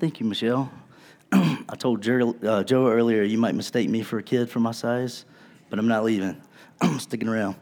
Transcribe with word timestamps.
Thank 0.00 0.18
you, 0.18 0.24
Michelle. 0.24 0.72
I 1.32 1.76
told 1.78 2.00
Joe, 2.00 2.34
uh, 2.42 2.64
Joe 2.64 2.88
earlier 2.88 3.22
you 3.22 3.36
might 3.36 3.54
mistake 3.54 3.90
me 3.90 4.02
for 4.02 4.18
a 4.18 4.22
kid 4.22 4.48
for 4.48 4.58
my 4.58 4.72
size, 4.72 5.26
but 5.68 5.78
I'm 5.78 5.88
not 5.88 6.04
leaving. 6.04 6.40
I'm 6.80 6.98
sticking 6.98 7.28
around. 7.28 7.56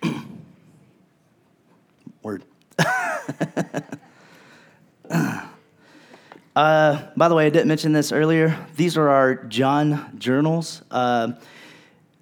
Word. 2.22 2.44
uh, 6.54 7.02
by 7.16 7.28
the 7.28 7.34
way, 7.34 7.46
I 7.46 7.50
didn't 7.50 7.66
mention 7.66 7.92
this 7.92 8.12
earlier. 8.12 8.56
These 8.76 8.96
are 8.96 9.08
our 9.08 9.34
John 9.34 10.16
journals. 10.20 10.82
Uh, 10.88 11.32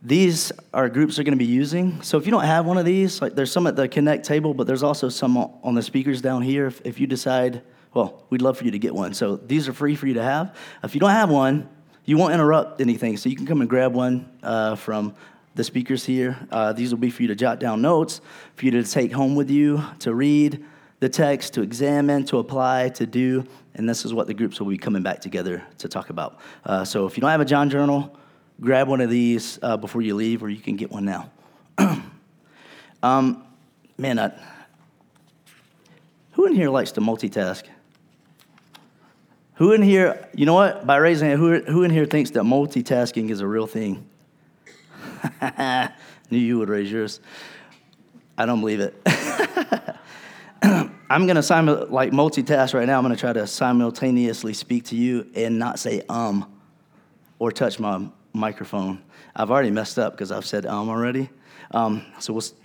these 0.03 0.53
are 0.73 0.89
groups 0.89 1.19
are 1.19 1.23
going 1.23 1.39
to 1.39 1.45
be 1.45 1.45
using. 1.45 2.01
So 2.01 2.17
if 2.17 2.25
you 2.25 2.31
don't 2.31 2.45
have 2.45 2.65
one 2.65 2.79
of 2.79 2.87
these, 2.87 3.21
like 3.21 3.35
there's 3.35 3.53
some 3.53 3.67
at 3.67 3.77
the 3.77 3.89
Connect 3.89 4.25
table, 4.25 4.55
but 4.55 4.67
there's 4.67 4.83
also 4.83 5.11
some 5.11 5.37
on 5.37 5.75
the 5.75 5.83
speakers 5.83 6.23
down 6.23 6.41
here. 6.41 6.67
If, 6.67 6.81
if 6.87 6.99
you 6.99 7.07
decide, 7.07 7.61
well, 7.95 8.25
we'd 8.30 8.43
love 8.43 8.57
for 8.57 8.64
you 8.64 8.70
to 8.70 8.79
get 8.79 8.95
one. 8.95 9.14
So 9.14 9.36
these 9.36 9.68
are 9.68 9.72
free 9.72 9.96
for 9.96 10.07
you 10.07 10.14
to 10.14 10.22
have. 10.22 10.57
If 10.85 10.94
you 10.94 11.00
don't 11.00 11.11
have 11.11 11.31
one, 11.31 11.68
you 12.04 12.17
won't 12.17 12.32
interrupt 12.32 12.81
anything. 12.81 13.17
So 13.17 13.29
you 13.29 13.36
can 13.36 13.46
come 13.46 13.61
and 13.61 13.68
grab 13.68 13.94
one 13.94 14.31
uh, 14.43 14.76
from 14.76 15.14
the 15.54 15.64
speakers 15.64 16.04
here. 16.04 16.39
Uh, 16.50 16.72
these 16.72 16.93
will 16.93 17.00
be 17.00 17.11
for 17.11 17.22
you 17.22 17.29
to 17.29 17.34
jot 17.34 17.58
down 17.58 17.82
notes, 17.82 18.21
for 18.54 18.64
you 18.64 18.71
to 18.72 18.84
take 18.84 19.12
home 19.12 19.34
with 19.34 19.50
you, 19.50 19.82
to 20.00 20.14
read 20.14 20.64
the 21.00 21.08
text, 21.08 21.54
to 21.54 21.62
examine, 21.62 22.25
to 22.26 22.39
apply, 22.39 22.90
to 22.90 23.07
do. 23.07 23.45
And 23.75 23.89
this 23.89 24.04
is 24.04 24.14
what 24.14 24.26
the 24.26 24.34
groups 24.34 24.61
will 24.61 24.68
be 24.68 24.79
coming 24.79 25.03
back 25.03 25.20
together 25.20 25.62
to 25.79 25.89
talk 25.89 26.11
about. 26.11 26.39
Uh, 26.64 26.84
so 26.84 27.07
if 27.07 27.17
you 27.17 27.20
don't 27.20 27.31
have 27.31 27.40
a 27.40 27.45
John 27.45 27.70
journal, 27.70 28.17
grab 28.61 28.89
one 28.89 29.00
of 29.00 29.11
these 29.11 29.59
uh, 29.62 29.76
before 29.76 30.03
you 30.03 30.14
leave, 30.14 30.43
or 30.43 30.48
you 30.48 30.61
can 30.61 30.76
get 30.76 30.90
one 30.90 31.04
now. 31.04 31.31
um, 33.03 33.45
man, 33.97 34.19
I, 34.19 34.33
who 36.33 36.47
in 36.47 36.55
here 36.55 36.70
likes 36.70 36.92
to 36.92 37.00
multitask? 37.00 37.64
Who 39.61 39.73
in 39.73 39.83
here, 39.83 40.27
you 40.34 40.47
know 40.47 40.55
what? 40.55 40.87
By 40.87 40.97
raising 40.97 41.28
hand, 41.28 41.39
who, 41.39 41.61
who 41.61 41.83
in 41.83 41.91
here 41.91 42.06
thinks 42.06 42.31
that 42.31 42.45
multitasking 42.45 43.29
is 43.29 43.43
a 43.43 43.47
real 43.47 43.67
thing? 43.67 44.09
Knew 46.31 46.39
you 46.39 46.59
would 46.59 46.71
raise 46.71 46.91
yours. 46.91 47.21
I 48.39 48.47
don't 48.47 48.61
believe 48.61 48.81
it. 48.81 48.95
I'm 50.62 51.27
to 51.37 51.43
simu- 51.43 51.91
like 51.91 52.11
multitask 52.11 52.73
right 52.73 52.87
now. 52.87 52.97
I'm 52.97 53.07
to 53.11 53.21
try 53.21 53.34
to 53.34 53.47
simultaneously 53.47 54.55
speak 54.55 54.84
to 54.87 54.97
you 54.97 55.29
and 55.34 55.59
not 55.59 55.79
say 55.79 56.01
um 56.09 56.51
or 57.39 57.53
touch 57.53 57.79
my 57.79 58.09
microphone. 58.33 59.03
I've 59.37 59.51
already 59.51 59.71
messed 59.71 59.99
up 59.99 60.15
because 60.15 60.33
I've 60.33 60.47
said 60.47 60.65
um 60.65 60.89
already. 60.89 61.29
Um, 61.73 62.06
so 62.19 62.33
we'll. 62.33 62.41
See 62.41 62.56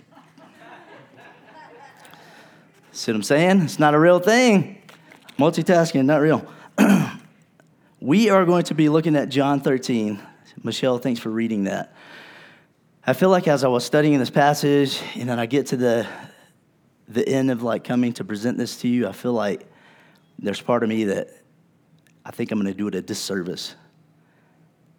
what 3.12 3.16
I'm 3.16 3.22
saying? 3.22 3.60
It's 3.60 3.78
not 3.78 3.92
a 3.92 3.98
real 3.98 4.18
thing. 4.18 4.80
Multitasking, 5.38 6.06
not 6.06 6.22
real. 6.22 6.50
we 8.00 8.30
are 8.30 8.44
going 8.44 8.64
to 8.64 8.74
be 8.74 8.88
looking 8.88 9.16
at 9.16 9.28
John 9.28 9.60
13. 9.60 10.20
Michelle, 10.62 10.98
thanks 10.98 11.20
for 11.20 11.30
reading 11.30 11.64
that. 11.64 11.94
I 13.06 13.12
feel 13.12 13.28
like 13.28 13.46
as 13.46 13.62
I 13.62 13.68
was 13.68 13.84
studying 13.84 14.18
this 14.18 14.30
passage, 14.30 15.00
and 15.14 15.28
then 15.28 15.38
I 15.38 15.46
get 15.46 15.66
to 15.68 15.76
the 15.76 16.06
the 17.08 17.28
end 17.28 17.52
of 17.52 17.62
like 17.62 17.84
coming 17.84 18.12
to 18.14 18.24
present 18.24 18.58
this 18.58 18.78
to 18.78 18.88
you, 18.88 19.06
I 19.06 19.12
feel 19.12 19.32
like 19.32 19.64
there's 20.40 20.60
part 20.60 20.82
of 20.82 20.88
me 20.88 21.04
that 21.04 21.30
I 22.24 22.32
think 22.32 22.50
I'm 22.50 22.60
going 22.60 22.72
to 22.72 22.76
do 22.76 22.88
it 22.88 22.96
a 22.96 23.02
disservice 23.02 23.76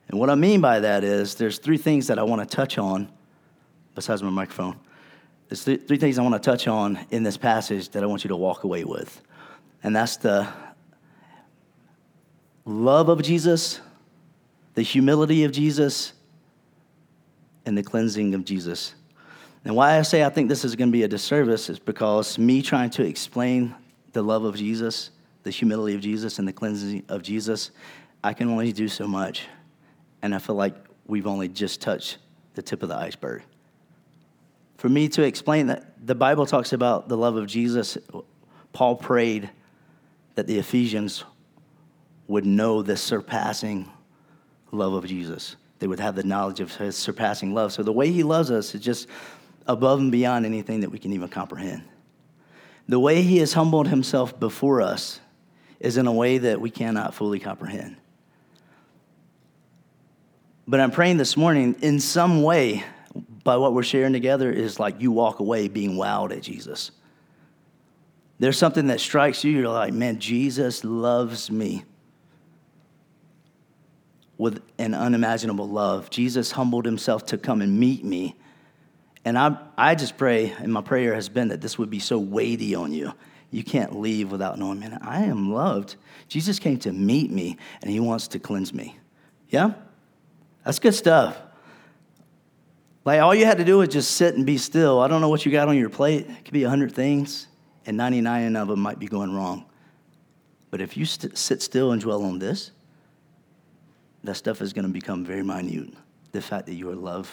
and 0.10 0.20
what 0.20 0.30
I 0.30 0.36
mean 0.36 0.62
by 0.62 0.80
that 0.80 1.04
is 1.04 1.36
there's 1.36 1.60
three 1.60 1.78
things 1.78 2.08
that 2.08 2.18
I 2.18 2.24
want 2.24 2.48
to 2.48 2.56
touch 2.56 2.78
on, 2.78 3.10
besides 3.94 4.24
my 4.24 4.30
microphone. 4.30 4.80
There's 5.50 5.66
th- 5.66 5.82
three 5.88 5.98
things 5.98 6.18
I 6.18 6.22
want 6.22 6.36
to 6.36 6.40
touch 6.40 6.68
on 6.68 7.00
in 7.12 7.24
this 7.24 7.38
passage 7.38 7.90
that 7.90 8.04
I 8.04 8.06
want 8.06 8.24
you 8.24 8.30
to 8.30 8.36
walk 8.36 8.64
away 8.64 8.84
with. 8.84 9.22
And 9.84 9.96
that's 9.96 10.18
the 10.18 10.48
love 12.68 13.08
of 13.08 13.24
Jesus, 13.24 13.80
the 14.76 14.82
humility 14.82 15.46
of 15.46 15.52
Jesus, 15.54 16.14
and 17.66 17.78
the 17.78 17.84
cleansing 17.84 18.36
of 18.36 18.44
Jesus. 18.46 18.94
And 19.64 19.76
why 19.76 19.98
I 19.98 20.02
say 20.02 20.24
I 20.24 20.30
think 20.30 20.50
this 20.50 20.64
is 20.64 20.76
going 20.76 20.90
to 20.90 20.94
be 20.94 21.04
a 21.04 21.08
disservice 21.08 21.70
is 21.70 21.80
because 21.80 22.38
me 22.38 22.62
trying 22.62 22.90
to 22.92 23.04
explain 23.04 23.74
the 24.12 24.22
love 24.22 24.44
of 24.44 24.56
Jesus, 24.56 25.12
the 25.44 25.50
humility 25.50 25.96
of 25.96 26.02
Jesus, 26.02 26.40
and 26.40 26.48
the 26.48 26.54
cleansing 26.54 27.04
of 27.10 27.24
Jesus, 27.24 27.72
I 28.24 28.34
can 28.34 28.50
only 28.50 28.74
do 28.74 28.88
so 28.88 29.08
much 29.08 29.48
and 30.22 30.36
I 30.36 30.40
feel 30.40 30.56
like 30.56 30.76
we've 31.06 31.28
only 31.28 31.48
just 31.48 31.82
touched 31.82 32.18
the 32.56 32.62
tip 32.62 32.84
of 32.84 32.90
the 32.90 32.96
iceberg. 32.96 33.44
For 34.78 34.90
me 34.90 35.08
to 35.10 35.24
explain 35.24 35.68
that, 35.68 36.06
the 36.06 36.16
Bible 36.16 36.46
talks 36.46 36.74
about 36.74 37.08
the 37.08 37.18
love 37.18 37.36
of 37.36 37.48
Jesus. 37.48 37.98
Paul 38.74 38.96
prayed 38.96 39.50
that 40.36 40.48
the 40.48 40.60
Ephesians 40.60 41.24
would 42.28 42.46
know 42.46 42.82
the 42.82 42.98
surpassing 42.98 43.90
love 44.72 44.94
of 44.94 45.06
Jesus. 45.06 45.56
They 45.80 45.88
would 45.88 46.00
have 46.00 46.16
the 46.16 46.24
knowledge 46.24 46.60
of 46.60 46.76
his 46.76 46.96
surpassing 46.96 47.54
love. 47.54 47.72
So 47.72 47.84
the 47.84 47.94
way 47.94 48.12
he 48.12 48.24
loves 48.24 48.52
us 48.52 48.74
is 48.76 48.82
just 48.82 49.08
above 49.68 50.00
and 50.00 50.12
beyond 50.12 50.46
anything 50.46 50.82
that 50.82 50.90
we 50.90 51.00
can 51.00 51.14
even 51.14 51.30
comprehend. 51.30 51.84
The 52.88 53.00
way 53.00 53.22
he 53.22 53.38
has 53.38 53.54
humbled 53.54 53.88
himself 53.88 54.40
before 54.40 54.82
us 54.82 55.20
is 55.80 55.98
in 55.98 56.08
a 56.08 56.12
way 56.12 56.40
that 56.40 56.60
we 56.60 56.70
cannot 56.70 57.14
fully 57.14 57.40
comprehend. 57.40 57.98
But 60.68 60.80
I'm 60.80 60.92
praying 60.92 61.18
this 61.18 61.38
morning 61.38 61.76
in 61.82 62.00
some 62.00 62.44
way, 62.44 62.84
by 63.44 63.58
what 63.58 63.74
we're 63.74 63.84
sharing 63.84 64.14
together, 64.14 64.52
is 64.52 64.80
like 64.80 65.00
you 65.00 65.12
walk 65.12 65.40
away 65.40 65.68
being 65.68 65.92
wowed 65.92 66.36
at 66.36 66.42
Jesus. 66.42 66.92
There's 68.40 68.58
something 68.58 68.88
that 68.88 69.00
strikes 69.00 69.44
you, 69.44 69.52
you're 69.52 69.70
like, 69.70 69.94
man, 69.94 70.20
Jesus 70.20 70.84
loves 70.84 71.50
me 71.50 71.86
with 74.38 74.62
an 74.78 74.94
unimaginable 74.94 75.68
love. 75.68 76.10
Jesus 76.10 76.52
humbled 76.52 76.86
himself 76.86 77.26
to 77.28 77.38
come 77.38 77.62
and 77.62 77.80
meet 77.80 78.04
me. 78.04 78.36
And 79.26 79.38
I, 79.38 79.58
I 79.78 79.96
just 79.96 80.18
pray, 80.18 80.54
and 80.60 80.72
my 80.72 80.82
prayer 80.82 81.14
has 81.14 81.28
been 81.28 81.50
that 81.50 81.60
this 81.60 81.78
would 81.78 81.90
be 81.90 82.00
so 82.00 82.18
weighty 82.18 82.76
on 82.76 82.94
you. 82.94 83.14
You 83.50 83.64
can't 83.64 84.00
leave 84.00 84.32
without 84.32 84.60
knowing, 84.60 84.80
man, 84.80 85.00
I 85.02 85.24
am 85.24 85.52
loved. 85.52 85.96
Jesus 86.28 86.60
came 86.60 86.78
to 86.80 86.92
meet 86.92 87.32
me, 87.32 87.58
and 87.82 87.90
he 87.90 88.00
wants 88.00 88.30
to 88.30 88.40
cleanse 88.40 88.74
me. 88.74 88.98
Yeah? 89.50 89.74
That's 90.64 90.80
good 90.80 90.96
stuff. 90.96 91.38
Like 93.06 93.22
all 93.22 93.34
you 93.34 93.46
had 93.46 93.58
to 93.58 93.64
do 93.64 93.78
was 93.78 93.88
just 93.88 94.12
sit 94.12 94.36
and 94.36 94.46
be 94.46 94.58
still. 94.58 95.00
I 95.00 95.08
don't 95.08 95.22
know 95.22 95.30
what 95.30 95.46
you 95.46 95.52
got 95.52 95.70
on 95.70 95.78
your 95.78 95.90
plate. 95.90 96.28
It 96.30 96.44
could 96.44 96.54
be 96.54 96.64
100 96.64 96.92
things, 96.92 97.48
and 97.86 97.96
99 97.96 98.56
of 98.58 98.68
them 98.68 98.82
might 98.82 99.00
be 99.00 99.08
going 99.08 99.34
wrong. 99.34 99.66
But 100.70 100.82
if 100.82 100.98
you 100.98 101.06
st- 101.06 101.38
sit 101.38 101.62
still 101.62 101.94
and 101.94 102.02
dwell 102.02 102.24
on 102.24 102.40
this, 102.40 102.72
that 104.24 104.36
stuff 104.36 104.62
is 104.62 104.74
going 104.74 104.86
to 104.86 104.92
become 104.92 105.24
very 105.24 105.44
minute. 105.44 105.94
The 106.32 106.42
fact 106.42 106.66
that 106.66 106.74
you 106.74 106.90
are 106.90 106.96
loved 106.96 107.32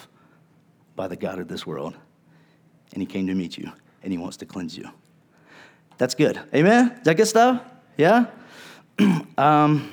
by 0.95 1.07
the 1.07 1.15
God 1.15 1.39
of 1.39 1.47
this 1.47 1.65
world, 1.65 1.95
and 2.93 3.01
He 3.01 3.05
came 3.05 3.27
to 3.27 3.35
meet 3.35 3.57
you, 3.57 3.71
and 4.03 4.11
He 4.11 4.17
wants 4.17 4.37
to 4.37 4.45
cleanse 4.45 4.77
you. 4.77 4.89
That's 5.97 6.15
good. 6.15 6.39
Amen? 6.53 6.91
Is 6.97 7.03
that 7.03 7.15
good 7.15 7.27
stuff? 7.27 7.61
Yeah? 7.97 8.27
um, 9.37 9.89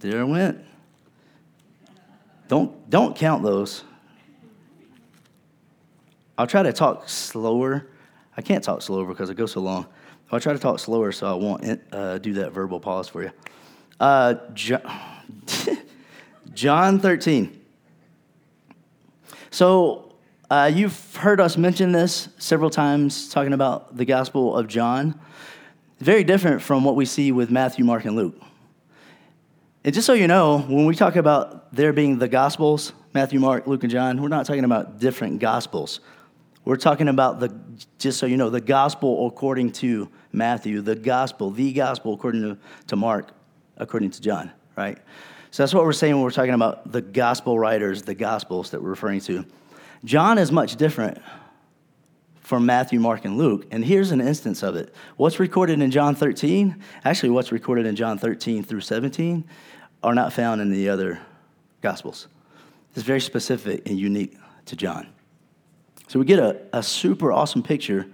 there 0.00 0.20
I 0.20 0.24
went. 0.24 0.64
Don't, 2.48 2.88
don't 2.88 3.14
count 3.14 3.42
those. 3.42 3.84
I'll 6.36 6.46
try 6.46 6.62
to 6.62 6.72
talk 6.72 7.08
slower. 7.08 7.88
I 8.36 8.42
can't 8.42 8.62
talk 8.62 8.80
slower 8.80 9.04
because 9.04 9.28
it 9.28 9.36
goes 9.36 9.52
so 9.52 9.60
long. 9.60 9.86
I'll 10.30 10.40
try 10.40 10.52
to 10.52 10.58
talk 10.58 10.78
slower 10.78 11.10
so 11.10 11.26
I 11.26 11.34
won't 11.34 11.80
uh, 11.92 12.18
do 12.18 12.34
that 12.34 12.52
verbal 12.52 12.80
pause 12.80 13.08
for 13.08 13.22
you. 13.22 13.30
Uh, 13.98 14.34
John, 14.54 14.80
John 16.54 16.98
13. 16.98 17.58
So 19.50 20.14
uh, 20.50 20.70
you've 20.72 21.16
heard 21.16 21.40
us 21.40 21.56
mention 21.56 21.92
this 21.92 22.28
several 22.38 22.70
times, 22.70 23.28
talking 23.28 23.52
about 23.52 23.96
the 23.96 24.04
Gospel 24.04 24.56
of 24.56 24.66
John. 24.66 25.18
Very 25.98 26.24
different 26.24 26.62
from 26.62 26.84
what 26.84 26.96
we 26.96 27.04
see 27.04 27.32
with 27.32 27.50
Matthew, 27.50 27.84
Mark, 27.84 28.04
and 28.04 28.16
Luke. 28.16 28.40
And 29.84 29.94
just 29.94 30.06
so 30.06 30.12
you 30.12 30.26
know, 30.26 30.60
when 30.60 30.86
we 30.86 30.94
talk 30.94 31.16
about 31.16 31.74
there 31.74 31.92
being 31.92 32.18
the 32.18 32.28
Gospels, 32.28 32.92
Matthew, 33.14 33.40
Mark, 33.40 33.66
Luke, 33.66 33.82
and 33.82 33.90
John, 33.90 34.20
we're 34.20 34.28
not 34.28 34.46
talking 34.46 34.64
about 34.64 34.98
different 34.98 35.40
Gospels. 35.40 36.00
We're 36.64 36.76
talking 36.76 37.08
about 37.08 37.40
the, 37.40 37.58
just 37.98 38.18
so 38.18 38.26
you 38.26 38.36
know, 38.36 38.50
the 38.50 38.60
Gospel 38.60 39.26
according 39.26 39.72
to 39.72 40.10
Matthew, 40.32 40.82
the 40.82 40.94
Gospel, 40.94 41.50
the 41.50 41.72
Gospel 41.72 42.14
according 42.14 42.42
to, 42.42 42.58
to 42.88 42.96
Mark, 42.96 43.30
according 43.76 44.10
to 44.10 44.20
John, 44.20 44.52
right? 44.78 44.98
So 45.50 45.64
that's 45.64 45.74
what 45.74 45.82
we're 45.82 45.92
saying 45.92 46.14
when 46.14 46.22
we're 46.22 46.30
talking 46.30 46.54
about 46.54 46.92
the 46.92 47.02
Gospel 47.02 47.58
writers, 47.58 48.02
the 48.02 48.14
Gospels 48.14 48.70
that 48.70 48.80
we're 48.80 48.90
referring 48.90 49.20
to. 49.22 49.44
John 50.04 50.38
is 50.38 50.52
much 50.52 50.76
different 50.76 51.20
from 52.40 52.64
Matthew, 52.64 53.00
Mark, 53.00 53.24
and 53.24 53.36
Luke. 53.36 53.66
And 53.72 53.84
here's 53.84 54.12
an 54.12 54.20
instance 54.20 54.62
of 54.62 54.76
it. 54.76 54.94
What's 55.16 55.40
recorded 55.40 55.82
in 55.82 55.90
John 55.90 56.14
13, 56.14 56.80
actually, 57.04 57.30
what's 57.30 57.50
recorded 57.50 57.86
in 57.86 57.96
John 57.96 58.18
13 58.18 58.62
through 58.62 58.82
17, 58.82 59.44
are 60.04 60.14
not 60.14 60.32
found 60.32 60.60
in 60.60 60.70
the 60.70 60.88
other 60.88 61.18
Gospels. 61.82 62.28
It's 62.94 63.02
very 63.02 63.20
specific 63.20 63.88
and 63.88 63.98
unique 63.98 64.36
to 64.66 64.76
John. 64.76 65.08
So 66.06 66.20
we 66.20 66.24
get 66.24 66.38
a, 66.38 66.60
a 66.72 66.82
super 66.84 67.32
awesome 67.32 67.64
picture 67.64 68.06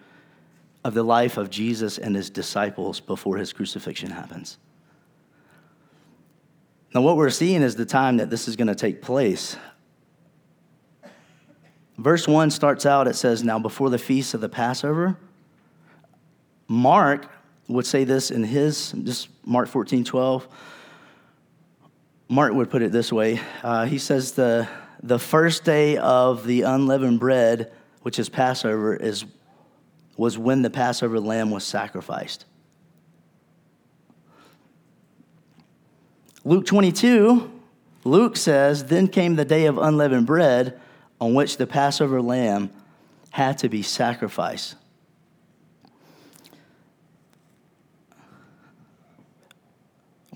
of 0.82 0.94
the 0.94 1.02
life 1.02 1.36
of 1.36 1.50
Jesus 1.50 1.98
and 1.98 2.16
his 2.16 2.30
disciples 2.30 3.00
before 3.00 3.36
his 3.36 3.52
crucifixion 3.52 4.10
happens. 4.10 4.56
Now, 6.94 7.00
what 7.00 7.16
we're 7.16 7.30
seeing 7.30 7.62
is 7.62 7.74
the 7.74 7.84
time 7.84 8.18
that 8.18 8.30
this 8.30 8.46
is 8.46 8.54
going 8.54 8.68
to 8.68 8.74
take 8.74 9.02
place. 9.02 9.56
Verse 11.98 12.28
1 12.28 12.50
starts 12.50 12.86
out, 12.86 13.08
it 13.08 13.16
says, 13.16 13.42
Now 13.42 13.58
before 13.58 13.90
the 13.90 13.98
feast 13.98 14.32
of 14.34 14.40
the 14.40 14.48
Passover, 14.48 15.16
Mark 16.68 17.28
would 17.66 17.86
say 17.86 18.04
this 18.04 18.30
in 18.30 18.44
his, 18.44 18.92
just 19.02 19.28
Mark 19.44 19.68
14, 19.68 20.04
12. 20.04 20.46
Mark 22.28 22.52
would 22.52 22.70
put 22.70 22.82
it 22.82 22.92
this 22.92 23.12
way 23.12 23.40
uh, 23.62 23.86
He 23.86 23.98
says, 23.98 24.32
the, 24.32 24.68
the 25.02 25.18
first 25.18 25.64
day 25.64 25.96
of 25.96 26.46
the 26.46 26.62
unleavened 26.62 27.18
bread, 27.18 27.72
which 28.02 28.20
is 28.20 28.28
Passover, 28.28 28.94
is, 28.94 29.24
was 30.16 30.38
when 30.38 30.62
the 30.62 30.70
Passover 30.70 31.18
lamb 31.18 31.50
was 31.50 31.64
sacrificed. 31.64 32.44
Luke 36.46 36.66
22, 36.66 37.50
Luke 38.04 38.36
says, 38.36 38.84
Then 38.84 39.08
came 39.08 39.36
the 39.36 39.46
day 39.46 39.64
of 39.64 39.78
unleavened 39.78 40.26
bread 40.26 40.78
on 41.18 41.32
which 41.32 41.56
the 41.56 41.66
Passover 41.66 42.20
lamb 42.20 42.70
had 43.30 43.56
to 43.58 43.68
be 43.70 43.82
sacrificed. 43.82 44.76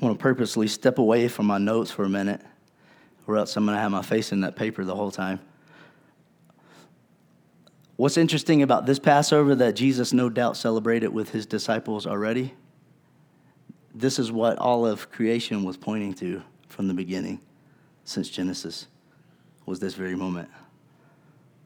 I 0.01 0.05
want 0.05 0.19
to 0.19 0.23
purposely 0.23 0.67
step 0.69 0.99
away 0.99 1.29
from 1.29 1.47
my 1.47 1.59
notes 1.59 1.91
for 1.91 2.05
a 2.05 2.09
minute, 2.09 2.41
or 3.27 3.37
else 3.37 3.55
I'm 3.57 3.67
going 3.67 3.77
to 3.77 3.81
have 3.81 3.91
my 3.91 4.03
face 4.03 4.33
in 4.33 4.41
that 4.41 4.57
paper 4.57 4.85
the 4.85 4.95
whole 4.97 5.11
time. 5.11 5.41
What's 7.97 8.17
interesting 8.17 8.63
about 8.63 8.87
this 8.87 9.01
Passover 9.01 9.57
that 9.57 9.73
Jesus 9.73 10.13
no 10.13 10.31
doubt 10.31 10.57
celebrated 10.57 11.09
with 11.09 11.31
his 11.31 11.45
disciples 11.45 12.07
already? 12.07 12.55
This 13.99 14.21
is 14.21 14.31
what 14.31 14.59
all 14.59 14.87
of 14.87 15.11
creation 15.11 15.65
was 15.65 15.77
pointing 15.77 16.15
to 16.15 16.41
from 16.69 16.87
the 16.87 16.95
beginning, 16.95 17.41
since 18.05 18.29
Genesis, 18.29 18.87
was 19.67 19.81
this 19.81 19.95
very 19.95 20.15
moment 20.15 20.49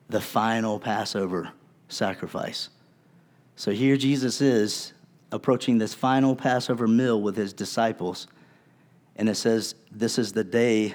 the 0.09 0.21
final 0.21 0.79
Passover 0.79 1.51
sacrifice. 1.89 2.71
So 3.57 3.71
here 3.71 3.99
Jesus 3.99 4.41
is 4.41 4.95
approaching 5.31 5.77
this 5.77 5.93
final 5.93 6.35
Passover 6.35 6.89
meal 6.89 7.21
with 7.21 7.37
his 7.37 7.53
disciples. 7.53 8.27
And 9.17 9.29
it 9.29 9.35
says, 9.35 9.75
This 9.91 10.19
is 10.19 10.33
the 10.33 10.45
day 10.45 10.95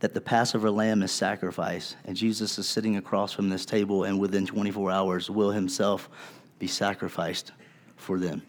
that 0.00 0.14
the 0.14 0.20
Passover 0.20 0.70
lamb 0.70 1.02
is 1.02 1.12
sacrificed. 1.12 1.96
And 2.06 2.16
Jesus 2.16 2.58
is 2.58 2.66
sitting 2.66 2.96
across 2.96 3.32
from 3.32 3.50
this 3.50 3.66
table, 3.66 4.04
and 4.04 4.18
within 4.18 4.46
24 4.46 4.90
hours, 4.90 5.30
will 5.30 5.50
himself 5.50 6.08
be 6.58 6.66
sacrificed 6.66 7.52
for 7.96 8.18
them. 8.18 8.42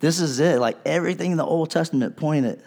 This 0.00 0.20
is 0.20 0.40
it. 0.40 0.60
Like 0.60 0.76
everything 0.84 1.32
in 1.32 1.36
the 1.36 1.44
Old 1.44 1.70
Testament 1.70 2.16
pointed 2.16 2.62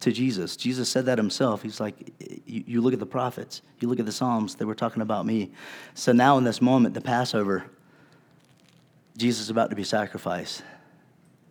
to 0.00 0.12
Jesus. 0.12 0.56
Jesus 0.56 0.88
said 0.88 1.06
that 1.06 1.18
himself. 1.18 1.62
He's 1.62 1.80
like, 1.80 2.12
you, 2.46 2.64
you, 2.66 2.80
look 2.80 2.92
at 2.92 3.00
the 3.00 3.06
prophets, 3.06 3.62
you 3.80 3.88
look 3.88 3.98
at 3.98 4.06
the 4.06 4.12
Psalms, 4.12 4.54
they 4.54 4.64
were 4.64 4.74
talking 4.74 5.02
about 5.02 5.26
me. 5.26 5.50
So 5.94 6.12
now, 6.12 6.38
in 6.38 6.44
this 6.44 6.62
moment, 6.62 6.94
the 6.94 7.00
Passover, 7.00 7.64
Jesus 9.16 9.42
is 9.42 9.50
about 9.50 9.70
to 9.70 9.76
be 9.76 9.84
sacrificed. 9.84 10.62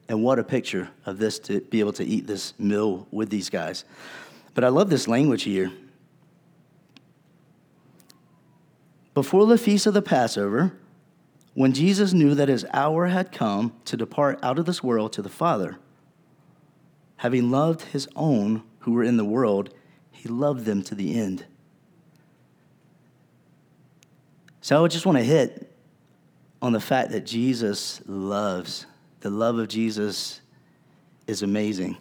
And 0.07 0.23
what 0.23 0.39
a 0.39 0.43
picture 0.43 0.89
of 1.05 1.17
this 1.17 1.39
to 1.39 1.59
be 1.59 1.81
able 1.81 1.93
to 1.93 2.05
eat 2.05 2.27
this 2.27 2.57
meal 2.57 3.07
with 3.11 3.29
these 3.29 3.49
guys. 3.49 3.83
But 4.53 4.63
I 4.63 4.69
love 4.69 4.89
this 4.89 5.07
language 5.07 5.43
here. 5.43 5.71
Before 9.13 9.45
the 9.45 9.57
feast 9.57 9.85
of 9.85 9.93
the 9.93 10.01
Passover, 10.01 10.73
when 11.57 11.74
Jesus 11.74 12.13
knew 12.13 12.36
that 12.36 12.50
his 12.50 12.68
hour 12.71 13.07
had 13.07 13.31
come 13.31 13.74
to 13.86 13.98
depart 13.98 14.38
out 14.44 14.59
of 14.59 14.68
this 14.68 14.83
world 14.83 15.12
to 15.13 15.24
the 15.24 15.27
Father, 15.27 15.80
having 17.15 17.50
loved 17.50 17.81
his 17.81 18.07
own 18.15 18.62
who 18.81 18.92
were 18.92 19.04
in 19.04 19.18
the 19.18 19.25
world, 19.25 19.74
he 20.12 20.30
loved 20.30 20.65
them 20.65 20.83
to 20.83 20.94
the 20.94 21.19
end. 21.19 21.48
So 24.62 24.86
I 24.86 24.88
just 24.88 25.07
want 25.07 25.18
to 25.18 25.24
hit 25.24 25.75
on 26.62 26.74
the 26.74 26.80
fact 26.80 27.09
that 27.09 27.25
Jesus 27.25 28.03
loves. 28.06 28.86
The 29.21 29.31
love 29.31 29.57
of 29.57 29.68
Jesus 29.68 30.42
is 31.25 31.42
amazing. 31.42 31.98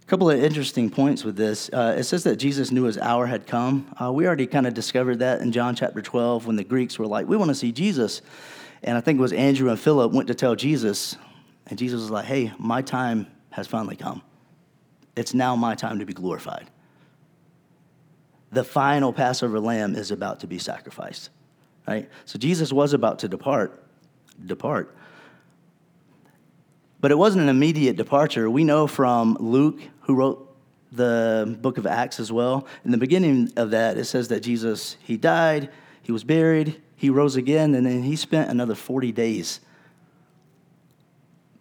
A 0.00 0.06
couple 0.06 0.30
of 0.30 0.40
interesting 0.40 0.88
points 0.88 1.24
with 1.24 1.34
this. 1.34 1.68
Uh, 1.72 1.96
it 1.98 2.04
says 2.04 2.22
that 2.22 2.36
Jesus 2.36 2.70
knew 2.70 2.84
his 2.84 2.98
hour 2.98 3.26
had 3.26 3.48
come. 3.48 3.92
Uh, 4.00 4.12
we 4.12 4.24
already 4.24 4.46
kind 4.46 4.68
of 4.68 4.74
discovered 4.74 5.18
that 5.18 5.40
in 5.40 5.50
John 5.50 5.74
chapter 5.74 6.00
12 6.00 6.46
when 6.46 6.54
the 6.54 6.62
Greeks 6.62 6.96
were 6.96 7.08
like, 7.08 7.26
We 7.26 7.36
want 7.36 7.48
to 7.48 7.56
see 7.56 7.72
Jesus. 7.72 8.22
And 8.84 8.98
I 8.98 9.00
think 9.00 9.18
it 9.18 9.22
was 9.22 9.32
Andrew 9.32 9.70
and 9.70 9.80
Philip 9.80 10.12
went 10.12 10.28
to 10.28 10.34
tell 10.34 10.54
Jesus, 10.54 11.16
and 11.66 11.78
Jesus 11.78 12.02
was 12.02 12.10
like, 12.10 12.26
Hey, 12.26 12.52
my 12.58 12.82
time 12.82 13.26
has 13.50 13.66
finally 13.66 13.96
come. 13.96 14.22
It's 15.16 15.32
now 15.32 15.56
my 15.56 15.74
time 15.74 15.98
to 16.00 16.06
be 16.06 16.12
glorified. 16.12 16.70
The 18.52 18.62
final 18.62 19.12
Passover 19.12 19.58
lamb 19.58 19.96
is 19.96 20.10
about 20.10 20.40
to 20.40 20.46
be 20.46 20.58
sacrificed, 20.58 21.30
right? 21.88 22.08
So 22.26 22.38
Jesus 22.38 22.72
was 22.72 22.92
about 22.92 23.20
to 23.20 23.28
depart, 23.28 23.82
depart. 24.44 24.94
But 27.00 27.10
it 27.10 27.16
wasn't 27.16 27.44
an 27.44 27.48
immediate 27.48 27.96
departure. 27.96 28.50
We 28.50 28.64
know 28.64 28.86
from 28.86 29.36
Luke, 29.40 29.80
who 30.02 30.14
wrote 30.14 30.56
the 30.92 31.56
book 31.60 31.78
of 31.78 31.86
Acts 31.86 32.20
as 32.20 32.30
well. 32.30 32.66
In 32.84 32.90
the 32.90 32.98
beginning 32.98 33.52
of 33.56 33.70
that, 33.70 33.96
it 33.96 34.04
says 34.04 34.28
that 34.28 34.40
Jesus, 34.40 34.96
he 35.02 35.16
died, 35.16 35.70
he 36.02 36.12
was 36.12 36.22
buried, 36.22 36.80
he 36.96 37.10
rose 37.10 37.36
again, 37.36 37.74
and 37.74 37.86
then 37.86 38.02
he 38.02 38.16
spent 38.16 38.50
another 38.50 38.74
40 38.74 39.12
days 39.12 39.60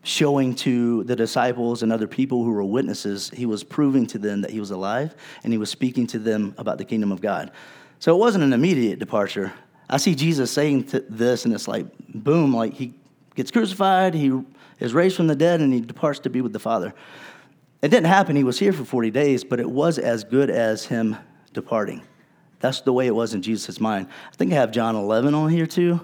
showing 0.03 0.53
to 0.53 1.03
the 1.06 1.15
disciples 1.15 1.81
and 1.81 1.91
other 1.91 2.07
people 2.07 2.44
who 2.44 2.51
were 2.51 2.63
witnesses, 2.63 3.31
he 3.33 3.45
was 3.45 3.63
proving 3.63 4.06
to 4.06 4.18
them 4.19 4.41
that 4.41 4.51
he 4.51 4.59
was 4.59 4.71
alive 4.71 5.15
and 5.44 5.53
he 5.53 5.57
was 5.57 5.69
speaking 5.69 6.06
to 6.06 6.19
them 6.19 6.53
about 6.57 6.77
the 6.77 6.85
kingdom 6.85 7.12
of 7.12 7.21
God. 7.21 7.51
So 8.00 8.13
it 8.13 8.19
wasn't 8.19 8.44
an 8.44 8.51
immediate 8.51 9.00
departure. 9.00 9.53
I 9.89 9.97
see 9.97 10.13
Jesus 10.13 10.51
saying 10.51 10.89
this, 11.09 11.45
and 11.45 11.53
it's 11.53 11.68
like, 11.68 11.86
boom, 12.09 12.53
like 12.53 12.74
he 12.74 12.94
gets 13.36 13.50
crucified, 13.50 14.13
he 14.13 14.41
is 14.79 14.94
raised 14.94 15.15
from 15.15 15.27
the 15.27 15.36
dead, 15.36 15.62
and 15.62 15.74
he 15.74 15.79
departs 15.79 16.19
to 16.19 16.29
be 16.29 16.41
with 16.41 16.51
the 16.51 16.59
Father. 16.59 16.94
It 17.81 17.89
didn't 17.89 18.07
happen. 18.07 18.36
He 18.36 18.44
was 18.44 18.59
here 18.59 18.74
for 18.74 18.83
40 18.83 19.12
days, 19.12 19.44
but 19.44 19.59
it 19.59 19.69
was 19.69 20.00
as 20.00 20.24
good 20.24 20.50
as 20.50 20.86
him 20.86 21.15
departing. 21.53 22.01
That's 22.63 22.80
the 22.80 22.94
way 22.94 23.07
it 23.07 23.13
was 23.13 23.33
in 23.33 23.42
Jesus' 23.42 23.81
mind. 23.81 24.07
I 24.31 24.36
think 24.38 24.54
I 24.54 24.56
have 24.56 24.71
John 24.71 24.95
11 24.95 25.33
on 25.33 25.50
here 25.50 25.68
too. 25.68 26.00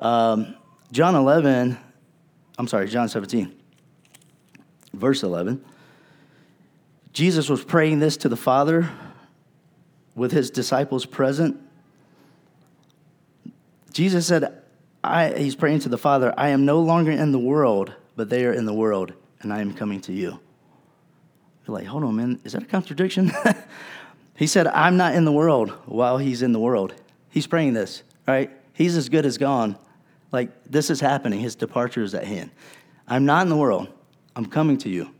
Um, 0.00 0.56
John 0.90 1.14
11, 1.14 1.78
I'm 2.58 2.66
sorry, 2.66 2.88
John 2.88 3.08
17, 3.08 3.54
verse 4.92 5.22
11. 5.22 5.64
Jesus 7.12 7.48
was 7.48 7.62
praying 7.62 8.00
this 8.00 8.16
to 8.16 8.28
the 8.28 8.36
Father 8.36 8.90
with 10.16 10.32
his 10.32 10.50
disciples 10.50 11.06
present. 11.06 11.60
Jesus 13.92 14.26
said, 14.26 14.62
I, 15.04 15.28
he's 15.38 15.54
praying 15.54 15.78
to 15.80 15.88
the 15.88 15.96
Father, 15.96 16.34
I 16.36 16.48
am 16.48 16.64
no 16.64 16.80
longer 16.80 17.12
in 17.12 17.30
the 17.30 17.38
world, 17.38 17.94
but 18.16 18.30
they 18.30 18.44
are 18.46 18.52
in 18.52 18.66
the 18.66 18.74
world, 18.74 19.12
and 19.42 19.52
I 19.52 19.60
am 19.60 19.72
coming 19.72 20.00
to 20.00 20.12
you. 20.12 20.40
You're 21.68 21.76
like, 21.76 21.86
hold 21.86 22.02
on, 22.02 22.16
man, 22.16 22.40
is 22.42 22.54
that 22.54 22.64
a 22.64 22.66
contradiction? 22.66 23.30
he 24.36 24.46
said, 24.46 24.66
I'm 24.66 24.96
not 24.96 25.14
in 25.14 25.24
the 25.24 25.32
world 25.32 25.70
while 25.86 26.18
he's 26.18 26.42
in 26.42 26.52
the 26.52 26.58
world. 26.58 26.94
He's 27.30 27.46
praying 27.46 27.74
this, 27.74 28.02
right? 28.26 28.50
He's 28.72 28.96
as 28.96 29.08
good 29.08 29.26
as 29.26 29.38
gone. 29.38 29.76
Like, 30.32 30.50
this 30.68 30.90
is 30.90 31.00
happening. 31.00 31.40
His 31.40 31.54
departure 31.54 32.02
is 32.02 32.14
at 32.14 32.24
hand. 32.24 32.50
I'm 33.06 33.24
not 33.24 33.42
in 33.42 33.48
the 33.48 33.56
world. 33.56 33.88
I'm 34.34 34.46
coming 34.46 34.78
to 34.78 34.88
you. 34.88 35.10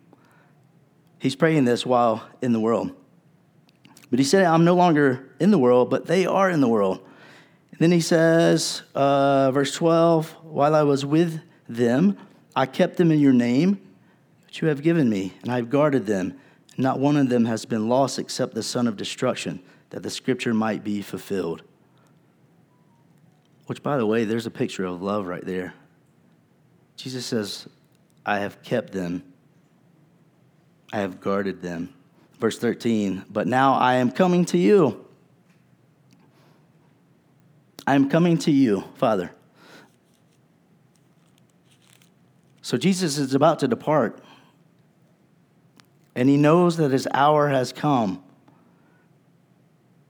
He's 1.18 1.36
praying 1.36 1.64
this 1.64 1.86
while 1.86 2.28
in 2.42 2.52
the 2.52 2.60
world. 2.60 2.90
But 4.10 4.18
he 4.18 4.24
said, 4.24 4.44
I'm 4.44 4.64
no 4.64 4.74
longer 4.74 5.30
in 5.40 5.50
the 5.50 5.58
world, 5.58 5.90
but 5.90 6.06
they 6.06 6.26
are 6.26 6.50
in 6.50 6.60
the 6.60 6.68
world. 6.68 7.00
And 7.70 7.80
then 7.80 7.90
he 7.90 8.00
says, 8.00 8.82
uh, 8.94 9.50
verse 9.52 9.74
12, 9.74 10.30
while 10.42 10.74
I 10.74 10.82
was 10.82 11.04
with 11.04 11.40
them, 11.68 12.16
I 12.54 12.66
kept 12.66 12.96
them 12.96 13.10
in 13.10 13.18
your 13.18 13.32
name, 13.32 13.80
which 14.46 14.62
you 14.62 14.68
have 14.68 14.82
given 14.82 15.08
me, 15.08 15.32
and 15.42 15.50
I 15.50 15.56
have 15.56 15.70
guarded 15.70 16.06
them. 16.06 16.38
Not 16.76 16.98
one 16.98 17.16
of 17.16 17.28
them 17.28 17.44
has 17.44 17.64
been 17.64 17.88
lost 17.88 18.18
except 18.18 18.54
the 18.54 18.62
son 18.62 18.86
of 18.86 18.96
destruction, 18.96 19.60
that 19.90 20.02
the 20.02 20.10
scripture 20.10 20.54
might 20.54 20.82
be 20.82 21.02
fulfilled. 21.02 21.62
Which, 23.66 23.82
by 23.82 23.96
the 23.96 24.06
way, 24.06 24.24
there's 24.24 24.46
a 24.46 24.50
picture 24.50 24.84
of 24.84 25.00
love 25.00 25.26
right 25.26 25.44
there. 25.44 25.74
Jesus 26.96 27.24
says, 27.24 27.68
I 28.26 28.38
have 28.38 28.62
kept 28.62 28.92
them, 28.92 29.22
I 30.92 31.00
have 31.00 31.20
guarded 31.20 31.62
them. 31.62 31.94
Verse 32.40 32.58
13, 32.58 33.24
but 33.30 33.46
now 33.46 33.74
I 33.74 33.94
am 33.94 34.10
coming 34.10 34.44
to 34.46 34.58
you. 34.58 35.06
I 37.86 37.94
am 37.94 38.08
coming 38.08 38.38
to 38.38 38.50
you, 38.50 38.84
Father. 38.94 39.30
So 42.62 42.78
Jesus 42.78 43.18
is 43.18 43.34
about 43.34 43.58
to 43.58 43.68
depart, 43.68 44.23
and 46.14 46.28
he 46.28 46.36
knows 46.36 46.76
that 46.76 46.90
his 46.90 47.08
hour 47.12 47.48
has 47.48 47.72
come. 47.72 48.22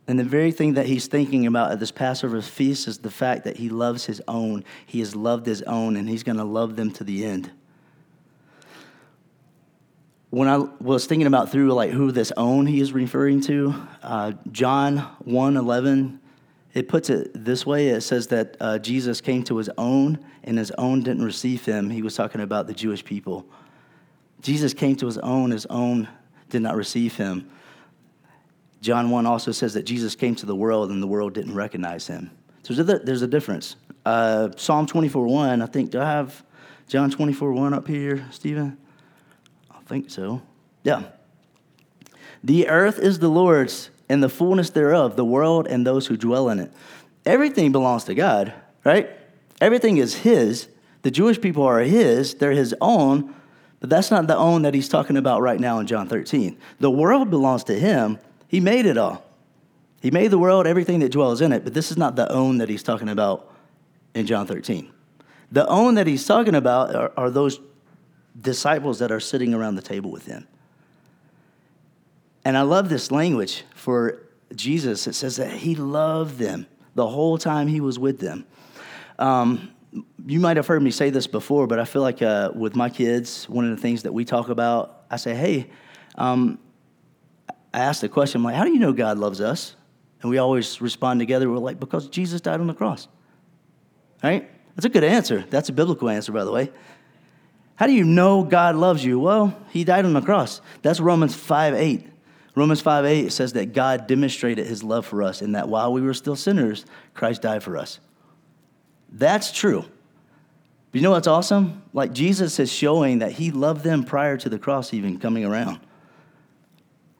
And 0.06 0.18
the 0.18 0.24
very 0.24 0.52
thing 0.52 0.74
that 0.74 0.86
he's 0.86 1.06
thinking 1.06 1.46
about 1.46 1.72
at 1.72 1.80
this 1.80 1.90
Passover 1.90 2.42
feast 2.42 2.86
is 2.88 2.98
the 2.98 3.10
fact 3.10 3.44
that 3.44 3.56
he 3.56 3.70
loves 3.70 4.04
his 4.04 4.20
own. 4.28 4.64
He 4.84 5.00
has 5.00 5.16
loved 5.16 5.46
his 5.46 5.62
own, 5.62 5.96
and 5.96 6.08
he's 6.08 6.22
going 6.22 6.36
to 6.36 6.44
love 6.44 6.76
them 6.76 6.90
to 6.92 7.04
the 7.04 7.24
end. 7.24 7.50
when 10.34 10.48
I 10.48 10.56
was 10.56 11.06
thinking 11.06 11.28
about 11.28 11.52
through 11.52 11.72
like 11.74 11.92
who 11.92 12.10
this 12.10 12.32
own 12.36 12.66
he 12.66 12.80
is 12.80 12.92
referring 12.92 13.40
to, 13.42 13.72
uh, 14.02 14.32
John 14.50 14.98
1 15.20 15.56
11, 15.56 16.20
it 16.74 16.88
puts 16.88 17.08
it 17.08 17.30
this 17.32 17.64
way. 17.64 17.90
It 17.90 18.00
says 18.00 18.26
that 18.28 18.56
uh, 18.58 18.78
Jesus 18.80 19.20
came 19.20 19.44
to 19.44 19.58
his 19.58 19.70
own 19.78 20.18
and 20.42 20.58
his 20.58 20.72
own 20.72 21.04
didn't 21.04 21.24
receive 21.24 21.64
him. 21.64 21.88
He 21.88 22.02
was 22.02 22.16
talking 22.16 22.40
about 22.40 22.66
the 22.66 22.74
Jewish 22.74 23.04
people. 23.04 23.46
Jesus 24.44 24.74
came 24.74 24.94
to 24.96 25.06
his 25.06 25.16
own, 25.16 25.52
his 25.52 25.64
own 25.66 26.06
did 26.50 26.60
not 26.60 26.76
receive 26.76 27.16
him. 27.16 27.48
John 28.82 29.08
1 29.08 29.24
also 29.24 29.52
says 29.52 29.72
that 29.72 29.84
Jesus 29.84 30.14
came 30.14 30.34
to 30.34 30.44
the 30.44 30.54
world 30.54 30.90
and 30.90 31.02
the 31.02 31.06
world 31.06 31.32
didn't 31.32 31.54
recognize 31.54 32.06
him. 32.06 32.30
So 32.62 32.74
there's 32.74 33.22
a, 33.22 33.26
difference. 33.26 33.76
Uh, 34.04 34.50
Psalm 34.56 34.86
24 34.86 35.26
1, 35.26 35.62
I 35.62 35.66
think, 35.66 35.90
do 35.90 36.00
I 36.00 36.04
have 36.04 36.44
John 36.88 37.10
24 37.10 37.52
1 37.52 37.72
up 37.72 37.88
here, 37.88 38.26
Stephen? 38.30 38.76
I 39.70 39.78
think 39.86 40.10
so. 40.10 40.42
Yeah. 40.82 41.04
The 42.42 42.68
earth 42.68 42.98
is 42.98 43.20
the 43.20 43.28
Lord's 43.28 43.88
and 44.10 44.22
the 44.22 44.28
fullness 44.28 44.68
thereof, 44.68 45.16
the 45.16 45.24
world 45.24 45.66
and 45.66 45.86
those 45.86 46.06
who 46.06 46.18
dwell 46.18 46.50
in 46.50 46.58
it. 46.58 46.70
Everything 47.24 47.72
belongs 47.72 48.04
to 48.04 48.14
God, 48.14 48.52
right? 48.84 49.08
Everything 49.62 49.96
is 49.96 50.16
His. 50.16 50.68
The 51.00 51.10
Jewish 51.10 51.40
people 51.40 51.62
are 51.62 51.80
His, 51.80 52.34
they're 52.34 52.52
His 52.52 52.74
own, 52.82 53.34
but 53.84 53.90
that's 53.90 54.10
not 54.10 54.26
the 54.26 54.34
own 54.34 54.62
that 54.62 54.72
He's 54.72 54.88
talking 54.88 55.18
about 55.18 55.42
right 55.42 55.60
now 55.60 55.78
in 55.78 55.86
John 55.86 56.08
13. 56.08 56.56
The 56.80 56.90
world 56.90 57.28
belongs 57.28 57.64
to 57.64 57.78
Him, 57.78 58.18
He 58.48 58.58
made 58.58 58.86
it 58.86 58.96
all. 58.96 59.22
He 60.00 60.10
made 60.10 60.30
the 60.30 60.38
world, 60.38 60.66
everything 60.66 61.00
that 61.00 61.12
dwells 61.12 61.42
in 61.42 61.52
it, 61.52 61.64
but 61.64 61.74
this 61.74 61.90
is 61.90 61.98
not 61.98 62.16
the 62.16 62.26
own 62.32 62.56
that 62.56 62.70
He's 62.70 62.82
talking 62.82 63.10
about 63.10 63.52
in 64.14 64.24
John 64.24 64.46
13. 64.46 64.90
The 65.52 65.68
own 65.68 65.96
that 65.96 66.06
He's 66.06 66.24
talking 66.24 66.54
about 66.54 66.96
are, 66.96 67.12
are 67.14 67.28
those 67.28 67.60
disciples 68.40 69.00
that 69.00 69.12
are 69.12 69.20
sitting 69.20 69.52
around 69.52 69.74
the 69.74 69.82
table 69.82 70.10
with 70.10 70.24
Him. 70.24 70.48
And 72.42 72.56
I 72.56 72.62
love 72.62 72.88
this 72.88 73.10
language 73.10 73.64
for 73.74 74.22
Jesus. 74.54 75.06
It 75.06 75.12
says 75.12 75.36
that 75.36 75.50
he 75.50 75.74
loved 75.74 76.38
them 76.38 76.66
the 76.94 77.06
whole 77.06 77.36
time 77.36 77.68
he 77.68 77.82
was 77.82 77.98
with 77.98 78.18
them. 78.18 78.46
Um, 79.18 79.73
you 80.26 80.40
might 80.40 80.56
have 80.56 80.66
heard 80.66 80.82
me 80.82 80.90
say 80.90 81.10
this 81.10 81.26
before, 81.26 81.66
but 81.66 81.78
I 81.78 81.84
feel 81.84 82.02
like 82.02 82.22
uh, 82.22 82.50
with 82.54 82.74
my 82.74 82.88
kids, 82.88 83.48
one 83.48 83.64
of 83.64 83.76
the 83.76 83.80
things 83.80 84.02
that 84.02 84.12
we 84.12 84.24
talk 84.24 84.48
about, 84.48 85.04
I 85.10 85.16
say, 85.16 85.34
hey, 85.34 85.70
um, 86.16 86.58
I 87.72 87.80
ask 87.80 88.00
the 88.00 88.08
question, 88.08 88.40
I'm 88.40 88.44
like, 88.44 88.54
how 88.54 88.64
do 88.64 88.72
you 88.72 88.78
know 88.78 88.92
God 88.92 89.18
loves 89.18 89.40
us? 89.40 89.76
And 90.22 90.30
we 90.30 90.38
always 90.38 90.80
respond 90.80 91.20
together, 91.20 91.50
we're 91.50 91.58
like, 91.58 91.78
because 91.78 92.08
Jesus 92.08 92.40
died 92.40 92.60
on 92.60 92.66
the 92.66 92.74
cross. 92.74 93.08
Right? 94.22 94.50
That's 94.74 94.86
a 94.86 94.88
good 94.88 95.04
answer. 95.04 95.44
That's 95.50 95.68
a 95.68 95.72
biblical 95.72 96.08
answer, 96.08 96.32
by 96.32 96.44
the 96.44 96.50
way. 96.50 96.72
How 97.76 97.86
do 97.86 97.92
you 97.92 98.04
know 98.04 98.44
God 98.44 98.76
loves 98.76 99.04
you? 99.04 99.18
Well, 99.18 99.56
he 99.70 99.84
died 99.84 100.04
on 100.04 100.12
the 100.12 100.22
cross. 100.22 100.60
That's 100.82 101.00
Romans 101.00 101.34
5 101.34 101.74
8. 101.74 102.06
Romans 102.54 102.80
5 102.80 103.04
8 103.04 103.32
says 103.32 103.52
that 103.54 103.72
God 103.72 104.06
demonstrated 104.06 104.66
his 104.66 104.82
love 104.82 105.04
for 105.04 105.22
us 105.22 105.42
and 105.42 105.54
that 105.56 105.68
while 105.68 105.92
we 105.92 106.00
were 106.00 106.14
still 106.14 106.36
sinners, 106.36 106.86
Christ 107.12 107.42
died 107.42 107.62
for 107.62 107.76
us. 107.76 107.98
That's 109.14 109.52
true. 109.52 109.84
But 110.90 111.00
you 111.00 111.02
know 111.02 111.12
what's 111.12 111.28
awesome? 111.28 111.82
Like 111.92 112.12
Jesus 112.12 112.58
is 112.58 112.70
showing 112.70 113.20
that 113.20 113.32
he 113.32 113.52
loved 113.52 113.84
them 113.84 114.04
prior 114.04 114.36
to 114.36 114.48
the 114.48 114.58
cross 114.58 114.92
even 114.92 115.18
coming 115.18 115.44
around. 115.44 115.78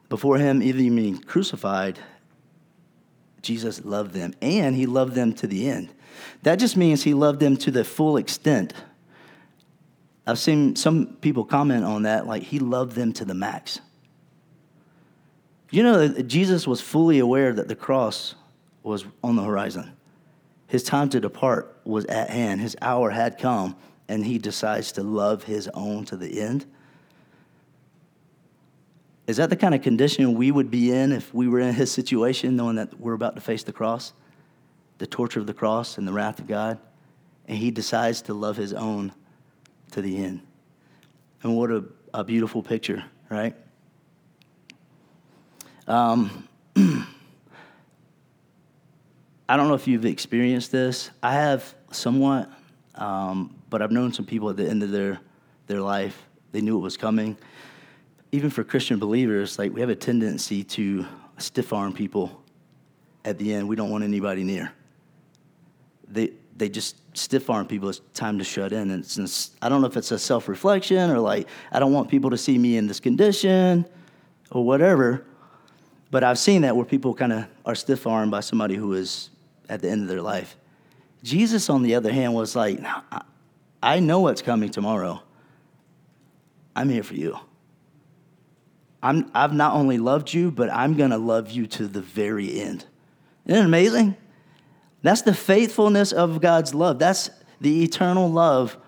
Before 0.09 0.37
him 0.37 0.63
even 0.63 0.97
being 0.97 1.19
crucified, 1.19 1.99
Jesus 3.43 3.85
loved 3.85 4.13
them 4.13 4.35
and 4.43 4.75
he 4.75 4.87
loved 4.87 5.15
them 5.15 5.33
to 5.35 5.47
the 5.47 5.69
end. 5.69 5.93
That 6.43 6.57
just 6.57 6.77
means 6.77 7.05
he 7.05 7.15
loved 7.15 7.41
them 7.41 7.57
to 7.59 7.71
the 7.71 7.85
full 7.85 8.17
extent. 8.17 8.75
I've 10.27 10.39
seen 10.39 10.75
some 10.75 11.17
people 11.21 11.45
comment 11.45 11.85
on 11.85 12.03
that, 12.03 12.27
like 12.27 12.43
he 12.43 12.59
loved 12.59 12.93
them 12.97 13.13
to 13.15 13.25
the 13.25 13.35
max. 13.35 13.81
You 15.71 15.83
know 15.83 16.09
Jesus 16.09 16.67
was 16.67 16.81
fully 16.81 17.19
aware 17.19 17.53
that 17.53 17.69
the 17.69 17.77
cross 17.77 18.35
was 18.83 19.05
on 19.23 19.37
the 19.37 19.43
horizon. 19.43 19.93
His 20.67 20.83
time 20.83 21.09
to 21.11 21.21
depart 21.21 21.81
was 21.85 22.05
at 22.07 22.31
hand, 22.31 22.61
his 22.61 22.77
hour 22.81 23.11
had 23.11 23.39
come, 23.39 23.77
and 24.09 24.25
he 24.25 24.39
decides 24.39 24.93
to 24.93 25.03
love 25.03 25.45
his 25.45 25.69
own 25.69 26.05
to 26.07 26.17
the 26.17 26.41
end. 26.41 26.67
Is 29.27 29.39
that 29.39 29.49
the 29.49 29.57
kind 29.57 29.75
of 29.75 29.83
condition 29.83 30.35
we 30.35 30.51
would 30.51 30.71
be 30.71 30.93
in 30.93 31.13
if 31.13 31.33
we 31.33 31.49
were 31.49 31.61
in 31.61 31.75
his 31.75 31.91
situation, 31.91 32.57
knowing 32.57 32.77
that 32.77 33.01
we're 33.01 33.15
about 33.15 33.35
to 33.37 33.41
face 33.41 33.63
the 33.63 33.73
cross, 33.73 34.13
the 34.99 35.07
torture 35.07 35.41
of 35.41 35.47
the 35.47 35.55
cross, 35.55 35.97
and 35.97 36.07
the 36.07 36.13
wrath 36.13 36.39
of 36.39 36.47
God? 36.47 36.79
And 37.49 37.57
he 37.57 37.71
decides 37.71 38.23
to 38.23 38.35
love 38.35 38.57
his 38.57 38.73
own 38.73 39.13
to 39.93 40.03
the 40.03 40.23
end. 40.23 40.41
And 41.43 41.57
what 41.57 41.71
a, 41.71 41.85
a 42.13 42.25
beautiful 42.25 42.63
picture, 42.63 43.05
right? 43.31 43.55
Um, 45.87 46.49
I 49.49 49.57
don't 49.57 49.69
know 49.69 49.75
if 49.75 49.87
you've 49.87 50.07
experienced 50.07 50.73
this. 50.73 51.11
I 51.23 51.35
have 51.35 51.75
somewhat, 51.91 52.51
um, 52.95 53.55
but 53.69 53.83
I've 53.83 53.93
known 53.93 54.13
some 54.13 54.25
people 54.25 54.49
at 54.49 54.57
the 54.57 54.69
end 54.69 54.83
of 54.83 54.91
their, 54.91 55.21
their 55.67 55.81
life, 55.81 56.27
they 56.53 56.63
knew 56.63 56.79
it 56.79 56.81
was 56.81 56.97
coming. 56.97 57.37
Even 58.33 58.49
for 58.49 58.65
Christian 58.65 58.99
believers, 58.99 59.59
like 59.59 59.73
we 59.75 59.81
have 59.81 59.91
a 59.91 59.97
tendency 59.97 60.65
to 60.65 61.05
stiff 61.39 61.73
arm 61.73 61.93
people 61.93 62.43
at 63.25 63.39
the 63.39 63.53
end. 63.53 63.69
We 63.69 63.77
don't 63.77 63.91
want 63.91 64.03
anybody 64.03 64.45
near. 64.45 64.73
They, 66.09 66.33
they 66.57 66.69
just 66.69 66.97
stiff 67.17 67.51
arm 67.51 67.67
people. 67.67 67.91
It's 67.91 68.01
time 68.15 68.39
to 68.39 68.45
shut 68.45 68.73
in. 68.73 68.91
And 68.93 69.05
since 69.05 69.51
I 69.61 69.69
don't 69.69 69.83
know 69.83 69.89
if 69.89 69.97
it's 69.97 70.11
a 70.11 70.19
self 70.19 70.49
reflection 70.49 71.11
or 71.11 71.19
like, 71.19 71.49
I 71.71 71.79
don't 71.79 71.93
want 71.93 72.09
people 72.09 72.31
to 72.31 72.39
see 72.39 72.57
me 72.57 72.77
in 72.77 72.87
this 72.87 73.01
condition 73.01 73.85
or 74.51 74.65
whatever. 74.65 75.27
But 76.11 76.23
I've 76.23 76.39
seen 76.39 76.63
that 76.63 76.77
where 76.77 76.85
people 76.85 77.15
kind 77.15 77.33
of 77.33 77.47
are 77.67 77.75
stiff 77.75 78.07
armed 78.07 78.31
by 78.31 78.41
somebody 78.41 78.77
who 78.77 78.93
is 78.95 79.31
at 79.69 79.83
the 79.83 79.89
end 79.91 80.03
of 80.03 80.09
their 80.09 80.23
life. 80.23 80.57
Jesus, 81.23 81.71
on 81.71 81.83
the 81.83 81.95
other 81.95 82.13
hand, 82.13 82.35
was 82.35 82.55
like, 82.55 82.81
I 83.83 84.01
know 84.01 84.21
what's 84.21 84.43
coming 84.43 84.71
tomorrow. 84.71 85.23
I'm 86.77 86.89
here 86.89 87.03
for 87.03 87.15
you. 87.15 87.39
I'm, 89.03 89.31
I've 89.35 89.53
not 89.53 89.75
only 89.75 89.99
loved 89.99 90.33
you, 90.33 90.51
but 90.51 90.71
I'm 90.71 90.97
going 90.97 91.11
to 91.11 91.19
love 91.19 91.51
you 91.51 91.67
to 91.67 91.87
the 91.87 92.01
very 92.01 92.61
end. 92.61 92.87
Isn't 93.47 93.63
it 93.63 93.67
amazing? 93.67 94.17
That's 95.03 95.23
the 95.23 95.35
faithfulness 95.35 96.13
of 96.13 96.41
God's 96.41 96.75
love. 96.75 96.99
That's 96.99 97.31
the 97.61 97.85
eternal 97.85 98.31
love 98.31 98.79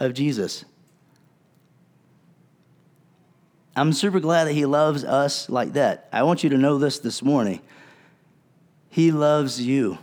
of 0.00 0.14
Jesus. 0.14 0.64
I'm 3.76 3.92
super 3.92 4.18
glad 4.18 4.44
that 4.44 4.54
He 4.54 4.64
loves 4.64 5.04
us 5.04 5.48
like 5.48 5.74
that. 5.74 6.08
I 6.12 6.22
want 6.22 6.42
you 6.42 6.50
to 6.50 6.58
know 6.58 6.78
this 6.78 6.98
this 6.98 7.22
morning. 7.22 7.60
He 8.88 9.12
loves 9.12 9.60
you. 9.60 9.98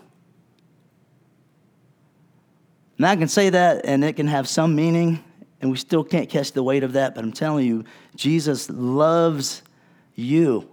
And 2.98 3.06
I 3.06 3.16
can 3.16 3.28
say 3.28 3.50
that 3.50 3.86
and 3.86 4.04
it 4.04 4.14
can 4.14 4.28
have 4.28 4.48
some 4.48 4.76
meaning, 4.76 5.24
and 5.62 5.72
we 5.72 5.78
still 5.78 6.04
can't 6.04 6.30
catch 6.30 6.52
the 6.52 6.64
weight 6.64 6.84
of 6.84 6.94
that, 6.94 7.16
but 7.16 7.24
I'm 7.24 7.34
telling 7.34 7.66
you, 7.66 7.84
Jesus 8.16 8.70
loves 8.70 9.64
you. 10.16 10.70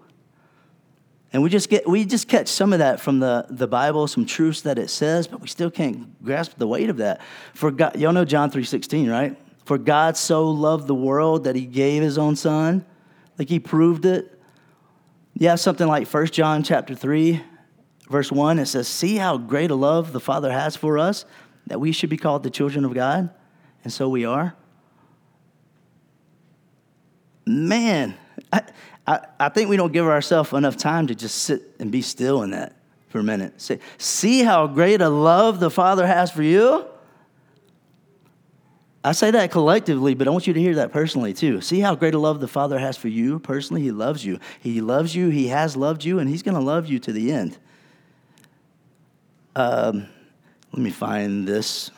And 1.33 1.43
we 1.43 1.49
just 1.49 1.71
get 1.71 1.89
we 1.89 2.05
just 2.05 2.29
catch 2.29 2.49
some 2.49 2.75
of 2.75 2.81
that 2.81 3.01
from 3.01 3.19
the, 3.19 3.47
the 3.49 3.67
Bible, 3.67 4.07
some 4.07 4.27
truths 4.27 4.61
that 4.63 4.79
it 4.79 4.91
says, 4.91 5.27
but 5.27 5.41
we 5.41 5.49
still 5.49 5.71
can't 5.71 6.23
grasp 6.23 6.59
the 6.59 6.67
weight 6.67 6.91
of 6.91 6.99
that. 6.99 7.23
For 7.55 7.71
God, 7.71 7.97
y'all 7.97 8.13
know 8.13 8.27
John 8.27 8.51
3:16, 8.51 9.11
right? 9.11 9.37
For 9.65 9.79
God 9.79 10.17
so 10.17 10.51
loved 10.51 10.87
the 10.87 10.95
world 10.95 11.45
that 11.45 11.57
he 11.57 11.65
gave 11.65 12.03
his 12.03 12.19
own 12.19 12.37
son 12.37 12.85
like 13.39 13.49
he 13.49 13.59
proved 13.59 14.05
it. 14.05 14.39
Yeah, 15.35 15.55
something 15.55 15.87
like 15.87 16.07
1 16.07 16.27
John 16.27 16.63
chapter 16.63 16.95
3, 16.95 17.43
verse 18.09 18.31
1. 18.31 18.59
It 18.59 18.67
says, 18.67 18.87
See 18.87 19.17
how 19.17 19.39
great 19.39 19.71
a 19.71 19.75
love 19.75 20.13
the 20.13 20.21
Father 20.21 20.53
has 20.53 20.77
for 20.77 20.99
us, 20.99 21.25
that 21.67 21.81
we 21.81 21.93
should 21.93 22.11
be 22.11 22.17
called 22.17 22.43
the 22.43 22.51
children 22.51 22.85
of 22.85 22.95
God. 22.95 23.31
And 23.85 23.93
so 23.93 24.09
we 24.09 24.25
are. 24.25 24.55
Man, 27.45 28.15
I, 28.53 28.63
I, 29.07 29.21
I 29.41 29.49
think 29.49 29.69
we 29.69 29.77
don't 29.77 29.93
give 29.93 30.07
ourselves 30.07 30.53
enough 30.53 30.77
time 30.77 31.09
to 31.09 31.15
just 31.15 31.39
sit 31.39 31.63
and 31.79 31.91
be 31.91 32.03
still 32.03 32.43
in 32.43 32.51
that 32.53 32.77
for 33.09 33.19
a 33.19 33.23
minute. 33.23 33.61
Say, 33.61 33.81
see 33.99 34.43
how 34.43 34.67
great 34.67 35.01
a 35.01 35.09
love 35.09 35.61
the 35.61 35.71
Father 35.71 36.07
has 36.07 36.31
for 36.31 36.43
you? 36.43 36.87
I 39.05 39.13
say 39.13 39.33
that 39.33 39.51
collectively, 39.51 40.15
but 40.15 40.29
I 40.29 40.31
want 40.31 40.47
you 40.47 40.55
to 40.55 40.61
hear 40.61 40.77
that 40.77 40.93
personally 40.93 41.35
too. 41.35 41.61
See 41.61 41.81
how 41.81 41.97
great 41.97 42.15
a 42.15 42.19
love 42.19 42.39
the 42.39 42.47
Father 42.47 42.79
has 42.79 42.97
for 42.97 43.09
you 43.09 43.41
personally? 43.41 43.83
He 43.83 43.91
loves 43.91 44.25
you. 44.25 44.39
He 44.61 44.81
loves 44.81 45.15
you. 45.15 45.29
He 45.29 45.49
has 45.49 45.77
loved 45.77 46.05
you, 46.05 46.21
and 46.21 46.31
He's 46.31 46.45
going 46.45 46.55
to 46.55 46.61
love 46.61 46.89
you 46.89 47.01
to 47.01 47.13
the 47.13 47.33
end. 47.33 47.59
Um, 49.57 50.07
let 50.73 50.81
me 50.81 50.91
find 50.91 51.47
this. 51.47 51.91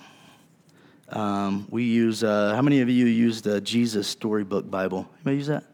Um, 1.09 1.69
we 1.71 1.85
use, 1.85 2.25
uh, 2.25 2.55
how 2.57 2.63
many 2.63 2.81
of 2.81 2.89
you 2.91 3.07
use 3.07 3.41
the 3.41 3.61
Jesus 3.61 4.09
Storybook 4.09 4.69
Bible? 4.69 5.09
Anybody 5.19 5.37
use 5.37 5.47
that? 5.47 5.65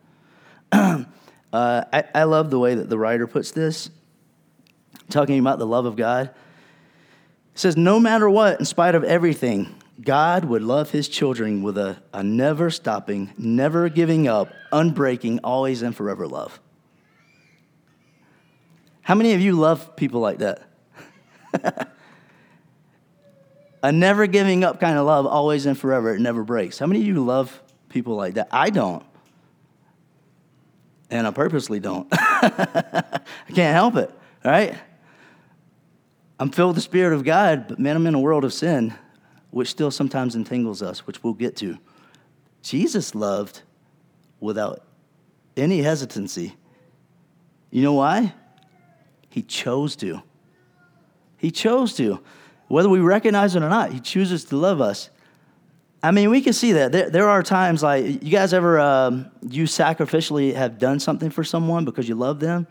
uh, 1.53 1.85
I, 1.91 2.05
I 2.15 2.25
love 2.25 2.51
the 2.51 2.59
way 2.59 2.75
that 2.75 2.91
the 2.91 2.99
writer 2.99 3.27
puts 3.27 3.53
this, 3.53 3.89
talking 5.09 5.39
about 5.39 5.59
the 5.59 5.67
love 5.67 5.87
of 5.87 5.97
God. 5.97 6.27
It 6.27 7.59
says, 7.59 7.75
No 7.75 7.99
matter 7.99 8.29
what, 8.29 8.61
in 8.61 8.67
spite 8.67 8.95
of 8.95 9.03
everything, 9.03 9.75
God 10.03 10.45
would 10.45 10.63
love 10.63 10.91
his 10.91 11.09
children 11.09 11.63
with 11.63 11.79
a, 11.79 12.03
a 12.13 12.23
never 12.23 12.69
stopping, 12.69 13.33
never 13.39 13.89
giving 13.89 14.29
up, 14.29 14.53
unbreaking, 14.73 15.41
always 15.43 15.81
and 15.81 15.97
forever 15.97 16.29
love. 16.29 16.61
How 19.01 19.15
many 19.15 19.33
of 19.33 19.41
you 19.41 19.55
love 19.55 19.97
people 19.97 20.21
like 20.21 20.39
that? 20.39 20.69
a 23.83 23.93
never 23.93 24.27
giving 24.27 24.65
up 24.65 24.81
kind 24.81 24.99
of 24.99 25.07
love, 25.07 25.27
always 25.27 25.67
and 25.67 25.79
forever, 25.79 26.15
it 26.15 26.21
never 26.21 26.45
breaks. 26.45 26.79
How 26.79 26.87
many 26.87 27.01
of 27.01 27.07
you 27.07 27.25
love 27.25 27.63
people 27.89 28.15
like 28.15 28.35
that? 28.35 28.49
I 28.51 28.71
don't. 28.71 29.05
And 31.11 31.27
I 31.27 31.31
purposely 31.31 31.81
don't. 31.81 32.07
I 32.13 33.21
can't 33.49 33.75
help 33.75 33.97
it, 33.97 34.11
right? 34.45 34.77
I'm 36.39 36.51
filled 36.51 36.71
with 36.71 36.77
the 36.77 36.83
Spirit 36.83 37.15
of 37.15 37.25
God, 37.25 37.69
but 37.69 37.79
man, 37.79 37.97
I'm 37.97 38.07
in 38.07 38.15
a 38.15 38.21
world 38.21 38.45
of 38.45 38.53
sin, 38.53 38.95
which 39.51 39.69
still 39.69 39.91
sometimes 39.91 40.37
entangles 40.37 40.83
us, 40.83 41.07
which 41.07 41.23
we'll 41.23 41.35
get 41.35 41.57
to. 41.57 41.79
Jesus 42.63 43.15
loved 43.15 43.63
without 44.39 44.85
any 45.57 45.83
hesitancy. 45.83 46.55
You 47.71 47.83
know 47.83 47.95
why? 47.95 48.35
He 49.29 49.43
chose 49.43 49.97
to. 49.97 50.23
He 51.37 51.51
chose 51.51 51.95
to. 51.95 52.21
Whether 52.71 52.89
we 52.89 53.01
recognize 53.01 53.57
it 53.57 53.65
or 53.65 53.69
not, 53.69 53.93
He 53.93 53.99
chooses 53.99 54.45
to 54.45 54.57
love 54.57 54.81
us. 54.81 55.11
I 56.05 56.13
mean, 56.13 56.31
we 56.31 56.41
can 56.41 56.53
see 56.53 56.71
that. 56.75 56.93
There, 56.93 57.11
there 57.11 57.29
are 57.29 57.43
times 57.43 57.83
like, 57.83 58.23
you 58.23 58.31
guys 58.31 58.55
ever, 58.55 58.79
um, 58.79 59.29
you 59.43 59.65
sacrificially 59.65 60.55
have 60.55 60.79
done 60.79 61.01
something 61.01 61.31
for 61.31 61.43
someone 61.43 61.85
because 61.85 62.09
you 62.09 62.15
love 62.15 62.39
them, 62.39 62.69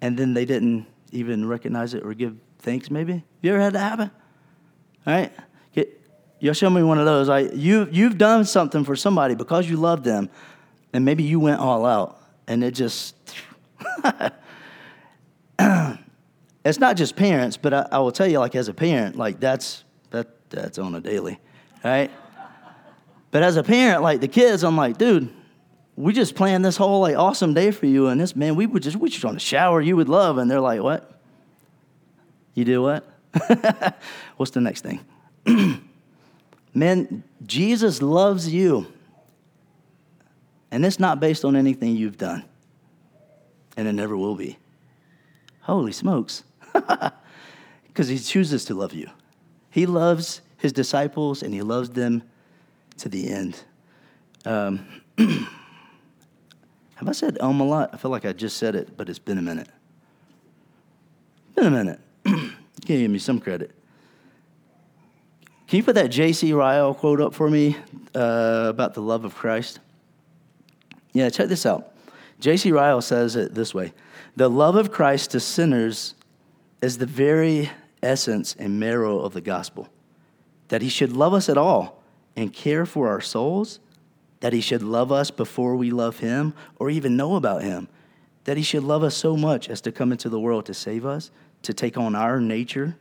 and 0.00 0.18
then 0.18 0.34
they 0.34 0.44
didn't 0.44 0.86
even 1.12 1.46
recognize 1.46 1.94
it 1.94 2.04
or 2.04 2.12
give 2.12 2.36
thanks, 2.58 2.90
maybe? 2.90 3.22
You 3.40 3.52
ever 3.52 3.60
had 3.60 3.74
that 3.74 3.78
happen? 3.78 4.10
All 5.06 5.14
right? 5.14 5.32
Get, 5.72 6.00
you'll 6.40 6.52
show 6.52 6.68
me 6.68 6.82
one 6.82 6.98
of 6.98 7.04
those. 7.04 7.28
Like 7.28 7.52
you, 7.54 7.88
you've 7.92 8.18
done 8.18 8.44
something 8.44 8.82
for 8.82 8.96
somebody 8.96 9.36
because 9.36 9.70
you 9.70 9.76
love 9.76 10.02
them, 10.02 10.28
and 10.92 11.04
maybe 11.04 11.22
you 11.22 11.38
went 11.38 11.60
all 11.60 11.86
out, 11.86 12.20
and 12.48 12.64
it 12.64 12.72
just. 12.72 13.14
it's 16.64 16.78
not 16.78 16.96
just 16.96 17.16
parents, 17.16 17.56
but 17.56 17.74
I, 17.74 17.88
I, 17.92 17.98
will 17.98 18.12
tell 18.12 18.26
you, 18.26 18.38
like 18.38 18.54
as 18.54 18.68
a 18.68 18.74
parent, 18.74 19.16
like 19.16 19.40
that's 19.40 19.84
that 20.10 20.28
that's 20.50 20.78
on 20.78 20.94
a 20.94 21.00
daily, 21.00 21.40
right? 21.84 22.10
but 23.30 23.42
as 23.42 23.56
a 23.56 23.62
parent, 23.62 24.02
like 24.02 24.20
the 24.20 24.28
kids, 24.28 24.62
I'm 24.62 24.76
like, 24.76 24.98
dude, 24.98 25.32
we 25.96 26.12
just 26.12 26.34
planned 26.34 26.64
this 26.64 26.76
whole 26.76 27.00
like 27.00 27.16
awesome 27.16 27.54
day 27.54 27.70
for 27.70 27.86
you, 27.86 28.08
and 28.08 28.20
this 28.20 28.36
man, 28.36 28.54
we 28.54 28.66
would 28.66 28.82
just 28.82 28.96
we 28.96 29.08
just 29.08 29.24
want 29.24 29.38
to 29.38 29.44
shower 29.44 29.80
you 29.80 29.96
with 29.96 30.08
love, 30.08 30.38
and 30.38 30.50
they're 30.50 30.60
like, 30.60 30.82
what? 30.82 31.20
You 32.54 32.64
do 32.64 32.82
what? 32.82 33.08
What's 34.36 34.52
the 34.52 34.60
next 34.60 34.82
thing? 34.82 35.00
Man, 36.74 37.22
Jesus 37.44 38.00
loves 38.00 38.52
you. 38.52 38.86
And 40.70 40.86
it's 40.86 40.98
not 40.98 41.20
based 41.20 41.44
on 41.44 41.54
anything 41.54 41.96
you've 41.96 42.16
done. 42.16 42.44
And 43.76 43.86
it 43.86 43.92
never 43.92 44.16
will 44.16 44.34
be. 44.34 44.58
Holy 45.62 45.92
smokes. 45.92 46.44
Because 47.92 48.08
he 48.08 48.18
chooses 48.18 48.64
to 48.66 48.74
love 48.74 48.94
you. 48.94 49.10
He 49.68 49.84
loves 49.84 50.40
his 50.56 50.72
disciples 50.72 51.42
and 51.42 51.52
he 51.52 51.60
loves 51.60 51.90
them 51.90 52.22
to 52.98 53.08
the 53.08 53.30
end. 53.30 53.62
Um, 54.46 54.86
have 55.18 57.08
I 57.08 57.12
said 57.12 57.36
um 57.40 57.60
a 57.60 57.64
lot? 57.64 57.90
I 57.92 57.98
feel 57.98 58.10
like 58.10 58.24
I 58.24 58.32
just 58.32 58.56
said 58.56 58.74
it, 58.74 58.96
but 58.96 59.10
it's 59.10 59.18
been 59.18 59.36
a 59.36 59.42
minute. 59.42 59.68
Been 61.54 61.66
a 61.66 61.70
minute. 61.70 62.00
Can 62.24 62.54
you 62.86 62.98
give 63.00 63.10
me 63.10 63.18
some 63.18 63.38
credit? 63.38 63.72
Can 65.66 65.76
you 65.76 65.82
put 65.82 65.94
that 65.94 66.08
J.C. 66.08 66.52
Ryle 66.52 66.94
quote 66.94 67.20
up 67.20 67.34
for 67.34 67.48
me 67.48 67.76
uh, 68.14 68.66
about 68.68 68.94
the 68.94 69.02
love 69.02 69.24
of 69.24 69.34
Christ? 69.34 69.80
Yeah, 71.12 71.28
check 71.28 71.48
this 71.48 71.66
out. 71.66 71.92
J.C. 72.40 72.72
Ryle 72.72 73.02
says 73.02 73.36
it 73.36 73.54
this 73.54 73.74
way 73.74 73.92
The 74.36 74.48
love 74.48 74.76
of 74.76 74.90
Christ 74.90 75.32
to 75.32 75.40
sinners 75.40 76.14
is 76.82 76.98
the 76.98 77.06
very 77.06 77.70
essence 78.02 78.54
and 78.58 78.78
marrow 78.78 79.20
of 79.20 79.32
the 79.32 79.40
gospel. 79.40 79.88
That 80.68 80.82
he 80.82 80.88
should 80.88 81.12
love 81.12 81.32
us 81.32 81.48
at 81.48 81.56
all 81.56 82.02
and 82.36 82.52
care 82.52 82.84
for 82.84 83.08
our 83.08 83.20
souls, 83.20 83.78
that 84.40 84.52
he 84.52 84.60
should 84.60 84.82
love 84.82 85.12
us 85.12 85.30
before 85.30 85.76
we 85.76 85.90
love 85.90 86.18
him 86.18 86.52
or 86.78 86.90
even 86.90 87.16
know 87.16 87.36
about 87.36 87.62
him, 87.62 87.88
that 88.44 88.56
he 88.56 88.62
should 88.62 88.82
love 88.82 89.04
us 89.04 89.14
so 89.14 89.36
much 89.36 89.68
as 89.68 89.80
to 89.82 89.92
come 89.92 90.10
into 90.10 90.28
the 90.28 90.40
world 90.40 90.66
to 90.66 90.74
save 90.74 91.06
us, 91.06 91.30
to 91.62 91.72
take 91.72 91.96
on 91.96 92.16
our 92.16 92.40
nature 92.40 92.96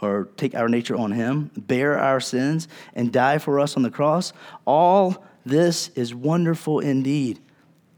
or 0.00 0.28
take 0.36 0.54
our 0.54 0.68
nature 0.68 0.96
on 0.96 1.12
him, 1.12 1.50
bear 1.56 1.98
our 1.98 2.20
sins, 2.20 2.68
and 2.94 3.12
die 3.12 3.36
for 3.36 3.60
us 3.60 3.76
on 3.76 3.82
the 3.82 3.90
cross, 3.90 4.32
all 4.64 5.24
this 5.44 5.88
is 5.96 6.14
wonderful 6.14 6.78
indeed. 6.80 7.40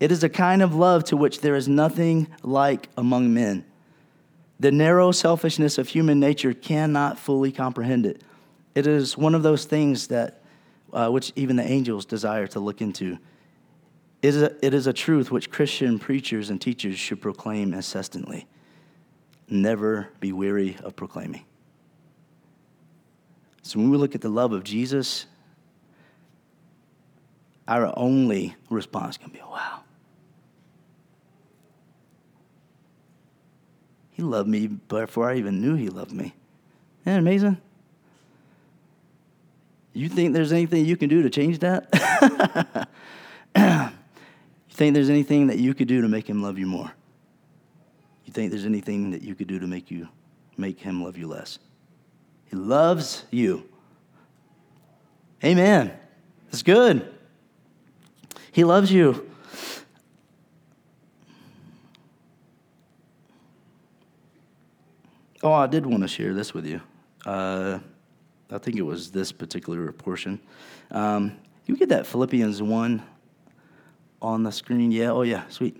It 0.00 0.10
is 0.10 0.24
a 0.24 0.28
kind 0.28 0.62
of 0.62 0.74
love 0.74 1.04
to 1.04 1.16
which 1.16 1.40
there 1.40 1.54
is 1.54 1.68
nothing 1.68 2.26
like 2.42 2.88
among 2.96 3.34
men. 3.34 3.64
The 4.60 4.70
narrow 4.70 5.10
selfishness 5.10 5.78
of 5.78 5.88
human 5.88 6.20
nature 6.20 6.54
cannot 6.54 7.18
fully 7.18 7.50
comprehend 7.50 8.06
it. 8.06 8.22
It 8.74 8.86
is 8.86 9.16
one 9.16 9.34
of 9.34 9.42
those 9.42 9.64
things 9.64 10.06
that 10.08 10.42
uh, 10.92 11.08
which 11.08 11.32
even 11.34 11.56
the 11.56 11.64
angels 11.64 12.04
desire 12.04 12.46
to 12.48 12.60
look 12.60 12.80
into. 12.80 13.18
It 14.22 14.34
is, 14.34 14.42
a, 14.42 14.64
it 14.64 14.74
is 14.74 14.86
a 14.86 14.92
truth 14.92 15.30
which 15.30 15.50
Christian 15.50 15.98
preachers 15.98 16.50
and 16.50 16.60
teachers 16.60 16.98
should 16.98 17.20
proclaim 17.22 17.72
incessantly 17.72 18.46
never 19.48 20.08
be 20.20 20.32
weary 20.32 20.76
of 20.84 20.94
proclaiming. 20.94 21.44
So 23.62 23.78
when 23.78 23.90
we 23.90 23.96
look 23.96 24.14
at 24.14 24.20
the 24.20 24.28
love 24.28 24.52
of 24.52 24.64
Jesus, 24.64 25.26
our 27.66 27.92
only 27.96 28.54
response 28.68 29.16
can 29.16 29.30
be, 29.30 29.40
wow. 29.40 29.80
He 34.20 34.24
loved 34.24 34.50
me 34.50 34.66
before 34.66 35.30
I 35.30 35.36
even 35.36 35.62
knew 35.62 35.76
he 35.76 35.88
loved 35.88 36.12
me. 36.12 36.34
Isn't 37.06 37.20
amazing? 37.20 37.56
You 39.94 40.10
think 40.10 40.34
there's 40.34 40.52
anything 40.52 40.84
you 40.84 40.98
can 40.98 41.08
do 41.08 41.22
to 41.22 41.30
change 41.30 41.60
that? 41.60 41.88
you 43.56 44.74
think 44.74 44.92
there's 44.92 45.08
anything 45.08 45.46
that 45.46 45.56
you 45.56 45.72
could 45.72 45.88
do 45.88 46.02
to 46.02 46.08
make 46.08 46.28
him 46.28 46.42
love 46.42 46.58
you 46.58 46.66
more? 46.66 46.92
You 48.26 48.34
think 48.34 48.50
there's 48.50 48.66
anything 48.66 49.12
that 49.12 49.22
you 49.22 49.34
could 49.34 49.46
do 49.46 49.58
to 49.58 49.66
make 49.66 49.90
you 49.90 50.06
make 50.58 50.78
him 50.78 51.02
love 51.02 51.16
you 51.16 51.26
less? 51.26 51.58
He 52.44 52.56
loves 52.56 53.24
you. 53.30 53.66
Amen. 55.42 55.94
That's 56.50 56.62
good. 56.62 57.10
He 58.52 58.64
loves 58.64 58.92
you. 58.92 59.29
Oh, 65.42 65.52
I 65.52 65.66
did 65.66 65.86
want 65.86 66.02
to 66.02 66.08
share 66.08 66.34
this 66.34 66.52
with 66.52 66.66
you. 66.66 66.82
Uh, 67.24 67.78
I 68.50 68.58
think 68.58 68.76
it 68.76 68.82
was 68.82 69.10
this 69.10 69.32
particular 69.32 69.90
portion. 69.92 70.38
Um, 70.90 71.38
you 71.66 71.76
get 71.76 71.88
that 71.90 72.06
Philippians 72.06 72.62
1 72.62 73.02
on 74.20 74.42
the 74.42 74.52
screen? 74.52 74.90
Yeah, 74.92 75.12
oh, 75.12 75.22
yeah, 75.22 75.44
sweet. 75.48 75.76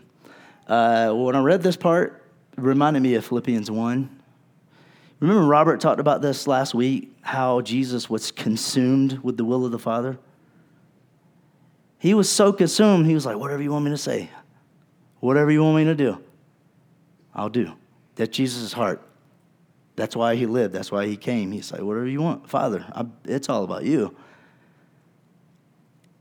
Uh, 0.67 1.13
when 1.13 1.37
I 1.37 1.41
read 1.41 1.63
this 1.63 1.77
part, 1.77 2.23
it 2.57 2.63
reminded 2.63 3.03
me 3.03 3.15
of 3.17 3.25
Philippians 3.27 3.71
1. 3.71 4.21
Remember, 5.21 5.45
Robert 5.45 5.81
talked 5.81 6.01
about 6.01 6.23
this 6.23 6.47
last 6.47 6.75
week 6.75 7.13
how 7.21 7.61
Jesus 7.61 8.09
was 8.09 8.31
consumed 8.31 9.19
with 9.23 9.37
the 9.37 9.45
will 9.45 9.67
of 9.67 9.73
the 9.73 9.79
Father? 9.79 10.19
He 11.99 12.15
was 12.15 12.31
so 12.31 12.51
consumed, 12.51 13.07
he 13.07 13.15
was 13.15 13.27
like, 13.27 13.37
Whatever 13.37 13.63
you 13.63 13.73
want 13.73 13.85
me 13.85 13.91
to 13.91 13.99
say, 13.99 14.31
whatever 15.19 15.51
you 15.51 15.63
want 15.63 15.77
me 15.77 15.85
to 15.85 15.95
do, 15.95 16.23
I'll 17.35 17.51
do. 17.51 17.75
That's 18.15 18.35
Jesus' 18.35 18.73
heart. 18.73 19.03
That's 20.01 20.17
why 20.17 20.35
he 20.35 20.47
lived. 20.47 20.73
That's 20.73 20.91
why 20.91 21.07
he 21.07 21.15
came. 21.15 21.53
He's 21.53 21.71
like, 21.71 21.83
Whatever 21.83 22.07
you 22.07 22.23
want, 22.23 22.49
Father, 22.49 22.87
I, 22.95 23.05
it's 23.27 23.51
all 23.51 23.65
about 23.65 23.85
you. 23.85 24.17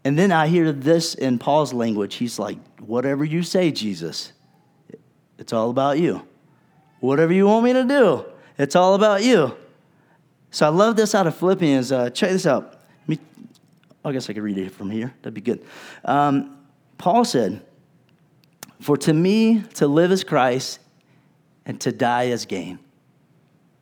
And 0.03 0.19
then 0.19 0.33
I 0.33 0.47
hear 0.47 0.73
this 0.73 1.15
in 1.15 1.39
Paul's 1.39 1.71
language. 1.71 2.15
He's 2.15 2.37
like, 2.37 2.57
Whatever 2.81 3.23
you 3.23 3.41
say, 3.41 3.71
Jesus, 3.71 4.33
it's 5.37 5.53
all 5.53 5.69
about 5.69 5.97
you. 5.97 6.27
Whatever 6.99 7.31
you 7.31 7.47
want 7.47 7.63
me 7.63 7.71
to 7.71 7.85
do, 7.85 8.25
it's 8.57 8.75
all 8.75 8.95
about 8.95 9.23
you. 9.23 9.55
So 10.51 10.65
I 10.65 10.69
love 10.69 10.97
this 10.97 11.15
out 11.15 11.25
of 11.25 11.37
Philippians. 11.37 11.93
Uh, 11.93 12.09
check 12.09 12.31
this 12.31 12.45
out. 12.45 12.81
Me, 13.07 13.17
I 14.03 14.11
guess 14.11 14.29
I 14.29 14.33
could 14.33 14.43
read 14.43 14.57
it 14.57 14.73
from 14.73 14.91
here. 14.91 15.13
That'd 15.21 15.35
be 15.35 15.39
good. 15.39 15.63
Um, 16.03 16.57
Paul 16.97 17.23
said, 17.23 17.61
For 18.81 18.97
to 18.97 19.13
me 19.13 19.61
to 19.75 19.87
live 19.87 20.11
is 20.11 20.25
Christ, 20.25 20.79
and 21.65 21.79
to 21.79 21.93
die 21.93 22.23
is 22.23 22.45
gain. 22.45 22.79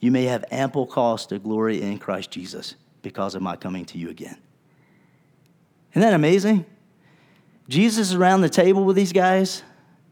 you 0.00 0.10
may 0.10 0.24
have 0.24 0.44
ample 0.50 0.86
cause 0.86 1.26
to 1.26 1.38
glory 1.38 1.82
in 1.82 1.98
Christ 1.98 2.30
Jesus 2.30 2.74
because 3.02 3.34
of 3.34 3.42
my 3.42 3.56
coming 3.56 3.84
to 3.86 3.98
you 3.98 4.10
again. 4.10 4.36
Isn't 5.92 6.02
that 6.02 6.14
amazing? 6.14 6.66
Jesus 7.68 8.08
is 8.10 8.14
around 8.14 8.42
the 8.42 8.48
table 8.48 8.84
with 8.84 8.96
these 8.96 9.12
guys. 9.12 9.62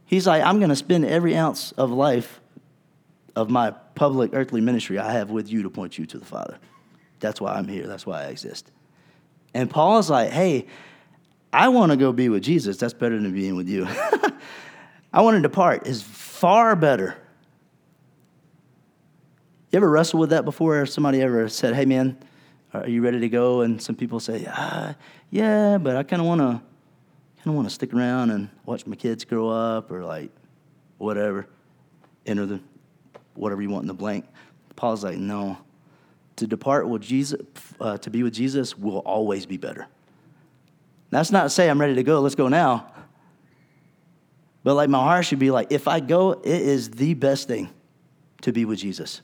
He's 0.06 0.26
like, 0.26 0.42
I'm 0.42 0.58
going 0.58 0.70
to 0.70 0.76
spend 0.76 1.04
every 1.04 1.36
ounce 1.36 1.72
of 1.72 1.90
life 1.90 2.40
of 3.36 3.50
my 3.50 3.70
public 3.94 4.30
earthly 4.32 4.60
ministry 4.60 4.98
I 4.98 5.12
have 5.12 5.30
with 5.30 5.50
you 5.50 5.62
to 5.62 5.70
point 5.70 5.98
you 5.98 6.06
to 6.06 6.18
the 6.18 6.24
Father. 6.24 6.58
That's 7.20 7.40
why 7.40 7.54
I'm 7.54 7.68
here. 7.68 7.86
That's 7.86 8.06
why 8.06 8.22
I 8.22 8.26
exist. 8.26 8.70
And 9.54 9.70
Paul 9.70 9.98
is 9.98 10.10
like, 10.10 10.30
hey, 10.30 10.66
I 11.52 11.68
want 11.68 11.92
to 11.92 11.96
go 11.96 12.12
be 12.12 12.28
with 12.28 12.42
Jesus. 12.42 12.76
That's 12.76 12.94
better 12.94 13.20
than 13.20 13.32
being 13.32 13.56
with 13.56 13.68
you. 13.68 13.86
I 15.12 15.22
want 15.22 15.36
to 15.36 15.42
depart 15.42 15.86
is 15.86 16.02
far 16.02 16.74
better. 16.74 17.16
You 19.74 19.78
ever 19.78 19.90
wrestle 19.90 20.20
with 20.20 20.30
that 20.30 20.44
before? 20.44 20.86
Somebody 20.86 21.20
ever 21.20 21.48
said, 21.48 21.74
hey, 21.74 21.84
man, 21.84 22.16
are 22.72 22.88
you 22.88 23.02
ready 23.02 23.18
to 23.18 23.28
go? 23.28 23.62
And 23.62 23.82
some 23.82 23.96
people 23.96 24.20
say, 24.20 24.46
ah, 24.48 24.94
yeah, 25.32 25.78
but 25.78 25.96
I 25.96 26.04
kind 26.04 26.22
of 26.22 26.28
want 26.28 26.40
to 26.42 26.44
kind 26.44 27.46
of 27.46 27.54
want 27.54 27.68
to 27.68 27.74
stick 27.74 27.92
around 27.92 28.30
and 28.30 28.50
watch 28.66 28.86
my 28.86 28.94
kids 28.94 29.24
grow 29.24 29.48
up 29.48 29.90
or 29.90 30.04
like 30.04 30.30
whatever, 30.98 31.48
enter 32.24 32.46
the 32.46 32.60
whatever 33.34 33.62
you 33.62 33.68
want 33.68 33.82
in 33.82 33.88
the 33.88 33.94
blank. 33.94 34.26
Paul's 34.76 35.02
like, 35.02 35.18
no, 35.18 35.58
to 36.36 36.46
depart 36.46 36.88
with 36.88 37.02
Jesus, 37.02 37.40
uh, 37.80 37.98
to 37.98 38.10
be 38.10 38.22
with 38.22 38.32
Jesus 38.32 38.78
will 38.78 38.98
always 38.98 39.44
be 39.44 39.56
better. 39.56 39.88
That's 41.10 41.32
not 41.32 41.42
to 41.42 41.50
say 41.50 41.68
I'm 41.68 41.80
ready 41.80 41.96
to 41.96 42.04
go, 42.04 42.20
let's 42.20 42.36
go 42.36 42.46
now. 42.46 42.92
But 44.62 44.74
like 44.74 44.88
my 44.88 45.02
heart 45.02 45.26
should 45.26 45.40
be 45.40 45.50
like, 45.50 45.72
if 45.72 45.88
I 45.88 45.98
go, 45.98 46.30
it 46.30 46.46
is 46.46 46.90
the 46.90 47.14
best 47.14 47.48
thing 47.48 47.70
to 48.42 48.52
be 48.52 48.64
with 48.64 48.78
Jesus. 48.78 49.20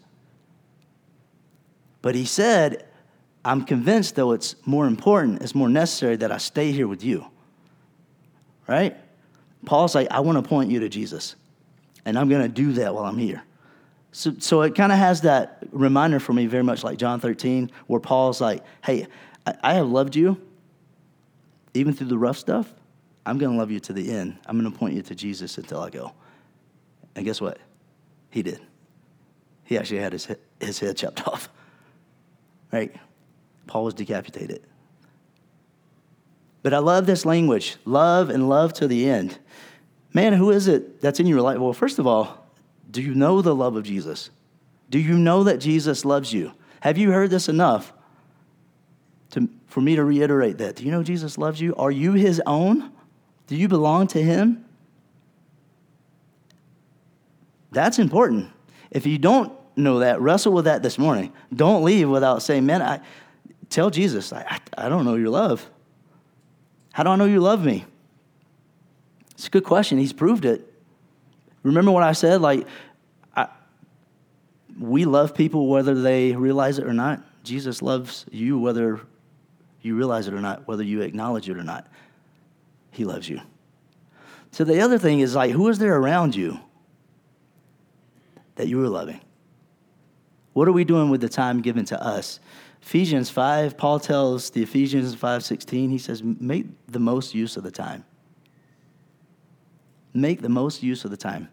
But 2.02 2.14
he 2.14 2.24
said, 2.24 2.86
I'm 3.44 3.64
convinced, 3.64 4.16
though, 4.16 4.32
it's 4.32 4.54
more 4.66 4.86
important, 4.86 5.42
it's 5.42 5.54
more 5.54 5.68
necessary 5.68 6.16
that 6.16 6.32
I 6.32 6.38
stay 6.38 6.72
here 6.72 6.88
with 6.88 7.04
you 7.04 7.26
right? 8.70 8.96
Paul's 9.66 9.96
like, 9.96 10.08
I 10.12 10.20
want 10.20 10.42
to 10.42 10.48
point 10.48 10.70
you 10.70 10.78
to 10.80 10.88
Jesus, 10.88 11.34
and 12.04 12.16
I'm 12.16 12.28
going 12.28 12.42
to 12.42 12.48
do 12.48 12.72
that 12.74 12.94
while 12.94 13.04
I'm 13.04 13.18
here. 13.18 13.42
So, 14.12 14.32
so 14.38 14.62
it 14.62 14.76
kind 14.76 14.92
of 14.92 14.98
has 14.98 15.22
that 15.22 15.64
reminder 15.72 16.20
for 16.20 16.32
me, 16.32 16.46
very 16.46 16.62
much 16.62 16.84
like 16.84 16.96
John 16.96 17.20
13, 17.20 17.70
where 17.88 18.00
Paul's 18.00 18.40
like, 18.40 18.64
hey, 18.82 19.08
I, 19.44 19.54
I 19.62 19.74
have 19.74 19.88
loved 19.88 20.14
you, 20.14 20.40
even 21.74 21.92
through 21.92 22.06
the 22.06 22.18
rough 22.18 22.38
stuff. 22.38 22.72
I'm 23.26 23.38
going 23.38 23.52
to 23.52 23.58
love 23.58 23.70
you 23.70 23.80
to 23.80 23.92
the 23.92 24.10
end. 24.12 24.38
I'm 24.46 24.58
going 24.58 24.72
to 24.72 24.76
point 24.76 24.94
you 24.94 25.02
to 25.02 25.14
Jesus 25.14 25.58
until 25.58 25.80
I 25.80 25.90
go. 25.90 26.12
And 27.16 27.24
guess 27.24 27.40
what? 27.40 27.58
He 28.30 28.42
did. 28.42 28.60
He 29.64 29.76
actually 29.76 29.98
had 29.98 30.12
his, 30.12 30.28
his 30.60 30.78
head 30.78 30.96
chopped 30.96 31.26
off. 31.28 31.48
Right? 32.72 32.94
Paul 33.66 33.84
was 33.84 33.94
decapitated. 33.94 34.62
But 36.62 36.74
I 36.74 36.78
love 36.78 37.06
this 37.06 37.24
language 37.24 37.76
love 37.84 38.30
and 38.30 38.48
love 38.48 38.72
to 38.74 38.86
the 38.86 39.08
end. 39.08 39.38
Man, 40.12 40.32
who 40.32 40.50
is 40.50 40.68
it 40.68 41.00
that's 41.00 41.20
in 41.20 41.26
your 41.26 41.40
life? 41.40 41.58
Well, 41.58 41.72
first 41.72 41.98
of 41.98 42.06
all, 42.06 42.46
do 42.90 43.00
you 43.00 43.14
know 43.14 43.42
the 43.42 43.54
love 43.54 43.76
of 43.76 43.84
Jesus? 43.84 44.30
Do 44.90 44.98
you 44.98 45.16
know 45.16 45.44
that 45.44 45.58
Jesus 45.58 46.04
loves 46.04 46.32
you? 46.32 46.52
Have 46.80 46.98
you 46.98 47.12
heard 47.12 47.30
this 47.30 47.48
enough 47.48 47.92
to, 49.30 49.48
for 49.68 49.80
me 49.80 49.94
to 49.96 50.04
reiterate 50.04 50.58
that? 50.58 50.76
Do 50.76 50.84
you 50.84 50.90
know 50.90 51.02
Jesus 51.02 51.38
loves 51.38 51.60
you? 51.60 51.74
Are 51.76 51.92
you 51.92 52.12
his 52.12 52.42
own? 52.46 52.90
Do 53.46 53.54
you 53.54 53.68
belong 53.68 54.08
to 54.08 54.22
him? 54.22 54.64
That's 57.70 58.00
important. 58.00 58.50
If 58.90 59.06
you 59.06 59.18
don't 59.18 59.52
know 59.80 60.00
that, 60.00 60.20
wrestle 60.20 60.52
with 60.52 60.66
that 60.66 60.82
this 60.82 60.98
morning. 60.98 61.32
Don't 61.54 61.82
leave 61.84 62.08
without 62.08 62.42
saying, 62.42 62.66
Man, 62.66 62.82
I, 62.82 63.00
tell 63.68 63.90
Jesus, 63.90 64.32
I, 64.32 64.60
I 64.76 64.88
don't 64.88 65.04
know 65.04 65.14
your 65.14 65.30
love. 65.30 65.68
How 66.92 67.02
do 67.02 67.10
I 67.10 67.16
know 67.16 67.24
you 67.24 67.40
love 67.40 67.64
me? 67.64 67.84
It's 69.32 69.46
a 69.46 69.50
good 69.50 69.64
question. 69.64 69.98
He's 69.98 70.12
proved 70.12 70.44
it. 70.44 70.70
Remember 71.62 71.90
what 71.90 72.02
I 72.02 72.12
said? 72.12 72.40
Like, 72.40 72.66
I, 73.34 73.48
we 74.78 75.04
love 75.04 75.34
people 75.34 75.68
whether 75.68 75.94
they 75.94 76.32
realize 76.32 76.78
it 76.78 76.86
or 76.86 76.92
not. 76.92 77.22
Jesus 77.44 77.80
loves 77.80 78.26
you 78.30 78.58
whether 78.58 79.00
you 79.82 79.96
realize 79.96 80.28
it 80.28 80.34
or 80.34 80.40
not, 80.40 80.66
whether 80.68 80.82
you 80.82 81.00
acknowledge 81.02 81.48
it 81.48 81.56
or 81.56 81.62
not. 81.62 81.86
He 82.90 83.04
loves 83.04 83.28
you. 83.28 83.40
So 84.52 84.64
the 84.64 84.80
other 84.80 84.98
thing 84.98 85.20
is 85.20 85.34
like, 85.34 85.52
who 85.52 85.68
is 85.68 85.78
there 85.78 85.96
around 85.96 86.34
you 86.34 86.58
that 88.56 88.68
you 88.68 88.82
are 88.84 88.88
loving? 88.88 89.20
What 90.52 90.68
are 90.68 90.72
we 90.72 90.84
doing 90.84 91.10
with 91.10 91.20
the 91.20 91.28
time 91.28 91.60
given 91.60 91.84
to 91.86 92.02
us? 92.02 92.40
Ephesians 92.82 93.30
5, 93.30 93.76
Paul 93.76 94.00
tells 94.00 94.50
the 94.50 94.62
Ephesians 94.62 95.14
5:16, 95.14 95.90
he 95.90 95.98
says, 95.98 96.22
"Make 96.22 96.66
the 96.86 96.98
most 96.98 97.34
use 97.34 97.56
of 97.56 97.62
the 97.62 97.70
time." 97.70 98.04
Make 100.12 100.42
the 100.42 100.48
most 100.48 100.82
use 100.82 101.04
of 101.04 101.10
the 101.10 101.16
time. 101.16 101.48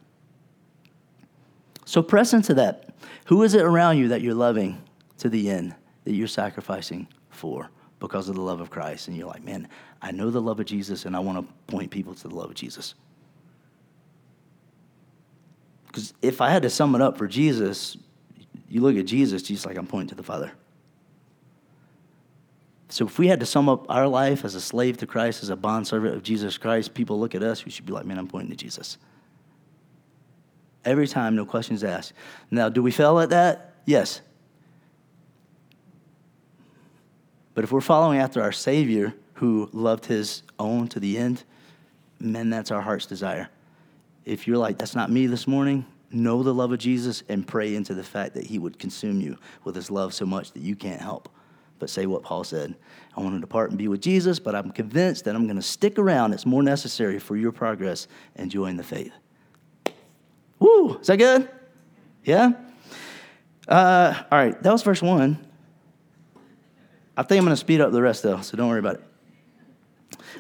So 1.86 2.02
press 2.02 2.34
into 2.34 2.54
that. 2.56 2.96
Who 3.26 3.44
is 3.44 3.54
it 3.54 3.62
around 3.62 3.98
you 3.98 4.08
that 4.08 4.22
you're 4.22 4.34
loving 4.34 4.82
to 5.20 5.30
the 5.30 5.50
end, 5.50 5.76
that 6.06 6.14
you're 6.14 6.28
sacrificing 6.28 7.08
for 7.30 7.70
because 8.00 8.30
of 8.30 8.36
the 8.36 8.42
love 8.42 8.60
of 8.60 8.70
Christ? 8.70 9.08
And 9.08 9.16
you're 9.16 9.28
like, 9.28 9.44
man, 9.44 9.68
I 10.02 10.12
know 10.12 10.32
the 10.32 10.42
love 10.42 10.60
of 10.60 10.66
Jesus 10.66 11.06
and 11.06 11.16
I 11.16 11.20
want 11.20 11.46
to 11.46 11.54
point 11.68 11.92
people 11.92 12.16
to 12.16 12.28
the 12.28 12.36
love 12.36 12.50
of 12.50 12.56
Jesus. 12.56 12.96
Because 15.86 16.14
if 16.22 16.42
I 16.42 16.50
had 16.50 16.64
to 16.64 16.70
sum 16.70 16.96
it 16.96 17.02
up 17.02 17.18
for 17.18 17.28
Jesus, 17.28 17.96
you 18.70 18.82
look 18.82 18.98
at 18.98 19.06
Jesus, 19.06 19.42
Jesus 19.44 19.66
like 19.66 19.78
I'm 19.78 19.88
pointing 19.88 20.10
to 20.10 20.16
the 20.16 20.24
Father. 20.24 20.52
So 22.90 23.06
if 23.06 23.20
we 23.20 23.28
had 23.28 23.40
to 23.42 23.46
sum 23.46 23.68
up 23.68 23.86
our 23.90 24.08
life 24.08 24.46
as 24.46 24.56
a 24.56 24.62
slave 24.62 24.98
to 24.98 25.08
Christ, 25.08 25.44
as 25.44 25.50
a 25.50 25.56
bondservant 25.56 26.16
of 26.16 26.24
Jesus 26.24 26.58
Christ, 26.58 26.94
people 26.94 27.20
look 27.20 27.36
at 27.36 27.44
us, 27.44 27.66
we 27.66 27.72
should 27.72 27.86
be 27.86 27.94
like, 27.94 28.06
man, 28.06 28.18
I'm 28.18 28.28
pointing 28.28 28.50
to 28.50 28.56
Jesus. 28.56 28.98
Every 30.86 31.08
time, 31.08 31.36
no 31.36 31.46
questions 31.46 31.84
asked. 31.84 32.14
Now, 32.50 32.70
do 32.70 32.82
we 32.82 32.92
fail 32.92 33.20
at 33.20 33.30
that? 33.32 33.76
Yes. 33.86 34.22
But 37.54 37.66
if 37.66 37.72
we're 37.72 37.82
following 37.82 38.20
after 38.20 38.42
our 38.42 38.54
Savior, 38.54 39.14
who 39.34 39.70
loved 39.74 40.06
his 40.06 40.44
own 40.58 40.88
to 40.90 41.00
the 41.00 41.18
end, 41.18 41.44
man, 42.20 42.50
that's 42.50 42.72
our 42.72 42.82
heart's 42.82 43.06
desire. 43.06 43.50
If 44.24 44.48
you're 44.48 44.58
like, 44.58 44.78
that's 44.78 44.96
not 44.96 45.12
me 45.12 45.28
this 45.28 45.46
morning, 45.46 45.86
know 46.12 46.44
the 46.44 46.54
love 46.54 46.72
of 46.72 46.80
Jesus 46.80 47.24
and 47.30 47.46
pray 47.46 47.76
into 47.76 47.94
the 47.94 48.04
fact 48.04 48.34
that 48.36 48.46
he 48.46 48.60
would 48.60 48.80
consume 48.80 49.22
you 49.22 49.38
with 49.64 49.76
his 49.76 49.92
love 49.92 50.14
so 50.14 50.26
much 50.26 50.52
that 50.54 50.62
you 50.62 50.76
can't 50.76 51.02
help 51.02 51.30
but 51.80 51.90
say 51.90 52.06
what 52.06 52.24
Paul 52.24 52.44
said. 52.44 52.76
I 53.16 53.22
want 53.22 53.36
to 53.36 53.42
depart 53.42 53.70
and 53.70 53.78
be 53.78 53.88
with 53.88 54.02
Jesus, 54.02 54.40
but 54.40 54.56
I'm 54.56 54.72
convinced 54.72 55.26
that 55.26 55.36
I'm 55.36 55.46
going 55.46 55.58
to 55.58 55.62
stick 55.62 56.00
around. 56.00 56.34
It's 56.34 56.46
more 56.46 56.64
necessary 56.64 57.20
for 57.20 57.36
your 57.36 57.52
progress 57.52 58.08
and 58.36 58.50
join 58.50 58.78
the 58.78 58.84
faith. 58.84 59.14
Woo! 60.60 60.98
Is 60.98 61.08
that 61.08 61.18
good? 61.18 61.50
Yeah? 62.24 62.54
Uh, 63.68 64.24
all 64.32 64.38
right, 64.38 64.62
that 64.62 64.72
was 64.72 64.84
verse 64.84 65.02
one. 65.02 65.46
I 67.16 67.24
think 67.24 67.40
I'm 67.40 67.46
going 67.46 67.56
to 67.56 67.60
speed 67.60 67.82
up 67.82 67.92
the 67.92 68.02
rest, 68.02 68.24
though, 68.24 68.42
so 68.42 68.58
don't 68.58 68.70
worry 68.70 68.80
about 68.80 68.96
it. 68.96 69.04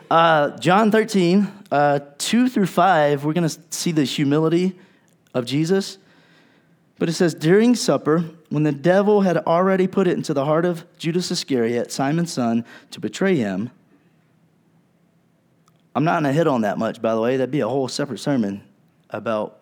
Uh, 0.09 0.57
John 0.57 0.91
13, 0.91 1.47
uh, 1.71 1.99
2 2.17 2.49
through 2.49 2.67
5, 2.67 3.25
we're 3.25 3.33
going 3.33 3.47
to 3.49 3.59
see 3.69 3.91
the 3.91 4.03
humility 4.03 4.77
of 5.37 5.45
Jesus. 5.45 5.97
But 6.99 7.09
it 7.09 7.13
says, 7.13 7.35
during 7.35 7.75
supper, 7.75 8.25
when 8.49 8.63
the 8.63 8.71
devil 8.71 9.21
had 9.21 9.37
already 9.37 9.87
put 9.87 10.07
it 10.07 10.17
into 10.17 10.33
the 10.33 10.45
heart 10.45 10.65
of 10.65 10.85
Judas 10.97 11.29
Iscariot, 11.29 11.91
Simon's 11.91 12.33
son, 12.33 12.65
to 12.91 12.99
betray 12.99 13.35
him, 13.35 13.69
I'm 15.95 16.03
not 16.03 16.21
going 16.21 16.31
to 16.31 16.33
hit 16.33 16.47
on 16.47 16.61
that 16.61 16.77
much, 16.77 17.01
by 17.01 17.13
the 17.13 17.21
way. 17.21 17.37
That'd 17.37 17.51
be 17.51 17.59
a 17.59 17.67
whole 17.67 17.87
separate 17.87 18.19
sermon 18.19 18.63
about 19.09 19.59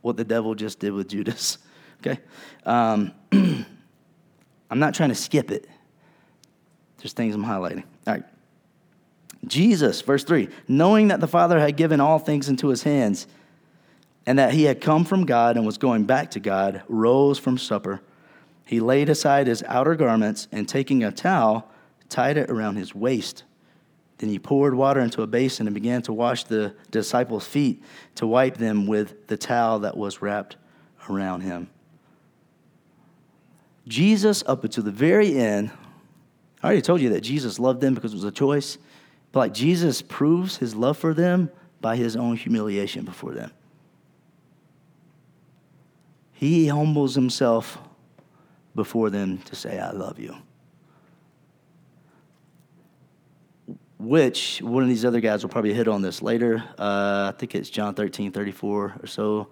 what 0.00 0.16
the 0.16 0.24
devil 0.24 0.54
just 0.54 0.78
did 0.78 0.92
with 0.92 1.08
Judas. 1.08 1.58
Okay? 2.04 2.18
Um, 2.66 3.12
I'm 3.32 4.80
not 4.80 4.92
trying 4.92 5.10
to 5.10 5.14
skip 5.14 5.52
it. 5.52 5.68
There's 6.98 7.12
things 7.12 7.32
I'm 7.32 7.44
highlighting. 7.44 7.84
All 8.08 8.14
right. 8.14 8.24
Jesus, 9.46 10.00
verse 10.00 10.24
3 10.24 10.48
knowing 10.66 11.08
that 11.08 11.20
the 11.20 11.28
Father 11.28 11.60
had 11.60 11.76
given 11.76 12.00
all 12.00 12.18
things 12.18 12.48
into 12.48 12.68
his 12.68 12.82
hands, 12.82 13.28
and 14.26 14.38
that 14.38 14.52
he 14.52 14.64
had 14.64 14.80
come 14.80 15.04
from 15.04 15.26
God 15.26 15.56
and 15.56 15.66
was 15.66 15.78
going 15.78 16.04
back 16.04 16.30
to 16.32 16.40
God, 16.40 16.82
rose 16.88 17.38
from 17.38 17.58
supper. 17.58 18.00
He 18.64 18.80
laid 18.80 19.08
aside 19.08 19.46
his 19.46 19.62
outer 19.64 19.94
garments 19.94 20.48
and 20.52 20.68
taking 20.68 21.02
a 21.02 21.10
towel, 21.10 21.68
tied 22.08 22.36
it 22.36 22.48
around 22.50 22.76
his 22.76 22.94
waist. 22.94 23.44
Then 24.18 24.30
he 24.30 24.38
poured 24.38 24.74
water 24.74 25.00
into 25.00 25.22
a 25.22 25.26
basin 25.26 25.66
and 25.66 25.74
began 25.74 26.02
to 26.02 26.12
wash 26.12 26.44
the 26.44 26.74
disciples' 26.90 27.46
feet 27.46 27.82
to 28.14 28.26
wipe 28.26 28.56
them 28.56 28.86
with 28.86 29.26
the 29.26 29.36
towel 29.36 29.80
that 29.80 29.96
was 29.96 30.22
wrapped 30.22 30.56
around 31.10 31.40
him. 31.40 31.68
Jesus, 33.88 34.44
up 34.46 34.62
until 34.62 34.84
the 34.84 34.92
very 34.92 35.36
end, 35.36 35.72
I 36.62 36.66
already 36.66 36.82
told 36.82 37.00
you 37.00 37.08
that 37.10 37.22
Jesus 37.22 37.58
loved 37.58 37.80
them 37.80 37.94
because 37.94 38.12
it 38.12 38.16
was 38.16 38.24
a 38.24 38.30
choice. 38.30 38.78
But 39.32 39.40
like 39.40 39.54
Jesus 39.54 40.02
proves 40.02 40.56
his 40.56 40.76
love 40.76 40.96
for 40.96 41.12
them 41.14 41.50
by 41.80 41.96
his 41.96 42.14
own 42.14 42.36
humiliation 42.36 43.04
before 43.04 43.32
them. 43.32 43.50
He 46.42 46.66
humbles 46.66 47.14
himself 47.14 47.78
before 48.74 49.10
them 49.10 49.38
to 49.42 49.54
say, 49.54 49.78
I 49.78 49.92
love 49.92 50.18
you. 50.18 50.34
Which 54.00 54.60
one 54.60 54.82
of 54.82 54.88
these 54.88 55.04
other 55.04 55.20
guys 55.20 55.44
will 55.44 55.50
probably 55.50 55.72
hit 55.72 55.86
on 55.86 56.02
this 56.02 56.20
later. 56.20 56.64
Uh, 56.76 57.30
I 57.32 57.34
think 57.38 57.54
it's 57.54 57.70
John 57.70 57.94
13, 57.94 58.32
34 58.32 58.94
or 59.00 59.06
so. 59.06 59.50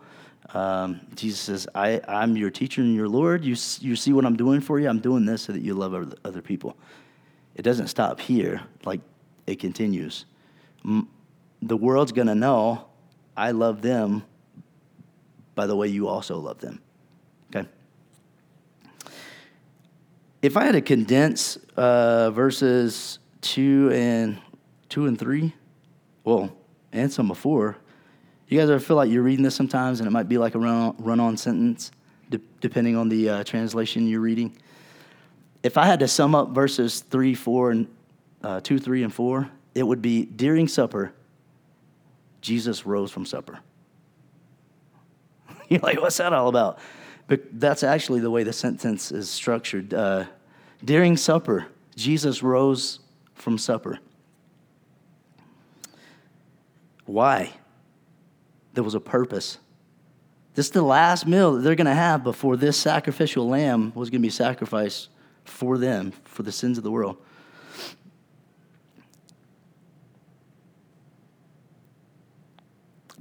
Um, 0.52 1.00
Jesus 1.14 1.38
says, 1.38 1.68
I, 1.76 2.00
I'm 2.08 2.36
your 2.36 2.50
teacher 2.50 2.80
and 2.80 2.92
your 2.92 3.08
Lord. 3.08 3.44
You, 3.44 3.54
you 3.78 3.94
see 3.94 4.12
what 4.12 4.24
I'm 4.24 4.36
doing 4.36 4.60
for 4.60 4.80
you? 4.80 4.88
I'm 4.88 4.98
doing 4.98 5.24
this 5.24 5.42
so 5.42 5.52
that 5.52 5.62
you 5.62 5.74
love 5.74 6.12
other 6.24 6.42
people. 6.42 6.76
It 7.54 7.62
doesn't 7.62 7.86
stop 7.86 8.18
here, 8.18 8.62
like 8.84 9.00
it 9.46 9.60
continues. 9.60 10.26
The 10.82 11.76
world's 11.76 12.10
going 12.10 12.26
to 12.26 12.34
know 12.34 12.86
I 13.36 13.52
love 13.52 13.80
them 13.80 14.24
by 15.60 15.66
the 15.66 15.76
way 15.76 15.88
you 15.88 16.08
also 16.08 16.38
love 16.38 16.58
them. 16.58 16.80
Okay? 17.54 17.68
If 20.40 20.56
I 20.56 20.64
had 20.64 20.72
to 20.72 20.80
condense 20.80 21.58
uh, 21.76 22.30
verses 22.30 23.18
two 23.42 23.90
and 23.92 24.38
two 24.88 25.04
and 25.04 25.18
three, 25.18 25.52
well, 26.24 26.50
and 26.92 27.12
some 27.12 27.28
before, 27.28 27.76
you 28.48 28.58
guys 28.58 28.70
ever 28.70 28.80
feel 28.80 28.96
like 28.96 29.10
you're 29.10 29.22
reading 29.22 29.44
this 29.44 29.54
sometimes 29.54 30.00
and 30.00 30.06
it 30.06 30.12
might 30.12 30.30
be 30.30 30.38
like 30.38 30.54
a 30.54 30.58
run-on, 30.58 30.94
run-on 30.98 31.36
sentence, 31.36 31.90
de- 32.30 32.40
depending 32.62 32.96
on 32.96 33.10
the 33.10 33.28
uh, 33.28 33.44
translation 33.44 34.08
you're 34.08 34.20
reading? 34.20 34.56
If 35.62 35.76
I 35.76 35.84
had 35.84 36.00
to 36.00 36.08
sum 36.08 36.34
up 36.34 36.52
verses 36.52 37.00
three, 37.00 37.34
four, 37.34 37.70
and 37.72 37.86
uh, 38.42 38.60
two, 38.62 38.78
three, 38.78 39.02
and 39.02 39.12
four, 39.12 39.50
it 39.74 39.82
would 39.82 40.00
be 40.00 40.24
during 40.24 40.68
supper, 40.68 41.12
Jesus 42.40 42.86
rose 42.86 43.10
from 43.12 43.26
supper. 43.26 43.58
You're 45.70 45.80
like, 45.80 46.00
what's 46.00 46.18
that 46.18 46.32
all 46.32 46.48
about? 46.48 46.78
But 47.26 47.42
that's 47.58 47.82
actually 47.82 48.20
the 48.20 48.30
way 48.30 48.42
the 48.42 48.52
sentence 48.52 49.10
is 49.10 49.30
structured. 49.30 49.94
Uh, 49.94 50.24
during 50.84 51.16
supper, 51.16 51.66
Jesus 51.96 52.42
rose 52.42 52.98
from 53.34 53.56
supper. 53.56 53.98
Why? 57.06 57.52
there 58.74 58.84
was 58.84 58.94
a 58.94 59.00
purpose. 59.00 59.58
This 60.54 60.66
is 60.66 60.72
the 60.72 60.82
last 60.82 61.26
meal 61.26 61.54
that 61.54 61.60
they're 61.60 61.74
going 61.74 61.86
to 61.86 61.94
have 61.94 62.24
before 62.24 62.56
this 62.56 62.76
sacrificial 62.76 63.48
lamb 63.48 63.92
was 63.94 64.10
going 64.10 64.20
to 64.20 64.26
be 64.26 64.30
sacrificed 64.30 65.08
for 65.44 65.78
them, 65.78 66.12
for 66.24 66.42
the 66.42 66.52
sins 66.52 66.78
of 66.78 66.84
the 66.84 66.90
world. 66.90 67.16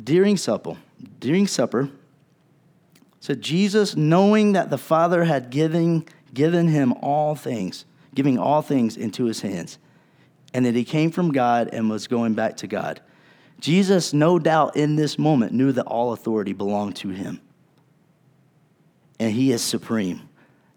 During 0.02 0.38
supper, 0.38 0.78
during 1.20 1.46
supper, 1.46 1.90
said 3.20 3.42
Jesus, 3.42 3.96
knowing 3.96 4.54
that 4.54 4.70
the 4.70 4.78
Father 4.78 5.26
had 5.26 5.50
given, 5.50 6.06
given 6.34 6.68
him 6.68 6.94
all 7.02 7.36
things, 7.36 7.86
giving 8.16 8.38
all 8.38 8.62
things 8.62 8.96
into 8.96 9.26
his 9.26 9.42
hands, 9.42 9.78
and 10.54 10.66
that 10.66 10.76
he 10.76 10.84
came 10.84 11.12
from 11.12 11.32
God 11.32 11.70
and 11.74 11.90
was 11.90 12.08
going 12.08 12.34
back 12.34 12.58
to 12.58 12.68
God. 12.68 13.02
Jesus, 13.60 14.14
no 14.14 14.40
doubt, 14.40 14.78
in 14.78 14.96
this 14.96 15.20
moment, 15.20 15.52
knew 15.52 15.72
that 15.74 15.86
all 15.86 16.14
authority 16.14 16.54
belonged 16.54 16.96
to 16.98 17.10
him. 17.10 17.42
And 19.20 19.34
he 19.34 19.52
is 19.52 19.62
supreme. 19.62 20.30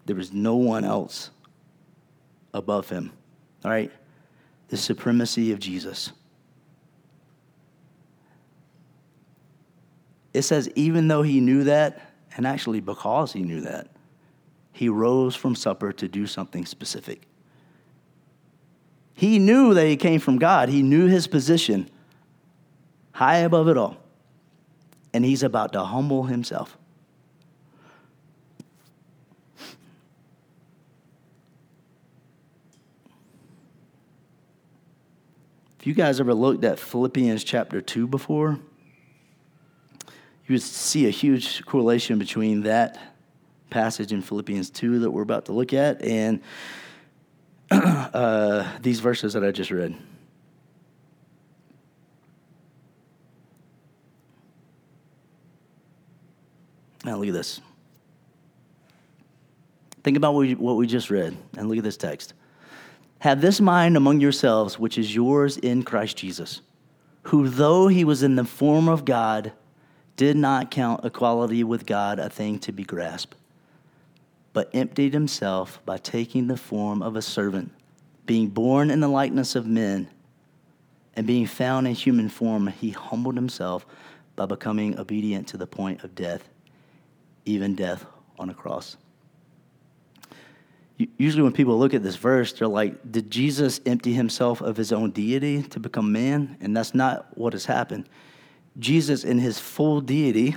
There 0.05 0.19
is 0.19 0.33
no 0.33 0.55
one 0.55 0.83
else 0.83 1.31
above 2.53 2.89
him. 2.89 3.13
All 3.63 3.71
right? 3.71 3.89
The 4.67 4.75
supremacy 4.75 5.53
of 5.53 5.59
Jesus. 5.59 6.11
It 10.33 10.41
says, 10.41 10.69
even 10.75 11.07
though 11.07 11.21
he 11.21 11.39
knew 11.39 11.63
that, 11.63 12.12
and 12.35 12.47
actually 12.47 12.79
because 12.79 13.33
he 13.33 13.43
knew 13.43 13.61
that, 13.61 13.87
he 14.71 14.89
rose 14.89 15.35
from 15.35 15.55
supper 15.55 15.91
to 15.93 16.07
do 16.07 16.25
something 16.25 16.65
specific. 16.65 17.27
He 19.13 19.37
knew 19.39 19.73
that 19.73 19.85
he 19.85 19.95
came 19.95 20.19
from 20.19 20.37
God, 20.37 20.69
he 20.69 20.81
knew 20.81 21.07
his 21.07 21.27
position 21.27 21.89
high 23.13 23.37
above 23.37 23.67
it 23.67 23.77
all. 23.77 23.97
And 25.13 25.23
he's 25.23 25.43
about 25.43 25.73
to 25.73 25.83
humble 25.83 26.23
himself. 26.23 26.77
If 35.79 35.87
you 35.87 35.93
guys 35.93 36.19
ever 36.19 36.33
looked 36.33 36.63
at 36.63 36.79
Philippians 36.79 37.43
chapter 37.43 37.81
2 37.81 38.07
before, 38.07 38.57
you 40.53 40.59
see 40.59 41.07
a 41.07 41.09
huge 41.09 41.65
correlation 41.65 42.19
between 42.19 42.61
that 42.63 42.99
passage 43.69 44.13
in 44.13 44.21
Philippians 44.21 44.69
2 44.69 44.99
that 44.99 45.11
we're 45.11 45.23
about 45.23 45.45
to 45.45 45.51
look 45.51 45.73
at 45.73 46.01
and 46.03 46.41
uh, 47.71 48.67
these 48.81 48.99
verses 48.99 49.33
that 49.33 49.43
I 49.43 49.51
just 49.51 49.71
read. 49.71 49.95
Now, 57.03 57.17
look 57.17 57.27
at 57.27 57.33
this. 57.33 57.59
Think 60.03 60.17
about 60.17 60.33
what 60.33 60.41
we, 60.41 60.55
what 60.55 60.77
we 60.77 60.85
just 60.85 61.09
read, 61.09 61.35
and 61.57 61.67
look 61.67 61.77
at 61.77 61.83
this 61.83 61.97
text. 61.97 62.33
Have 63.19 63.41
this 63.41 63.59
mind 63.59 63.97
among 63.97 64.19
yourselves, 64.19 64.77
which 64.77 64.97
is 64.97 65.15
yours 65.15 65.57
in 65.57 65.83
Christ 65.83 66.17
Jesus, 66.17 66.61
who, 67.23 67.49
though 67.49 67.87
he 67.87 68.03
was 68.03 68.21
in 68.21 68.35
the 68.35 68.45
form 68.45 68.87
of 68.87 69.03
God, 69.03 69.51
did 70.15 70.35
not 70.35 70.71
count 70.71 71.03
equality 71.05 71.63
with 71.63 71.85
God 71.85 72.19
a 72.19 72.29
thing 72.29 72.59
to 72.59 72.71
be 72.71 72.83
grasped, 72.83 73.35
but 74.53 74.69
emptied 74.73 75.13
himself 75.13 75.79
by 75.85 75.97
taking 75.97 76.47
the 76.47 76.57
form 76.57 77.01
of 77.01 77.15
a 77.15 77.21
servant, 77.21 77.71
being 78.25 78.47
born 78.47 78.91
in 78.91 78.99
the 78.99 79.07
likeness 79.07 79.55
of 79.55 79.65
men, 79.65 80.07
and 81.15 81.27
being 81.27 81.45
found 81.45 81.87
in 81.87 81.93
human 81.93 82.29
form, 82.29 82.67
he 82.67 82.89
humbled 82.91 83.35
himself 83.35 83.85
by 84.35 84.45
becoming 84.45 84.97
obedient 84.97 85.47
to 85.47 85.57
the 85.57 85.67
point 85.67 86.03
of 86.03 86.15
death 86.15 86.49
even 87.45 87.75
death 87.75 88.05
on 88.39 88.49
a 88.49 88.53
cross. 88.53 88.97
Usually, 91.17 91.43
when 91.43 91.51
people 91.51 91.77
look 91.77 91.93
at 91.93 92.03
this 92.03 92.15
verse, 92.15 92.53
they're 92.53 92.67
like, 92.67 93.11
Did 93.11 93.29
Jesus 93.31 93.81
empty 93.85 94.13
himself 94.13 94.61
of 94.61 94.77
his 94.77 94.91
own 94.91 95.11
deity 95.11 95.63
to 95.63 95.79
become 95.79 96.11
man? 96.11 96.55
And 96.61 96.77
that's 96.77 96.93
not 96.93 97.35
what 97.37 97.53
has 97.53 97.65
happened. 97.65 98.07
Jesus, 98.79 99.23
in 99.23 99.39
his 99.39 99.59
full 99.59 100.01
deity, 100.01 100.55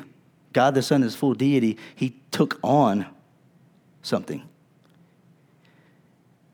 God 0.53 0.75
the 0.75 0.83
Son, 0.83 1.03
his 1.03 1.15
full 1.15 1.35
deity, 1.35 1.79
he 1.95 2.21
took 2.31 2.59
on 2.63 3.07
something. 4.03 4.43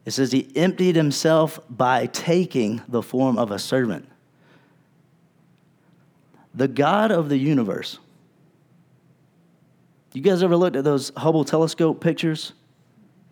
It 0.05 0.11
says 0.11 0.33
he 0.33 0.51
emptied 0.57 0.97
himself 0.97 1.61
by 1.71 2.07
taking 2.07 2.83
the 2.89 3.03
form 3.03 3.39
of 3.39 3.53
a 3.53 3.59
servant. 3.59 4.09
The 6.55 6.69
God 6.69 7.13
of 7.13 7.29
the 7.29 7.39
universe 7.39 7.99
you 10.13 10.21
guys 10.21 10.43
ever 10.43 10.57
looked 10.57 10.77
at 10.77 10.85
those 10.85 11.11
Hubble 11.17 11.45
telescope 11.45 12.01
pictures? 12.01 12.53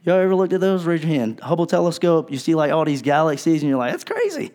Y'all 0.05 0.17
ever 0.17 0.35
looked 0.35 0.55
at 0.55 0.61
those? 0.61 0.85
Raise 0.85 1.03
your 1.03 1.13
hand. 1.13 1.41
Hubble 1.41 1.67
telescope, 1.67 2.31
you 2.31 2.39
see 2.39 2.55
like 2.55 2.73
all 2.73 2.85
these 2.85 3.03
galaxies, 3.03 3.63
and 3.63 3.69
you're 3.69 3.79
like, 3.79 3.93
that's 3.93 4.05
crazy. 4.05 4.51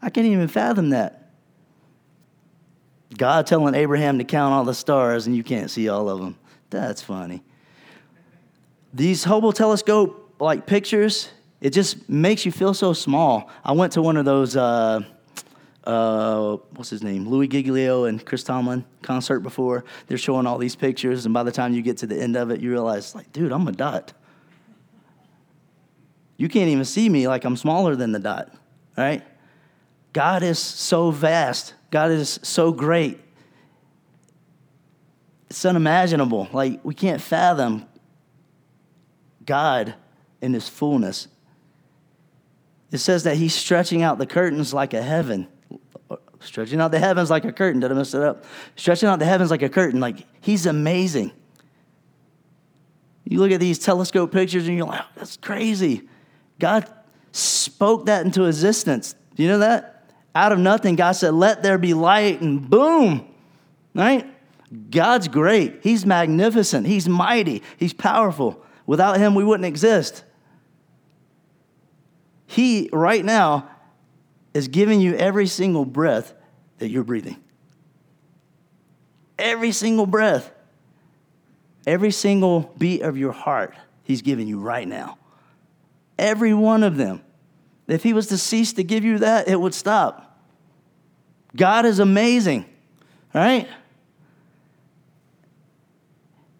I 0.00 0.10
can't 0.10 0.26
even 0.26 0.48
fathom 0.48 0.90
that. 0.90 1.21
God 3.16 3.46
telling 3.46 3.74
Abraham 3.74 4.18
to 4.18 4.24
count 4.24 4.54
all 4.54 4.64
the 4.64 4.74
stars, 4.74 5.26
and 5.26 5.36
you 5.36 5.42
can't 5.42 5.70
see 5.70 5.88
all 5.88 6.08
of 6.08 6.20
them. 6.20 6.36
That's 6.70 7.02
funny. 7.02 7.42
These 8.94 9.24
Hubble 9.24 9.52
telescope 9.52 10.34
like 10.38 10.66
pictures, 10.66 11.30
it 11.60 11.70
just 11.70 12.08
makes 12.08 12.44
you 12.44 12.52
feel 12.52 12.74
so 12.74 12.92
small. 12.92 13.50
I 13.64 13.72
went 13.72 13.92
to 13.94 14.02
one 14.02 14.16
of 14.16 14.24
those. 14.24 14.56
Uh, 14.56 15.02
uh, 15.84 16.56
what's 16.76 16.90
his 16.90 17.02
name, 17.02 17.28
Louis 17.28 17.48
Giglio 17.48 18.04
and 18.04 18.24
Chris 18.24 18.44
Tomlin 18.44 18.84
concert 19.02 19.40
before. 19.40 19.84
They're 20.06 20.18
showing 20.18 20.46
all 20.46 20.58
these 20.58 20.76
pictures, 20.76 21.24
and 21.24 21.34
by 21.34 21.42
the 21.42 21.50
time 21.50 21.74
you 21.74 21.82
get 21.82 21.96
to 21.98 22.06
the 22.06 22.20
end 22.20 22.36
of 22.36 22.50
it, 22.50 22.60
you 22.60 22.70
realize, 22.70 23.14
like, 23.16 23.32
dude, 23.32 23.50
I'm 23.50 23.66
a 23.66 23.72
dot. 23.72 24.12
You 26.36 26.48
can't 26.48 26.68
even 26.68 26.84
see 26.84 27.08
me 27.08 27.26
like 27.26 27.44
I'm 27.44 27.56
smaller 27.56 27.96
than 27.96 28.12
the 28.12 28.18
dot, 28.20 28.54
right? 28.96 29.22
God 30.12 30.42
is 30.42 30.58
so 30.58 31.10
vast. 31.10 31.74
God 31.90 32.10
is 32.10 32.38
so 32.42 32.72
great. 32.72 33.20
It's 35.50 35.64
unimaginable. 35.64 36.48
Like, 36.52 36.80
we 36.84 36.94
can't 36.94 37.20
fathom 37.20 37.86
God 39.44 39.94
in 40.40 40.54
his 40.54 40.68
fullness. 40.68 41.28
It 42.90 42.98
says 42.98 43.24
that 43.24 43.36
he's 43.36 43.54
stretching 43.54 44.02
out 44.02 44.18
the 44.18 44.26
curtains 44.26 44.74
like 44.74 44.94
a 44.94 45.02
heaven 45.02 45.48
stretching 46.44 46.80
out 46.80 46.90
the 46.90 46.98
heavens 46.98 47.30
like 47.30 47.44
a 47.44 47.52
curtain. 47.52 47.80
Did 47.80 47.90
I 47.90 47.94
mess 47.94 48.14
it 48.14 48.22
up? 48.22 48.44
Stretching 48.76 49.08
out 49.08 49.18
the 49.18 49.24
heavens 49.24 49.50
like 49.50 49.62
a 49.62 49.68
curtain. 49.68 50.00
Like, 50.00 50.26
he's 50.40 50.66
amazing. 50.66 51.32
You 53.24 53.38
look 53.38 53.52
at 53.52 53.60
these 53.60 53.78
telescope 53.78 54.32
pictures 54.32 54.66
and 54.66 54.76
you're 54.76 54.86
like, 54.86 55.04
that's 55.16 55.36
crazy. 55.36 56.08
God, 56.58 56.90
spoke 57.30 58.06
that 58.06 58.24
into 58.24 58.44
existence. 58.44 59.14
Do 59.34 59.42
you 59.42 59.48
know 59.48 59.58
that? 59.58 59.91
Out 60.34 60.52
of 60.52 60.58
nothing, 60.58 60.96
God 60.96 61.12
said, 61.12 61.34
Let 61.34 61.62
there 61.62 61.78
be 61.78 61.94
light, 61.94 62.40
and 62.40 62.68
boom, 62.68 63.26
right? 63.94 64.26
God's 64.90 65.28
great. 65.28 65.80
He's 65.82 66.06
magnificent. 66.06 66.86
He's 66.86 67.08
mighty. 67.08 67.62
He's 67.76 67.92
powerful. 67.92 68.64
Without 68.86 69.18
Him, 69.18 69.34
we 69.34 69.44
wouldn't 69.44 69.66
exist. 69.66 70.24
He, 72.46 72.88
right 72.92 73.24
now, 73.24 73.68
is 74.54 74.68
giving 74.68 75.00
you 75.00 75.14
every 75.14 75.46
single 75.46 75.84
breath 75.84 76.34
that 76.78 76.88
you're 76.88 77.04
breathing. 77.04 77.36
Every 79.38 79.72
single 79.72 80.06
breath. 80.06 80.50
Every 81.86 82.10
single 82.10 82.72
beat 82.78 83.02
of 83.02 83.16
your 83.16 83.32
heart, 83.32 83.74
He's 84.04 84.22
giving 84.22 84.46
you 84.46 84.60
right 84.60 84.86
now. 84.86 85.18
Every 86.18 86.54
one 86.54 86.82
of 86.82 86.96
them. 86.96 87.22
If 87.92 88.02
He 88.02 88.12
was 88.12 88.26
to 88.28 88.38
cease 88.38 88.72
to 88.74 88.84
give 88.84 89.04
you 89.04 89.18
that, 89.18 89.48
it 89.48 89.60
would 89.60 89.74
stop. 89.74 90.40
God 91.54 91.84
is 91.84 91.98
amazing, 91.98 92.64
right? 93.34 93.68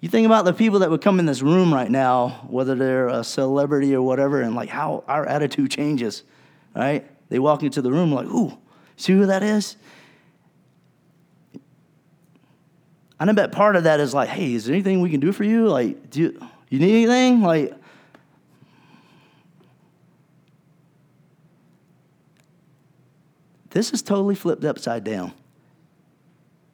You 0.01 0.09
think 0.09 0.27
about 0.27 0.45
the 0.45 0.53
people 0.53 0.81
that 0.81 0.90
would 0.90 1.01
come 1.01 1.21
in 1.21 1.27
this 1.27 1.42
room 1.42 1.73
right 1.73 1.90
now, 1.90 2.47
whether 2.49 2.75
they're 2.75 3.07
a 3.07 3.23
celebrity 3.23 3.95
or 3.95 4.03
whatever, 4.03 4.42
and 4.42 4.55
like 4.55 4.68
how 4.68 5.05
our 5.07 5.25
attitude 5.27 5.71
changes, 5.71 6.25
right? 6.75 7.09
They 7.29 7.38
walk 7.38 7.62
into 7.62 7.81
the 7.81 7.90
room 7.90 8.12
like, 8.12 8.27
ooh, 8.27 8.59
see 8.97 9.12
who 9.12 9.27
that 9.27 9.42
is? 9.42 9.77
And 13.21 13.31
I 13.31 13.33
bet 13.33 13.53
part 13.53 13.77
of 13.77 13.85
that 13.85 14.01
is 14.01 14.12
like, 14.12 14.29
hey, 14.29 14.53
is 14.53 14.64
there 14.64 14.75
anything 14.75 15.01
we 15.01 15.09
can 15.09 15.21
do 15.21 15.31
for 15.31 15.45
you? 15.45 15.68
Like, 15.68 16.11
do 16.11 16.21
you, 16.21 16.49
you 16.68 16.81
need 16.81 17.07
anything? 17.07 17.40
Like, 17.40 17.73
this 23.72 23.92
is 23.92 24.02
totally 24.02 24.35
flipped 24.35 24.64
upside 24.64 25.04
down. 25.04 25.32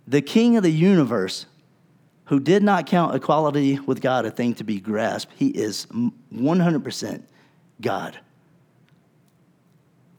The 0.07 0.23
king 0.23 0.57
of 0.57 0.63
the 0.63 0.71
universe, 0.71 1.47
who 2.27 2.41
did 2.41 2.63
not 2.63 2.87
count 2.87 3.15
equality 3.15 3.79
with 3.81 4.01
God 4.01 4.27
a 4.27 4.31
thing 4.31 4.55
to 4.55 4.65
be 4.65 4.81
grasped, 4.81 5.33
he 5.37 5.49
is 5.49 5.87
100% 5.87 7.23
God, 7.81 8.19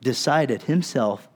decided 0.01 0.63
himself 0.63 1.27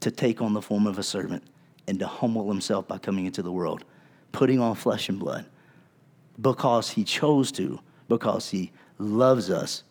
to 0.00 0.10
take 0.10 0.40
on 0.40 0.52
the 0.52 0.62
form 0.62 0.86
of 0.86 0.98
a 0.98 1.02
servant 1.02 1.44
and 1.86 1.98
to 1.98 2.06
humble 2.06 2.48
himself 2.48 2.86
by 2.86 2.98
coming 2.98 3.26
into 3.26 3.42
the 3.42 3.52
world 3.52 3.84
putting 4.32 4.60
on 4.60 4.74
flesh 4.74 5.08
and 5.08 5.18
blood 5.18 5.46
because 6.40 6.90
he 6.90 7.04
chose 7.04 7.52
to, 7.52 7.78
because 8.08 8.50
he 8.50 8.72
loves 8.98 9.50
us. 9.50 9.84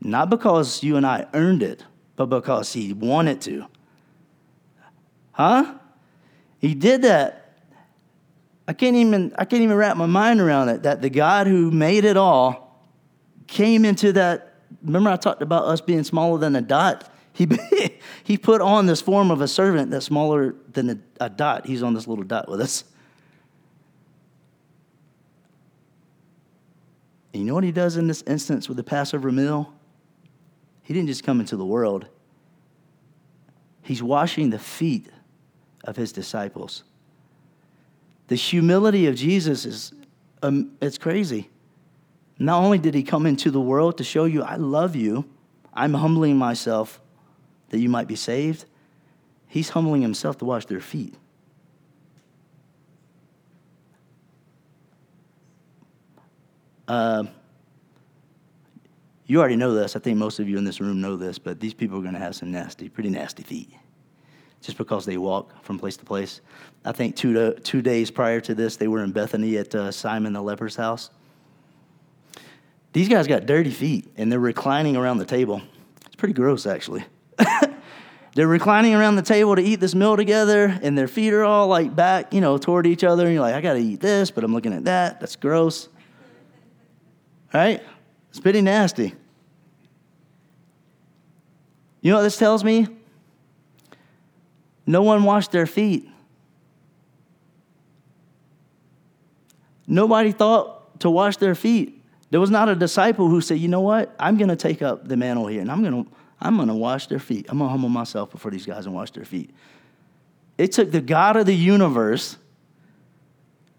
Not 0.00 0.30
because 0.30 0.82
you 0.82 0.96
and 0.96 1.06
I 1.06 1.26
earned 1.34 1.62
it, 1.62 1.82
but 2.18 2.26
because 2.26 2.72
he 2.72 2.92
wanted 2.92 3.40
to. 3.40 3.64
Huh? 5.30 5.76
He 6.58 6.74
did 6.74 7.02
that. 7.02 7.54
I 8.66 8.72
can't 8.72 8.96
even 8.96 9.32
I 9.38 9.44
can't 9.44 9.62
even 9.62 9.76
wrap 9.76 9.96
my 9.96 10.06
mind 10.06 10.40
around 10.40 10.68
it 10.68 10.82
that 10.82 11.00
the 11.00 11.10
God 11.10 11.46
who 11.46 11.70
made 11.70 12.04
it 12.04 12.16
all 12.16 12.84
came 13.46 13.84
into 13.84 14.12
that 14.14 14.56
remember 14.82 15.10
I 15.10 15.16
talked 15.16 15.42
about 15.42 15.66
us 15.66 15.80
being 15.80 16.02
smaller 16.02 16.38
than 16.38 16.56
a 16.56 16.60
dot. 16.60 17.08
He 17.32 17.48
he 18.24 18.36
put 18.36 18.60
on 18.60 18.86
this 18.86 19.00
form 19.00 19.30
of 19.30 19.40
a 19.40 19.48
servant 19.48 19.92
that's 19.92 20.06
smaller 20.06 20.56
than 20.72 20.90
a, 20.90 20.98
a 21.24 21.30
dot. 21.30 21.66
He's 21.66 21.84
on 21.84 21.94
this 21.94 22.08
little 22.08 22.24
dot 22.24 22.48
with 22.48 22.60
us. 22.60 22.82
And 27.32 27.42
you 27.42 27.48
know 27.48 27.54
what 27.54 27.64
he 27.64 27.70
does 27.70 27.96
in 27.96 28.08
this 28.08 28.22
instance 28.22 28.66
with 28.66 28.76
the 28.76 28.82
Passover 28.82 29.30
meal? 29.30 29.72
He 30.88 30.94
didn't 30.94 31.08
just 31.08 31.22
come 31.22 31.38
into 31.38 31.54
the 31.54 31.66
world, 31.66 32.06
he's 33.82 34.02
washing 34.02 34.48
the 34.48 34.58
feet 34.58 35.06
of 35.84 35.96
his 35.96 36.12
disciples. 36.12 36.82
The 38.28 38.36
humility 38.36 39.06
of 39.06 39.14
Jesus 39.14 39.66
is 39.66 39.92
um, 40.42 40.72
it's 40.80 40.96
crazy. 40.96 41.50
Not 42.38 42.62
only 42.62 42.78
did 42.78 42.94
he 42.94 43.02
come 43.02 43.26
into 43.26 43.50
the 43.50 43.60
world 43.60 43.98
to 43.98 44.04
show 44.04 44.24
you, 44.24 44.42
I 44.42 44.56
love 44.56 44.96
you, 44.96 45.28
I'm 45.74 45.92
humbling 45.92 46.38
myself 46.38 47.02
that 47.68 47.80
you 47.80 47.90
might 47.90 48.08
be 48.08 48.16
saved, 48.16 48.64
he's 49.46 49.68
humbling 49.68 50.00
himself 50.00 50.38
to 50.38 50.46
wash 50.46 50.64
their 50.64 50.80
feet. 50.80 51.14
Uh, 56.88 57.24
you 59.28 59.38
already 59.38 59.56
know 59.56 59.74
this. 59.74 59.94
I 59.94 60.00
think 60.00 60.18
most 60.18 60.40
of 60.40 60.48
you 60.48 60.58
in 60.58 60.64
this 60.64 60.80
room 60.80 61.00
know 61.00 61.14
this, 61.16 61.38
but 61.38 61.60
these 61.60 61.74
people 61.74 61.98
are 61.98 62.02
going 62.02 62.14
to 62.14 62.18
have 62.20 62.34
some 62.34 62.50
nasty, 62.50 62.88
pretty 62.88 63.10
nasty 63.10 63.44
feet 63.44 63.70
just 64.60 64.78
because 64.78 65.04
they 65.04 65.16
walk 65.16 65.62
from 65.62 65.78
place 65.78 65.96
to 65.98 66.04
place. 66.04 66.40
I 66.84 66.92
think 66.92 67.14
two, 67.14 67.52
two 67.62 67.82
days 67.82 68.10
prior 68.10 68.40
to 68.40 68.54
this, 68.54 68.76
they 68.76 68.88
were 68.88 69.04
in 69.04 69.12
Bethany 69.12 69.56
at 69.58 69.74
uh, 69.74 69.92
Simon 69.92 70.32
the 70.32 70.42
leper's 70.42 70.76
house. 70.76 71.10
These 72.92 73.08
guys 73.08 73.26
got 73.26 73.46
dirty 73.46 73.70
feet 73.70 74.10
and 74.16 74.32
they're 74.32 74.40
reclining 74.40 74.96
around 74.96 75.18
the 75.18 75.26
table. 75.26 75.62
It's 76.06 76.16
pretty 76.16 76.34
gross, 76.34 76.66
actually. 76.66 77.04
they're 78.34 78.48
reclining 78.48 78.94
around 78.94 79.16
the 79.16 79.22
table 79.22 79.54
to 79.54 79.62
eat 79.62 79.78
this 79.78 79.94
meal 79.94 80.16
together, 80.16 80.78
and 80.82 80.96
their 80.96 81.06
feet 81.06 81.32
are 81.34 81.44
all 81.44 81.68
like 81.68 81.94
back, 81.94 82.32
you 82.32 82.40
know, 82.40 82.56
toward 82.56 82.86
each 82.86 83.04
other. 83.04 83.26
And 83.26 83.34
you're 83.34 83.42
like, 83.42 83.54
I 83.54 83.60
got 83.60 83.74
to 83.74 83.80
eat 83.80 84.00
this, 84.00 84.30
but 84.30 84.42
I'm 84.42 84.54
looking 84.54 84.72
at 84.72 84.86
that. 84.86 85.20
That's 85.20 85.36
gross. 85.36 85.88
Right? 87.52 87.82
It's 88.30 88.40
pretty 88.40 88.60
nasty. 88.60 89.14
You 92.00 92.10
know 92.12 92.18
what 92.18 92.22
this 92.22 92.36
tells 92.36 92.62
me? 92.62 92.86
No 94.86 95.02
one 95.02 95.24
washed 95.24 95.52
their 95.52 95.66
feet. 95.66 96.08
Nobody 99.86 100.32
thought 100.32 101.00
to 101.00 101.10
wash 101.10 101.36
their 101.38 101.54
feet. 101.54 102.02
There 102.30 102.40
was 102.40 102.50
not 102.50 102.68
a 102.68 102.74
disciple 102.74 103.28
who 103.28 103.40
said, 103.40 103.58
you 103.58 103.68
know 103.68 103.80
what? 103.80 104.14
I'm 104.18 104.36
going 104.36 104.48
to 104.48 104.56
take 104.56 104.82
up 104.82 105.08
the 105.08 105.16
mantle 105.16 105.46
here 105.46 105.60
and 105.60 105.70
I'm 105.70 105.82
going 105.82 106.04
to 106.04 106.10
I'm 106.40 106.56
going 106.56 106.68
to 106.68 106.74
wash 106.74 107.08
their 107.08 107.18
feet. 107.18 107.46
I'm 107.48 107.58
going 107.58 107.68
to 107.68 107.72
humble 107.72 107.88
myself 107.88 108.30
before 108.30 108.50
these 108.50 108.64
guys 108.64 108.86
and 108.86 108.94
wash 108.94 109.10
their 109.10 109.24
feet. 109.24 109.50
It 110.56 110.72
took 110.72 110.90
the 110.90 111.00
God 111.00 111.36
of 111.36 111.46
the 111.46 111.54
universe 111.54 112.36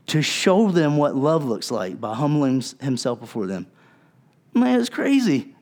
to 0.07 0.21
show 0.21 0.69
them 0.71 0.97
what 0.97 1.15
love 1.15 1.45
looks 1.45 1.71
like 1.71 2.01
by 2.01 2.13
humbling 2.15 2.63
himself 2.81 3.19
before 3.19 3.47
them. 3.47 3.67
Man, 4.53 4.79
it's 4.79 4.89
crazy. 4.89 5.55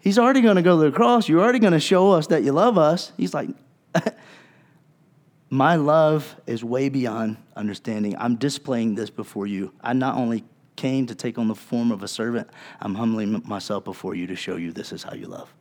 He's 0.00 0.18
already 0.18 0.40
going 0.40 0.56
to 0.56 0.62
go 0.62 0.78
to 0.78 0.90
the 0.90 0.96
cross. 0.96 1.28
You're 1.28 1.42
already 1.42 1.58
going 1.58 1.72
to 1.72 1.80
show 1.80 2.12
us 2.12 2.28
that 2.28 2.42
you 2.42 2.52
love 2.52 2.78
us. 2.78 3.12
He's 3.16 3.34
like, 3.34 3.50
My 5.50 5.76
love 5.76 6.36
is 6.46 6.62
way 6.62 6.88
beyond 6.88 7.38
understanding. 7.56 8.14
I'm 8.18 8.36
displaying 8.36 8.94
this 8.94 9.08
before 9.08 9.46
you. 9.46 9.72
I 9.80 9.94
not 9.94 10.16
only 10.16 10.44
came 10.76 11.06
to 11.06 11.14
take 11.14 11.38
on 11.38 11.48
the 11.48 11.54
form 11.54 11.90
of 11.90 12.02
a 12.02 12.08
servant, 12.08 12.48
I'm 12.80 12.94
humbling 12.94 13.42
myself 13.46 13.84
before 13.84 14.14
you 14.14 14.26
to 14.26 14.36
show 14.36 14.56
you 14.56 14.72
this 14.72 14.92
is 14.92 15.02
how 15.02 15.14
you 15.14 15.26
love. 15.26 15.52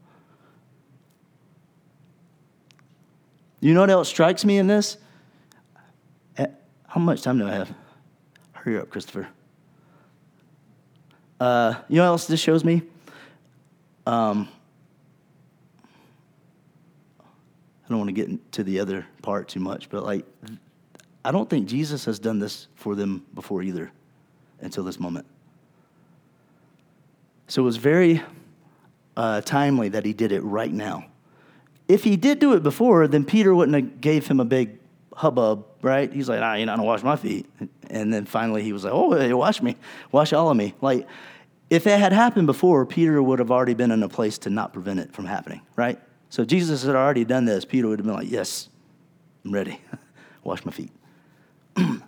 You 3.61 3.73
know 3.73 3.79
what 3.79 3.89
else 3.89 4.09
strikes 4.09 4.45
me 4.45 4.57
in 4.57 4.67
this? 4.67 4.97
Eh, 6.37 6.47
how 6.87 6.99
much 6.99 7.21
time 7.21 7.39
do 7.39 7.47
I 7.47 7.53
have? 7.53 7.73
Hurry 8.51 8.77
up, 8.77 8.89
Christopher. 8.89 9.27
Uh, 11.39 11.75
you 11.87 11.97
know 11.97 12.03
what 12.03 12.07
else 12.07 12.27
this 12.27 12.39
shows 12.39 12.63
me? 12.63 12.81
Um, 14.05 14.47
I 17.19 17.89
don't 17.89 17.99
want 17.99 18.09
to 18.09 18.13
get 18.13 18.27
into 18.27 18.63
the 18.63 18.79
other 18.79 19.05
part 19.21 19.47
too 19.47 19.59
much, 19.59 19.89
but 19.89 20.03
like, 20.03 20.25
I 21.23 21.31
don't 21.31 21.49
think 21.49 21.67
Jesus 21.67 22.05
has 22.05 22.19
done 22.19 22.39
this 22.39 22.67
for 22.75 22.95
them 22.95 23.25
before 23.33 23.61
either 23.61 23.91
until 24.61 24.83
this 24.83 24.99
moment. 24.99 25.25
So 27.47 27.61
it 27.61 27.65
was 27.65 27.77
very 27.77 28.23
uh, 29.15 29.41
timely 29.41 29.89
that 29.89 30.05
he 30.05 30.13
did 30.13 30.31
it 30.31 30.41
right 30.41 30.71
now. 30.71 31.05
If 31.87 32.03
he 32.03 32.17
did 32.17 32.39
do 32.39 32.53
it 32.53 32.63
before, 32.63 33.07
then 33.07 33.23
Peter 33.23 33.53
wouldn't 33.53 33.75
have 33.75 34.01
gave 34.01 34.27
him 34.27 34.39
a 34.39 34.45
big 34.45 34.79
hubbub, 35.15 35.65
right? 35.81 36.11
He's 36.11 36.29
like, 36.29 36.41
ah, 36.41 36.55
you're 36.55 36.65
not 36.65 36.77
gonna 36.77 36.87
wash 36.87 37.03
my 37.03 37.15
feet. 37.15 37.45
And 37.89 38.13
then 38.13 38.25
finally 38.25 38.63
he 38.63 38.73
was 38.73 38.83
like, 38.83 38.93
oh, 38.93 39.11
hey, 39.13 39.33
wash 39.33 39.61
me, 39.61 39.75
wash 40.11 40.33
all 40.33 40.49
of 40.49 40.57
me. 40.57 40.73
Like, 40.81 41.07
if 41.69 41.85
it 41.85 41.99
had 41.99 42.13
happened 42.13 42.47
before, 42.47 42.85
Peter 42.85 43.21
would 43.21 43.39
have 43.39 43.51
already 43.51 43.73
been 43.73 43.91
in 43.91 44.01
a 44.03 44.09
place 44.09 44.37
to 44.39 44.49
not 44.49 44.73
prevent 44.73 44.99
it 44.99 45.13
from 45.13 45.25
happening, 45.25 45.61
right? 45.75 45.99
So 46.29 46.45
Jesus 46.45 46.83
had 46.83 46.95
already 46.95 47.25
done 47.25 47.45
this. 47.45 47.65
Peter 47.65 47.87
would 47.87 47.99
have 47.99 48.05
been 48.05 48.15
like, 48.15 48.29
Yes, 48.29 48.69
I'm 49.45 49.51
ready. 49.51 49.79
Wash 50.43 50.63
my 50.65 50.71
feet. 50.71 50.91
so 51.77 52.01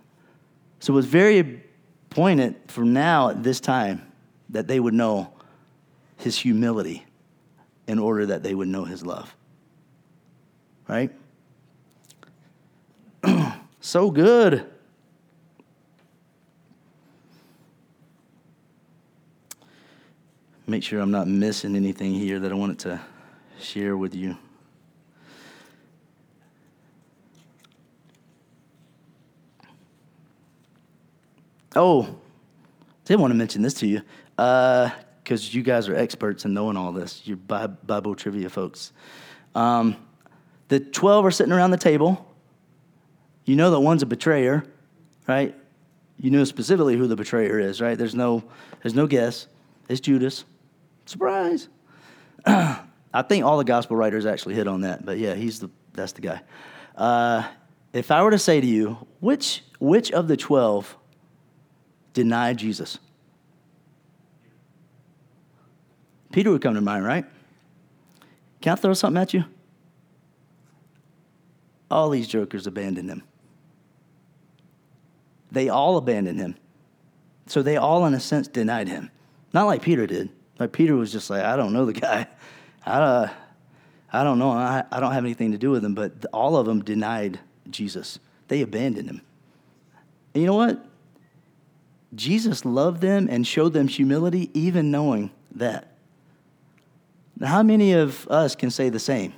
it 0.88 0.90
was 0.90 1.06
very 1.06 1.62
poignant 2.08 2.70
for 2.70 2.84
now 2.84 3.30
at 3.30 3.42
this 3.42 3.60
time 3.60 4.10
that 4.50 4.66
they 4.66 4.80
would 4.80 4.94
know 4.94 5.32
his 6.16 6.38
humility 6.38 7.06
in 7.86 7.98
order 7.98 8.26
that 8.26 8.42
they 8.42 8.54
would 8.54 8.68
know 8.68 8.84
his 8.84 9.04
love. 9.04 9.34
Right? 10.88 11.10
so 13.80 14.10
good. 14.10 14.70
make 20.70 20.84
sure 20.84 21.00
I'm 21.00 21.10
not 21.10 21.26
missing 21.26 21.74
anything 21.74 22.14
here 22.14 22.38
that 22.38 22.52
I 22.52 22.54
wanted 22.54 22.78
to 22.80 23.00
share 23.58 23.96
with 23.96 24.14
you. 24.14 24.36
Oh, 31.74 32.02
I 32.02 32.06
did 33.04 33.18
want 33.18 33.32
to 33.32 33.34
mention 33.34 33.62
this 33.62 33.74
to 33.74 33.86
you 33.86 34.02
because 34.36 34.92
uh, 35.28 35.50
you 35.50 35.62
guys 35.62 35.88
are 35.88 35.94
experts 35.96 36.44
in 36.44 36.54
knowing 36.54 36.76
all 36.76 36.92
this. 36.92 37.22
You're 37.24 37.36
Bible 37.36 38.14
trivia 38.14 38.48
folks. 38.48 38.92
Um, 39.54 39.96
the 40.68 40.78
12 40.78 41.26
are 41.26 41.30
sitting 41.32 41.52
around 41.52 41.72
the 41.72 41.76
table. 41.78 42.29
You 43.50 43.56
know 43.56 43.72
that 43.72 43.80
one's 43.80 44.04
a 44.04 44.06
betrayer, 44.06 44.62
right? 45.26 45.56
You 46.20 46.30
know 46.30 46.44
specifically 46.44 46.96
who 46.96 47.08
the 47.08 47.16
betrayer 47.16 47.58
is, 47.58 47.80
right? 47.80 47.98
There's 47.98 48.14
no, 48.14 48.44
there's 48.80 48.94
no 48.94 49.08
guess. 49.08 49.48
It's 49.88 49.98
Judas. 49.98 50.44
Surprise. 51.04 51.66
I 52.46 53.22
think 53.28 53.44
all 53.44 53.58
the 53.58 53.64
gospel 53.64 53.96
writers 53.96 54.24
actually 54.24 54.54
hit 54.54 54.68
on 54.68 54.82
that, 54.82 55.04
but 55.04 55.18
yeah, 55.18 55.34
he's 55.34 55.58
the, 55.58 55.68
that's 55.94 56.12
the 56.12 56.20
guy. 56.20 56.42
Uh, 56.94 57.42
if 57.92 58.12
I 58.12 58.22
were 58.22 58.30
to 58.30 58.38
say 58.38 58.60
to 58.60 58.66
you, 58.68 59.04
which, 59.18 59.64
which 59.80 60.12
of 60.12 60.28
the 60.28 60.36
12 60.36 60.96
denied 62.12 62.56
Jesus? 62.56 63.00
Peter 66.30 66.52
would 66.52 66.62
come 66.62 66.76
to 66.76 66.80
mind, 66.80 67.04
right? 67.04 67.24
Can 68.60 68.74
I 68.74 68.76
throw 68.76 68.94
something 68.94 69.20
at 69.20 69.34
you? 69.34 69.42
All 71.90 72.10
these 72.10 72.28
jokers 72.28 72.68
abandoned 72.68 73.10
him. 73.10 73.24
They 75.50 75.68
all 75.68 75.96
abandoned 75.96 76.38
him. 76.38 76.56
So 77.46 77.62
they 77.62 77.76
all, 77.76 78.06
in 78.06 78.14
a 78.14 78.20
sense, 78.20 78.46
denied 78.48 78.88
him. 78.88 79.10
Not 79.52 79.66
like 79.66 79.82
Peter 79.82 80.06
did. 80.06 80.30
Like 80.58 80.72
Peter 80.72 80.94
was 80.94 81.10
just 81.10 81.30
like, 81.30 81.42
I 81.42 81.56
don't 81.56 81.72
know 81.72 81.84
the 81.84 81.92
guy. 81.92 82.28
I, 82.86 82.92
uh, 82.92 83.30
I 84.12 84.24
don't 84.24 84.38
know. 84.38 84.50
I, 84.50 84.84
I 84.90 85.00
don't 85.00 85.12
have 85.12 85.24
anything 85.24 85.52
to 85.52 85.58
do 85.58 85.70
with 85.70 85.84
him. 85.84 85.94
But 85.94 86.26
all 86.32 86.56
of 86.56 86.66
them 86.66 86.82
denied 86.82 87.40
Jesus. 87.68 88.18
They 88.48 88.60
abandoned 88.62 89.08
him. 89.08 89.22
And 90.34 90.42
you 90.42 90.46
know 90.46 90.56
what? 90.56 90.84
Jesus 92.14 92.64
loved 92.64 93.00
them 93.00 93.28
and 93.30 93.46
showed 93.46 93.72
them 93.72 93.88
humility, 93.88 94.50
even 94.54 94.90
knowing 94.90 95.30
that. 95.54 95.96
Now, 97.38 97.48
how 97.48 97.62
many 97.62 97.92
of 97.92 98.28
us 98.28 98.54
can 98.54 98.70
say 98.70 98.88
the 98.90 98.98
same? 98.98 99.32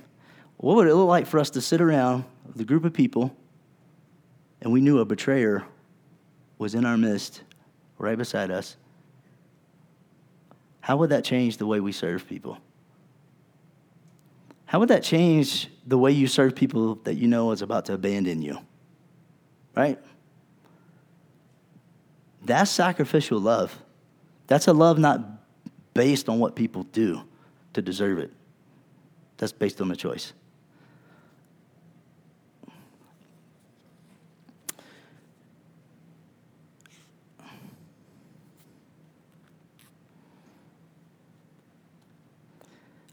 What 0.57 0.75
would 0.75 0.87
it 0.87 0.95
look 0.95 1.07
like 1.07 1.27
for 1.27 1.39
us 1.39 1.49
to 1.51 1.61
sit 1.61 1.81
around 1.81 2.25
with 2.47 2.59
a 2.61 2.65
group 2.65 2.85
of 2.85 2.93
people 2.93 3.35
and 4.61 4.71
we 4.71 4.81
knew 4.81 4.99
a 4.99 5.05
betrayer 5.05 5.65
was 6.63 6.75
in 6.75 6.85
our 6.85 6.97
midst, 6.97 7.41
right 7.97 8.17
beside 8.17 8.49
us? 8.49 8.77
How 10.79 10.95
would 10.95 11.09
that 11.09 11.25
change 11.25 11.57
the 11.57 11.65
way 11.65 11.81
we 11.81 11.91
serve 11.91 12.25
people? 12.25 12.57
How 14.65 14.79
would 14.79 14.87
that 14.87 15.03
change 15.03 15.69
the 15.85 15.97
way 15.97 16.11
you 16.13 16.25
serve 16.25 16.55
people 16.55 16.95
that 17.03 17.15
you 17.15 17.27
know 17.27 17.51
is 17.51 17.61
about 17.61 17.85
to 17.85 17.93
abandon 17.93 18.41
you? 18.41 18.57
Right? 19.75 19.99
That's 22.45 22.71
sacrificial 22.71 23.39
love. 23.39 23.77
That's 24.47 24.67
a 24.67 24.73
love 24.73 24.97
not 24.97 25.19
based 25.93 26.29
on 26.29 26.39
what 26.39 26.55
people 26.55 26.83
do 26.93 27.23
to 27.73 27.81
deserve 27.81 28.19
it. 28.19 28.31
That's 29.35 29.51
based 29.51 29.81
on 29.81 29.91
a 29.91 29.97
choice. 29.97 30.31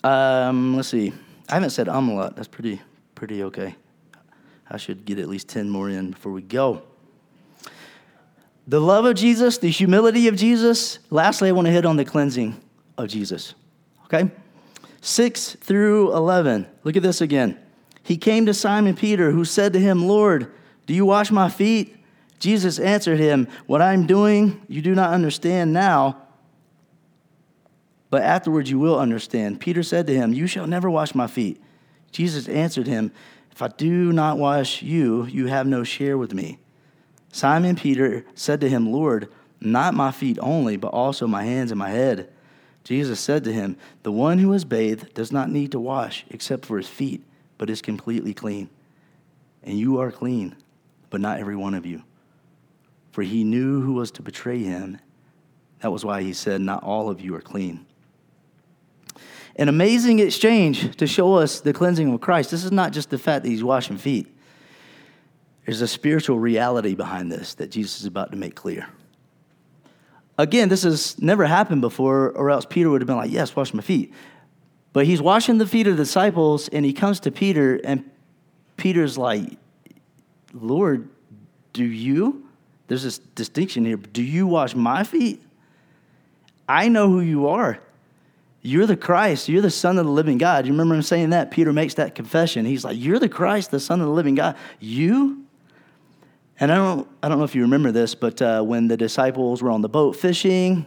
Um, 0.03 0.77
let's 0.77 0.89
see. 0.89 1.13
I 1.49 1.55
haven't 1.55 1.71
said 1.71 1.89
um 1.89 2.09
a 2.09 2.15
lot. 2.15 2.37
That's 2.37 2.49
pretty 2.49 2.81
pretty 3.15 3.43
okay. 3.45 3.75
I 4.71 4.77
should 4.77 5.05
get 5.05 5.19
at 5.19 5.29
least 5.29 5.49
10 5.49 5.69
more 5.69 5.91
in 5.91 6.13
before 6.13 6.31
we 6.31 6.43
go 6.43 6.83
the 8.71 8.81
love 8.81 9.05
of 9.05 9.17
Jesus, 9.17 9.59
the 9.59 9.69
humility 9.69 10.29
of 10.29 10.37
Jesus. 10.37 11.01
Lastly, 11.11 11.49
I 11.49 11.53
want 11.53 11.67
to 11.67 11.73
hit 11.73 11.85
on 11.85 11.97
the 11.97 12.05
cleansing 12.05 12.61
of 12.97 13.09
Jesus. 13.09 13.55
Okay? 14.05 14.31
6 15.01 15.57
through 15.61 16.15
11. 16.15 16.69
Look 16.85 16.97
at 16.97 17.03
this 17.03 17.21
again. 17.21 17.59
He 18.05 18.17
came 18.17 18.47
to 18.47 18.55
Simon 18.55 18.95
Peter, 18.95 19.33
who 19.33 19.45
said 19.45 19.73
to 19.73 19.81
him, 19.81 20.07
Lord, 20.07 20.53
do 20.87 20.95
you 20.95 21.05
wash 21.05 21.33
my 21.33 21.49
feet? 21.49 21.97
Jesus 22.39 22.79
answered 22.79 23.19
him, 23.19 23.49
What 23.67 23.83
I'm 23.83 24.07
doing, 24.07 24.63
you 24.69 24.83
do 24.83 24.95
not 24.95 25.13
understand 25.13 25.73
now, 25.73 26.23
but 28.11 28.23
afterwards 28.23 28.69
you 28.69 28.79
will 28.79 28.99
understand. 28.99 29.61
Peter 29.61 29.83
said 29.83 30.07
to 30.09 30.15
him, 30.15 30.33
You 30.33 30.47
shall 30.47 30.67
never 30.67 30.91
wash 30.91 31.15
my 31.15 31.29
feet. 31.29 31.63
Jesus 32.11 32.49
answered 32.49 32.89
him, 32.89 33.13
If 33.53 33.63
I 33.63 33.69
do 33.69 34.13
not 34.13 34.37
wash 34.37 34.83
you, 34.83 35.25
you 35.27 35.47
have 35.47 35.67
no 35.67 35.85
share 35.85 36.19
with 36.19 36.35
me. 36.35 36.59
Simon 37.33 37.77
Peter 37.77 38.25
said 38.35 38.61
to 38.61 38.69
him, 38.69 38.91
Lord, 38.91 39.29
not 39.61 39.95
my 39.95 40.11
feet 40.11 40.39
only, 40.43 40.77
but 40.77 40.89
also 40.89 41.27
my 41.27 41.45
hands 41.45 41.71
and 41.71 41.79
my 41.79 41.91
head. 41.91 42.31
Jesus 42.83 43.21
said 43.21 43.45
to 43.45 43.53
him, 43.53 43.77
The 44.03 44.13
one 44.13 44.39
who 44.39 44.53
is 44.53 44.65
bathed 44.65 45.15
does 45.15 45.31
not 45.31 45.51
need 45.51 45.71
to 45.73 45.79
wash 45.81 46.25
except 46.31 46.67
for 46.67 46.77
his 46.77 46.89
feet, 46.89 47.23
but 47.59 47.71
is 47.71 47.83
completely 47.83 48.35
clean. 48.35 48.69
And 49.63 49.79
you 49.79 50.01
are 50.01 50.11
clean, 50.11 50.57
but 51.11 51.21
not 51.21 51.39
every 51.39 51.57
one 51.57 51.75
of 51.75 51.87
you. 51.87 52.03
For 53.13 53.23
he 53.23 53.45
knew 53.45 53.83
who 53.83 53.93
was 53.95 54.11
to 54.13 54.23
betray 54.23 54.63
him. 54.63 54.99
That 55.81 55.93
was 55.93 56.05
why 56.05 56.23
he 56.23 56.33
said, 56.33 56.61
Not 56.61 56.83
all 56.83 57.11
of 57.11 57.21
you 57.21 57.35
are 57.35 57.41
clean. 57.41 57.87
An 59.57 59.69
amazing 59.69 60.21
exchange 60.21 60.97
to 60.97 61.07
show 61.07 61.35
us 61.35 61.61
the 61.61 61.73
cleansing 61.73 62.13
of 62.13 62.21
Christ. 62.21 62.51
This 62.51 62.65
is 62.65 62.73
not 62.73 62.93
just 62.93 63.11
the 63.11 63.19
fact 63.19 63.45
that 63.45 63.51
he's 63.51 63.65
washing 63.65 63.99
feet. 63.99 64.35
There's 65.67 65.83
a 65.83 65.89
spiritual 65.89 66.39
reality 66.39 66.95
behind 66.95 67.31
this 67.31 67.55
that 67.55 67.71
Jesus 67.71 68.01
is 68.01 68.07
about 68.07 68.31
to 68.31 68.37
make 68.37 68.55
clear. 68.55 68.89
Again, 70.39 70.69
this 70.69 70.85
has 70.85 71.21
never 71.21 71.45
happened 71.45 71.83
before, 71.83 72.31
or 72.31 72.51
else 72.51 72.65
Peter 72.65 72.89
would 72.89 73.03
have 73.03 73.07
been 73.07 73.17
like, 73.17 73.31
Yes, 73.31 73.55
wash 73.55 73.75
my 73.75 73.83
feet. 73.83 74.15
But 74.93 75.07
he's 75.07 75.23
washing 75.23 75.59
the 75.59 75.67
feet 75.67 75.87
of 75.87 75.97
the 75.97 76.03
disciples, 76.03 76.69
and 76.69 76.85
he 76.85 76.93
comes 76.93 77.21
to 77.21 77.31
Peter, 77.31 77.81
and 77.85 78.11
Peter's 78.77 79.17
like, 79.17 79.59
Lord, 80.53 81.09
do 81.73 81.85
you? 81.85 82.49
There's 82.89 83.05
this 83.05 83.19
distinction 83.19 83.85
here. 83.85 83.97
Do 83.97 84.23
you 84.23 84.47
wash 84.47 84.75
my 84.75 85.05
feet? 85.05 85.43
I 86.69 86.89
know 86.89 87.09
who 87.09 87.21
you 87.21 87.49
are. 87.49 87.79
You're 88.63 88.87
the 88.87 88.97
Christ. 88.97 89.49
You're 89.49 89.63
the 89.63 89.71
Son 89.71 89.99
of 89.99 90.05
the 90.05 90.13
living 90.13 90.39
God. 90.39 90.67
You 90.67 90.73
remember 90.73 90.95
him 90.95 91.03
saying 91.03 91.31
that? 91.31 91.51
Peter 91.51 91.73
makes 91.73 91.95
that 91.95 92.15
confession. 92.15 92.67
He's 92.67 92.85
like, 92.85 92.97
You're 92.99 93.19
the 93.19 93.29
Christ, 93.29 93.71
the 93.71 93.81
Son 93.81 94.01
of 94.01 94.07
the 94.07 94.13
living 94.13 94.35
God. 94.35 94.57
You? 94.79 95.45
And 96.59 96.71
I 96.71 96.75
don't, 96.75 97.09
I 97.23 97.29
don't 97.29 97.39
know 97.39 97.45
if 97.45 97.55
you 97.55 97.63
remember 97.63 97.91
this, 97.91 98.15
but 98.15 98.43
uh, 98.43 98.63
when 98.63 98.87
the 98.89 98.97
disciples 98.97 99.63
were 99.63 99.71
on 99.71 99.81
the 99.81 99.89
boat 99.89 100.15
fishing, 100.15 100.85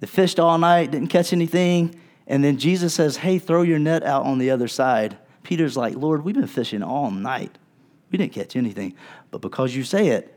they 0.00 0.06
fished 0.06 0.38
all 0.38 0.58
night, 0.58 0.90
didn't 0.90 1.08
catch 1.08 1.32
anything. 1.32 1.94
And 2.26 2.44
then 2.44 2.58
Jesus 2.58 2.92
says, 2.92 3.16
Hey, 3.16 3.38
throw 3.38 3.62
your 3.62 3.78
net 3.78 4.02
out 4.02 4.24
on 4.24 4.38
the 4.38 4.50
other 4.50 4.68
side. 4.68 5.16
Peter's 5.42 5.76
like, 5.76 5.96
Lord, 5.96 6.24
we've 6.24 6.34
been 6.34 6.46
fishing 6.46 6.82
all 6.82 7.10
night. 7.10 7.56
We 8.10 8.18
didn't 8.18 8.32
catch 8.32 8.54
anything. 8.54 8.94
But 9.30 9.40
because 9.40 9.74
you 9.74 9.82
say 9.82 10.08
it, 10.08 10.32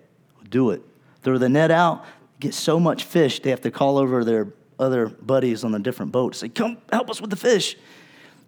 do 0.49 0.69
it. 0.69 0.81
Throw 1.21 1.37
the 1.37 1.49
net 1.49 1.69
out, 1.69 2.05
get 2.39 2.53
so 2.53 2.79
much 2.79 3.03
fish, 3.03 3.41
they 3.41 3.49
have 3.49 3.61
to 3.61 3.71
call 3.71 3.97
over 3.97 4.23
their 4.23 4.45
other 4.79 5.07
buddies 5.07 5.63
on 5.63 5.73
a 5.75 5.79
different 5.79 6.11
boat 6.11 6.35
say, 6.35 6.49
Come 6.49 6.77
help 6.91 7.09
us 7.09 7.21
with 7.21 7.29
the 7.29 7.35
fish. 7.35 7.77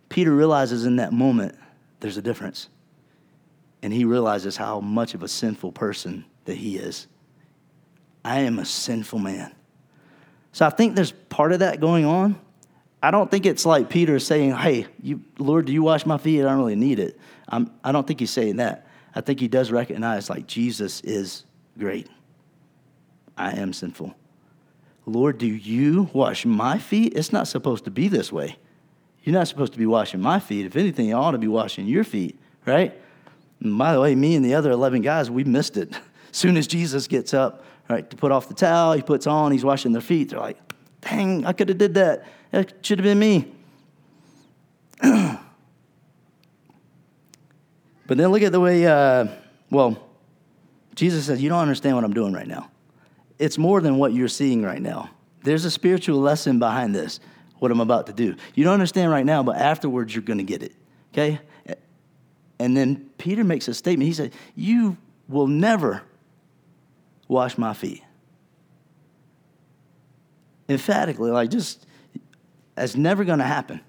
Peter 0.10 0.34
realizes 0.34 0.86
in 0.86 0.98
that 0.98 1.12
moment 1.12 1.56
there's 2.00 2.18
a 2.18 2.22
difference 2.22 2.70
and 3.82 3.94
he 3.94 4.06
realizes 4.06 4.58
how 4.58 4.80
much 4.80 5.14
of 5.14 5.24
a 5.24 5.28
sinful 5.28 5.72
person 5.72 6.26
that 6.46 6.56
he 6.56 6.78
is. 6.78 7.08
I 8.24 8.40
am 8.40 8.60
a 8.60 8.66
sinful 8.66 9.20
man. 9.20 9.54
So 10.52 10.66
I 10.66 10.70
think 10.70 10.96
there's 10.96 11.12
part 11.12 11.52
of 11.52 11.60
that 11.60 11.80
going 11.80 12.06
on. 12.06 12.40
I 13.02 13.12
don't 13.12 13.30
think 13.30 13.46
it's 13.46 13.66
like 13.66 13.90
Peter 13.90 14.20
saying, 14.20 14.56
Hey, 14.56 14.88
you, 15.02 15.22
Lord, 15.38 15.66
do 15.66 15.74
you 15.74 15.84
wash 15.84 16.06
my 16.06 16.18
feet? 16.18 16.42
I 16.42 16.46
don't 16.46 16.58
really 16.58 16.76
need 16.76 17.00
it. 17.00 17.20
I'm, 17.48 17.72
I 17.84 17.92
don't 17.92 18.06
think 18.06 18.20
he's 18.20 18.32
saying 18.32 18.58
that. 18.58 18.88
I 19.16 19.22
think 19.22 19.40
he 19.40 19.48
does 19.48 19.72
recognize, 19.72 20.30
like, 20.30 20.48
Jesus 20.48 21.02
is 21.02 21.46
great. 21.78 22.10
I 23.38 23.52
am 23.52 23.72
sinful. 23.72 24.16
Lord, 25.08 25.38
do 25.38 25.48
you 25.48 26.10
wash 26.12 26.46
my 26.46 26.78
feet? 26.78 27.14
It's 27.16 27.32
not 27.32 27.48
supposed 27.48 27.86
to 27.86 27.92
be 27.92 28.10
this 28.10 28.30
way. 28.30 28.58
You're 29.24 29.34
not 29.34 29.48
supposed 29.48 29.72
to 29.72 29.80
be 29.80 29.86
washing 29.86 30.22
my 30.22 30.40
feet. 30.40 30.66
If 30.66 30.76
anything, 30.76 31.08
you 31.08 31.16
ought 31.16 31.32
to 31.32 31.38
be 31.38 31.48
washing 31.48 31.88
your 31.88 32.04
feet, 32.04 32.38
right? 32.66 32.94
And 33.62 33.78
by 33.78 33.94
the 33.94 34.02
way, 34.02 34.16
me 34.16 34.36
and 34.36 34.44
the 34.44 34.54
other 34.54 34.70
11 34.70 35.02
guys, 35.02 35.32
we 35.32 35.46
missed 35.46 35.78
it. 35.78 35.94
As 35.94 36.00
soon 36.34 36.58
as 36.58 36.68
Jesus 36.68 37.08
gets 37.08 37.34
up, 37.34 37.64
right, 37.90 38.08
to 38.10 38.18
put 38.18 38.34
off 38.34 38.50
the 38.50 38.54
towel, 38.54 38.94
he 38.94 39.02
puts 39.02 39.28
on, 39.28 39.54
he's 39.54 39.64
washing 39.64 39.94
their 39.94 40.02
feet. 40.02 40.30
They're 40.30 40.40
like, 40.40 40.58
dang, 41.00 41.46
I 41.46 41.54
could 41.54 41.70
have 41.70 41.78
did 41.78 41.94
that. 41.94 42.26
That 42.52 42.86
should 42.86 43.00
have 43.00 43.06
been 43.06 43.20
me. 43.20 43.54
but 45.02 45.40
then 48.18 48.28
look 48.28 48.42
at 48.42 48.52
the 48.52 48.60
way, 48.60 48.86
uh, 48.86 49.28
well, 49.72 50.06
Jesus 50.96 51.28
says, 51.28 51.42
you 51.42 51.48
don't 51.48 51.62
understand 51.62 51.96
what 51.96 52.04
I'm 52.04 52.14
doing 52.14 52.34
right 52.34 52.48
now. 52.48 52.70
It's 53.40 53.58
more 53.58 53.82
than 53.82 53.98
what 53.98 54.14
you're 54.14 54.28
seeing 54.28 54.64
right 54.64 54.82
now. 54.82 55.10
There's 55.44 55.66
a 55.66 55.72
spiritual 55.72 56.20
lesson 56.20 56.60
behind 56.60 56.96
this. 56.96 57.20
what 57.60 57.72
I'm 57.72 57.80
about 57.80 58.06
to 58.08 58.14
do. 58.14 58.36
You 58.54 58.64
don't 58.64 58.74
understand 58.74 59.12
right 59.12 59.26
now, 59.26 59.42
but 59.42 59.56
afterwards 59.58 60.14
you're 60.14 60.24
going 60.24 60.38
to 60.38 60.44
get 60.44 60.62
it. 60.62 60.74
Okay? 61.12 61.40
And 62.60 62.76
then 62.76 63.10
Peter 63.18 63.44
makes 63.44 63.68
a 63.68 63.74
statement. 63.74 64.08
He 64.08 64.14
said, 64.14 64.34
You 64.56 64.98
will 65.28 65.48
never 65.48 66.04
wash 67.28 67.58
my 67.58 67.74
feet. 67.74 68.04
Emphatically, 70.70 71.32
like 71.32 71.50
just, 71.50 71.86
that's 72.76 72.96
never 72.96 73.24
going 73.24 73.40
to 73.40 73.46
happen. 73.46 73.80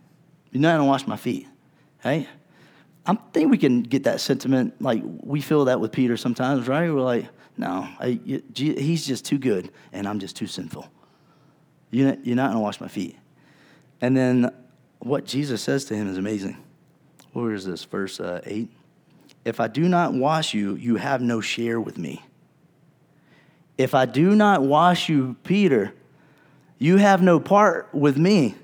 You're 0.51 0.63
not 0.63 0.77
going 0.77 0.87
to 0.87 0.89
wash 0.89 1.07
my 1.07 1.17
feet. 1.17 1.47
Right? 2.05 2.29
I 3.07 3.15
think 3.33 3.51
we 3.51 3.59
can 3.59 3.83
get 3.83 4.05
that 4.05 4.21
sentiment. 4.21 4.81
Like 4.81 5.03
we 5.05 5.41
feel 5.41 5.65
that 5.67 5.81
with 5.81 5.93
Peter 5.93 6.17
sometimes, 6.17 6.69
right? 6.69 6.93
We're 6.93 7.01
like, 7.01 7.27
no, 7.59 7.89
I, 7.99 8.21
he's 8.55 9.05
just 9.07 9.25
too 9.25 9.39
good, 9.39 9.71
and 9.93 10.07
I'm 10.07 10.21
just 10.21 10.37
too 10.37 10.47
sinful. 10.47 10.89
You're 11.91 12.09
not, 12.09 12.25
you're 12.25 12.37
not 12.37 12.47
going 12.47 12.57
to 12.57 12.63
wash 12.63 12.81
my 12.81 12.89
feet. 12.89 13.17
And 14.01 14.17
then 14.17 14.55
what 15.01 15.25
Jesus 15.25 15.61
says 15.61 15.85
to 15.87 15.97
him 15.97 16.09
is 16.09 16.19
amazing. 16.19 16.57
Where 17.33 17.53
is 17.53 17.65
this? 17.65 17.85
Verse 17.85 18.21
uh, 18.21 18.41
8. 18.45 18.71
If 19.45 19.61
I 19.61 19.67
do 19.67 19.89
not 19.89 20.13
wash 20.13 20.55
you, 20.55 20.77
you 20.77 20.97
have 20.97 21.21
no 21.21 21.41
share 21.41 21.81
with 21.81 21.99
me. 21.99 22.23
If 23.77 23.95
I 23.95 24.07
do 24.07 24.35
not 24.35 24.63
wash 24.63 25.09
you, 25.09 25.37
Peter, 25.45 25.93
you 26.79 26.97
have 26.99 27.23
no 27.23 27.41
part 27.41 27.89
with 27.93 28.17
me. 28.17 28.55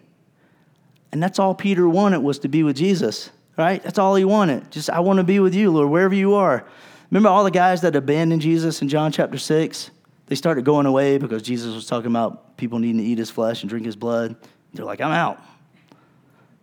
And 1.11 1.23
that's 1.23 1.39
all 1.39 1.55
Peter 1.55 1.89
wanted 1.89 2.19
was 2.19 2.41
to 2.41 2.49
be 2.49 2.63
with 2.63 2.77
Jesus, 2.77 3.31
right? 3.57 3.83
That's 3.83 3.99
all 3.99 4.15
he 4.15 4.25
wanted. 4.25 4.71
Just, 4.71 4.91
I 4.91 5.01
want 5.01 5.19
to 5.19 5.25
be 5.25 5.41
with 5.41 5.55
you, 5.55 5.71
Lord, 5.71 5.91
wherever 5.91 6.15
you 6.15 6.35
are. 6.35 6.67
Remember 7.15 7.29
all 7.29 7.45
the 7.45 7.53
guys 7.53 7.83
that 7.83 7.95
abandoned 7.95 8.43
Jesus 8.43 8.83
in 8.83 8.89
John 8.89 9.13
chapter 9.13 9.39
6? 9.39 9.91
They 10.27 10.35
started 10.35 10.65
going 10.65 10.87
away 10.87 11.17
because 11.17 11.43
Jesus 11.43 11.73
was 11.73 11.87
talking 11.87 12.11
about 12.11 12.57
people 12.57 12.81
needing 12.81 12.99
to 12.99 13.05
eat 13.05 13.19
his 13.19 13.31
flesh 13.31 13.63
and 13.63 13.71
drink 13.71 13.87
his 13.87 13.95
blood. 13.95 14.35
They're 14.73 14.85
like, 14.85 15.01
I'm 15.01 15.13
out. 15.13 15.39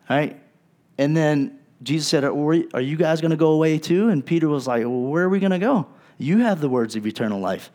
All 0.09 0.17
right? 0.17 0.37
And 0.97 1.15
then 1.15 1.57
Jesus 1.83 2.09
said, 2.09 2.25
Are 2.25 2.81
you 2.81 2.97
guys 2.97 3.21
going 3.21 3.31
to 3.31 3.37
go 3.37 3.51
away 3.51 3.79
too? 3.79 4.09
And 4.09 4.25
Peter 4.25 4.49
was 4.49 4.67
like, 4.67 4.81
Well, 4.81 5.03
where 5.03 5.23
are 5.23 5.29
we 5.29 5.39
going 5.39 5.51
to 5.51 5.59
go? 5.59 5.87
You 6.17 6.39
have 6.39 6.59
the 6.59 6.67
words 6.67 6.97
of 6.97 7.07
eternal 7.07 7.39
life. 7.39 7.71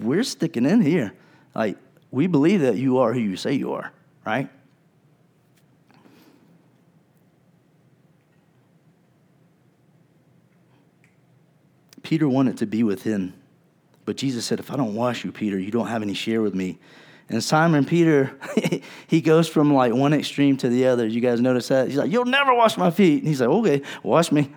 We're 0.00 0.24
sticking 0.24 0.66
in 0.66 0.80
here. 0.80 1.12
Like, 1.54 1.76
we 2.10 2.26
believe 2.26 2.62
that 2.62 2.74
you 2.74 2.98
are 2.98 3.12
who 3.12 3.20
you 3.20 3.36
say 3.36 3.52
you 3.52 3.74
are, 3.74 3.92
right? 4.26 4.50
Peter 12.08 12.26
wanted 12.26 12.56
to 12.56 12.64
be 12.64 12.82
with 12.82 13.02
him. 13.02 13.34
But 14.06 14.16
Jesus 14.16 14.46
said, 14.46 14.60
If 14.60 14.70
I 14.70 14.76
don't 14.76 14.94
wash 14.94 15.26
you, 15.26 15.30
Peter, 15.30 15.58
you 15.58 15.70
don't 15.70 15.88
have 15.88 16.00
any 16.00 16.14
share 16.14 16.40
with 16.40 16.54
me. 16.54 16.78
And 17.28 17.44
Simon 17.44 17.84
Peter, 17.84 18.34
he 19.06 19.20
goes 19.20 19.46
from 19.46 19.74
like 19.74 19.92
one 19.92 20.14
extreme 20.14 20.56
to 20.56 20.70
the 20.70 20.86
other. 20.86 21.06
You 21.06 21.20
guys 21.20 21.38
notice 21.38 21.68
that? 21.68 21.88
He's 21.88 21.98
like, 21.98 22.10
You'll 22.10 22.24
never 22.24 22.54
wash 22.54 22.78
my 22.78 22.90
feet. 22.90 23.18
And 23.18 23.28
he's 23.28 23.42
like, 23.42 23.50
Okay, 23.50 23.82
wash 24.02 24.32
me. 24.32 24.50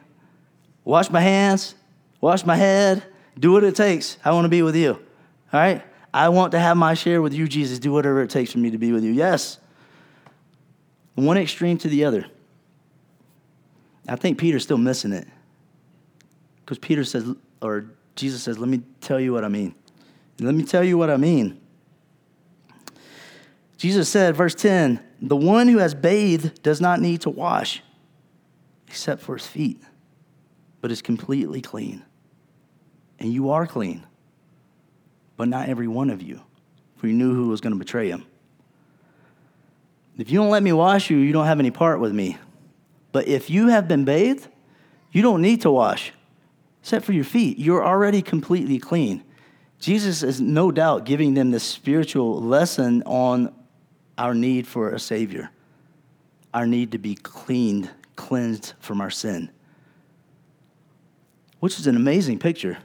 Wash 0.86 1.10
my 1.10 1.20
hands, 1.20 1.76
wash 2.22 2.45
my 2.45 2.56
head, 2.56 3.04
do 3.38 3.52
what 3.52 3.66
it 3.66 3.76
takes. 3.76 4.18
I 4.24 4.32
want 4.32 4.45
to 4.45 4.49
be 4.49 4.62
with 4.62 4.78
you. 4.78 4.91
All 4.91 5.02
right? 5.52 5.84
I 6.14 6.30
want 6.30 6.54
to 6.54 6.60
have 6.60 6.78
my 6.78 6.93
share 6.93 7.22
with 7.22 7.34
you, 7.34 7.49
Jesus. 7.49 7.80
Do 7.80 7.91
whatever 7.91 8.22
it 8.22 8.30
takes 8.30 8.54
for 8.54 8.60
me 8.60 8.72
to 8.72 8.78
be 8.78 8.93
with 8.93 9.04
you. 9.04 9.12
Yes. 9.12 9.58
One 11.16 11.38
extreme 11.38 11.78
to 11.80 11.89
the 11.89 12.06
other. 12.06 12.28
I 14.08 14.16
think 14.16 14.38
Peter's 14.38 14.64
still 14.64 14.78
missing 14.78 15.12
it. 15.12 15.28
Because 16.72 16.88
Peter 16.88 17.04
says, 17.04 17.26
or 17.62 17.92
Jesus 18.16 18.44
says, 18.44 18.58
let 18.58 18.70
me 18.70 18.82
tell 19.02 19.20
you 19.20 19.34
what 19.34 19.44
I 19.44 19.50
mean. 19.50 19.76
Let 20.40 20.56
me 20.56 20.64
tell 20.64 20.86
you 20.86 20.98
what 20.98 21.10
I 21.10 21.18
mean. 21.18 21.60
Jesus 23.76 24.08
said, 24.08 24.38
verse 24.38 24.56
10, 24.56 25.02
the 25.22 25.36
one 25.36 25.68
who 25.68 25.80
has 25.80 25.94
bathed 25.94 26.64
does 26.64 26.80
not 26.80 27.02
need 27.02 27.20
to 27.24 27.30
wash 27.30 27.84
except 28.88 29.22
for 29.22 29.36
his 29.36 29.46
feet, 29.46 29.82
but 30.80 30.94
is 30.94 31.02
completely 31.02 31.60
clean. 31.60 32.06
And 33.20 33.34
you 33.34 33.50
are 33.50 33.68
clean, 33.68 34.08
but 35.36 35.50
not 35.50 35.68
every 35.68 35.90
one 35.90 36.10
of 36.10 36.22
you, 36.22 36.40
for 36.96 37.08
you 37.08 37.14
knew 37.14 37.36
who 37.36 37.50
was 37.50 37.60
going 37.60 37.74
to 37.74 37.80
betray 37.80 38.10
him. 38.10 38.26
If 40.18 40.32
you 40.32 40.40
don't 40.40 40.52
let 40.52 40.64
me 40.64 40.72
wash 40.72 41.10
you, 41.10 41.18
you 41.18 41.34
don't 41.34 41.48
have 41.48 41.60
any 41.60 41.72
part 41.72 42.00
with 42.00 42.14
me. 42.14 42.38
But 43.12 43.28
if 43.28 43.50
you 43.50 43.68
have 43.68 43.90
been 43.90 44.06
bathed, 44.06 44.48
you 45.12 45.22
don't 45.22 45.42
need 45.42 45.64
to 45.64 45.72
wash 45.72 46.14
except 46.82 47.06
for 47.06 47.14
your 47.14 47.24
feet. 47.24 47.58
You're 47.58 47.86
already 47.86 48.22
completely 48.22 48.80
clean. 48.80 49.24
Jesus 49.80 50.24
is 50.24 50.42
no 50.42 50.72
doubt 50.72 51.06
giving 51.06 51.34
them 51.34 51.52
this 51.52 51.64
spiritual 51.64 52.42
lesson 52.42 53.04
on 53.06 53.54
our 54.18 54.34
need 54.34 54.68
for 54.68 54.92
a 54.92 55.00
Savior, 55.00 55.50
our 56.54 56.68
need 56.68 56.92
to 56.92 56.98
be 56.98 57.16
cleaned, 57.16 57.90
cleansed 58.16 58.74
from 58.80 59.02
our 59.02 59.10
sin, 59.10 59.50
which 61.60 61.80
is 61.80 61.88
an 61.88 61.96
amazing 61.96 62.38
picture. 62.38 62.78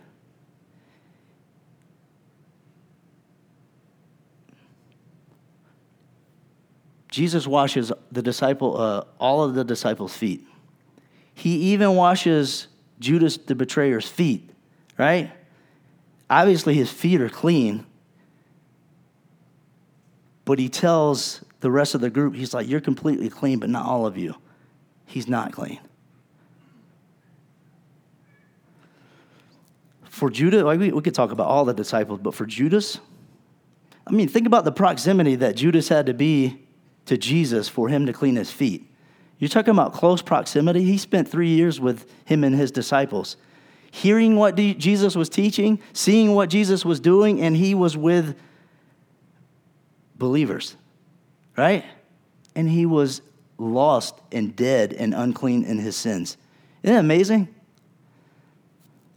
Jesus 7.10 7.46
washes 7.46 7.92
the 8.12 8.20
disciple, 8.20 8.78
uh, 8.78 9.04
all 9.18 9.42
of 9.42 9.54
the 9.54 9.64
disciples' 9.64 10.14
feet. 10.14 10.46
He 11.32 11.72
even 11.72 11.94
washes 11.94 12.68
Judas 12.98 13.36
the 13.36 13.54
betrayer's 13.54 14.08
feet, 14.08 14.50
right? 14.98 15.30
Obviously, 16.28 16.74
his 16.74 16.90
feet 16.90 17.20
are 17.20 17.28
clean. 17.28 17.86
But 20.44 20.58
he 20.58 20.68
tells 20.68 21.44
the 21.60 21.70
rest 21.70 21.94
of 21.94 22.00
the 22.00 22.10
group, 22.10 22.34
he's 22.34 22.54
like, 22.54 22.68
You're 22.68 22.80
completely 22.80 23.28
clean, 23.28 23.58
but 23.58 23.68
not 23.68 23.86
all 23.86 24.06
of 24.06 24.16
you. 24.16 24.34
He's 25.04 25.28
not 25.28 25.52
clean. 25.52 25.80
For 30.04 30.30
Judas, 30.30 30.62
like 30.62 30.80
we, 30.80 30.92
we 30.92 31.02
could 31.02 31.14
talk 31.14 31.30
about 31.30 31.46
all 31.46 31.64
the 31.64 31.74
disciples, 31.74 32.20
but 32.22 32.34
for 32.34 32.46
Judas, 32.46 32.98
I 34.06 34.12
mean, 34.12 34.28
think 34.28 34.46
about 34.46 34.64
the 34.64 34.72
proximity 34.72 35.34
that 35.36 35.56
Judas 35.56 35.88
had 35.88 36.06
to 36.06 36.14
be 36.14 36.66
to 37.06 37.18
Jesus 37.18 37.68
for 37.68 37.88
him 37.88 38.06
to 38.06 38.12
clean 38.12 38.36
his 38.36 38.50
feet. 38.50 38.90
You're 39.38 39.48
talking 39.48 39.72
about 39.72 39.92
close 39.92 40.22
proximity. 40.22 40.82
He 40.82 40.98
spent 40.98 41.28
three 41.28 41.50
years 41.50 41.78
with 41.78 42.10
him 42.24 42.42
and 42.42 42.54
his 42.54 42.70
disciples, 42.70 43.36
hearing 43.90 44.36
what 44.36 44.56
Jesus 44.56 45.14
was 45.14 45.28
teaching, 45.28 45.78
seeing 45.92 46.34
what 46.34 46.48
Jesus 46.48 46.84
was 46.84 47.00
doing, 47.00 47.40
and 47.42 47.56
he 47.56 47.74
was 47.74 47.96
with 47.96 48.36
believers, 50.16 50.76
right? 51.56 51.84
And 52.54 52.68
he 52.68 52.86
was 52.86 53.20
lost 53.58 54.18
and 54.32 54.56
dead 54.56 54.94
and 54.94 55.14
unclean 55.14 55.64
in 55.64 55.78
his 55.78 55.96
sins. 55.96 56.38
Isn't 56.82 56.94
that 56.94 57.00
amazing? 57.00 57.48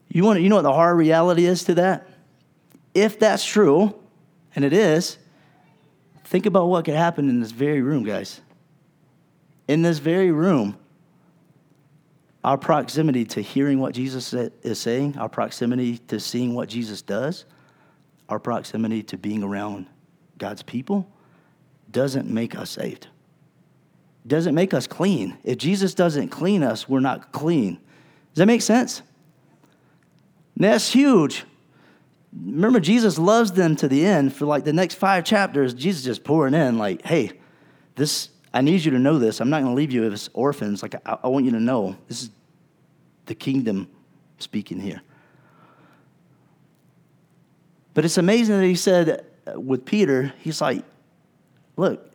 You, 0.09 0.23
want, 0.23 0.41
you 0.41 0.49
know 0.49 0.55
what 0.55 0.63
the 0.63 0.73
hard 0.73 0.97
reality 0.97 1.45
is 1.45 1.63
to 1.65 1.75
that? 1.75 2.07
If 2.93 3.19
that's 3.19 3.45
true, 3.45 3.95
and 4.55 4.65
it 4.65 4.73
is, 4.73 5.17
think 6.25 6.45
about 6.45 6.67
what 6.67 6.83
could 6.83 6.95
happen 6.95 7.29
in 7.29 7.39
this 7.39 7.51
very 7.51 7.81
room, 7.81 8.03
guys 8.03 8.41
in 9.69 9.83
this 9.83 9.99
very 9.99 10.31
room, 10.31 10.75
our 12.43 12.57
proximity 12.57 13.23
to 13.23 13.41
hearing 13.41 13.79
what 13.79 13.93
Jesus 13.93 14.33
is 14.33 14.79
saying, 14.79 15.15
our 15.19 15.29
proximity 15.29 15.99
to 16.07 16.19
seeing 16.19 16.55
what 16.55 16.69
Jesus 16.69 17.03
does, 17.03 17.45
our 18.29 18.39
proximity 18.39 19.03
to 19.03 19.17
being 19.17 19.43
around 19.43 19.85
God's 20.39 20.63
people 20.63 21.07
doesn't 21.91 22.27
make 22.27 22.55
us 22.55 22.71
saved. 22.71 23.09
Doesn't 24.25 24.55
make 24.55 24.73
us 24.73 24.87
clean. 24.87 25.37
If 25.43 25.59
Jesus 25.59 25.93
doesn't 25.93 26.29
clean 26.29 26.63
us, 26.63 26.89
we're 26.89 26.99
not 26.99 27.31
clean. 27.31 27.75
Does 28.33 28.39
that 28.39 28.47
make 28.47 28.63
sense? 28.63 29.03
that's 30.57 30.91
huge. 30.91 31.45
Remember, 32.33 32.79
Jesus 32.79 33.19
loves 33.19 33.51
them 33.51 33.75
to 33.77 33.87
the 33.87 34.03
end. 34.03 34.33
For 34.33 34.45
like 34.45 34.63
the 34.63 34.73
next 34.73 34.95
five 34.95 35.25
chapters, 35.25 35.75
Jesus 35.75 36.03
just 36.03 36.23
pouring 36.23 36.55
in, 36.55 36.79
like, 36.79 37.05
hey, 37.05 37.33
this 37.95 38.29
I 38.53 38.61
need 38.61 38.83
you 38.83 38.91
to 38.91 38.99
know 38.99 39.19
this. 39.19 39.41
I'm 39.41 39.49
not 39.49 39.61
going 39.61 39.73
to 39.73 39.75
leave 39.75 39.91
you 39.91 40.11
as 40.11 40.29
orphans. 40.33 40.81
Like, 40.81 40.95
I, 41.05 41.17
I 41.23 41.27
want 41.27 41.45
you 41.45 41.51
to 41.51 41.59
know 41.59 41.95
this 42.07 42.23
is 42.23 42.29
the 43.25 43.35
kingdom 43.35 43.87
speaking 44.39 44.79
here. 44.79 45.01
But 47.93 48.05
it's 48.05 48.17
amazing 48.17 48.59
that 48.59 48.65
he 48.65 48.75
said 48.75 49.25
uh, 49.45 49.59
with 49.59 49.85
Peter, 49.85 50.33
he's 50.39 50.61
like, 50.61 50.83
look, 51.75 52.11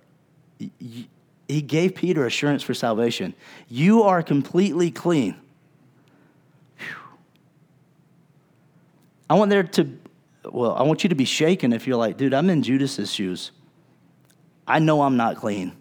he 0.58 1.62
gave 1.62 1.94
Peter 1.94 2.26
assurance 2.26 2.62
for 2.62 2.74
salvation. 2.74 3.34
You 3.68 4.02
are 4.02 4.22
completely 4.22 4.90
clean. 4.90 5.36
I 9.28 9.34
want 9.34 9.50
there 9.50 9.62
to, 9.62 9.98
well, 10.44 10.74
I 10.74 10.82
want 10.82 11.02
you 11.02 11.08
to 11.08 11.14
be 11.14 11.24
shaken 11.24 11.72
if 11.72 11.86
you're 11.86 11.96
like, 11.96 12.16
dude, 12.16 12.34
I'm 12.34 12.50
in 12.50 12.62
Judas's 12.62 13.12
shoes. 13.12 13.52
I 14.66 14.78
know 14.78 15.02
I'm 15.02 15.16
not 15.16 15.36
clean. 15.36 15.76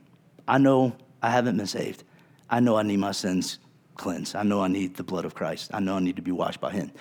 I 0.54 0.60
know 0.60 0.96
I 1.20 1.32
haven't 1.32 1.58
been 1.58 1.66
saved. 1.66 2.04
I 2.48 2.60
know 2.60 2.76
I 2.76 2.84
need 2.84 2.98
my 2.98 3.12
sins 3.12 3.58
cleansed. 3.96 4.36
I 4.36 4.44
know 4.44 4.62
I 4.62 4.68
need 4.68 4.96
the 4.96 5.04
blood 5.04 5.26
of 5.26 5.34
Christ. 5.34 5.72
I 5.74 5.80
know 5.80 5.96
I 5.96 6.00
need 6.00 6.18
to 6.18 6.22
be 6.22 6.32
washed 6.32 6.62
by 6.62 6.72
Him. 6.72 6.92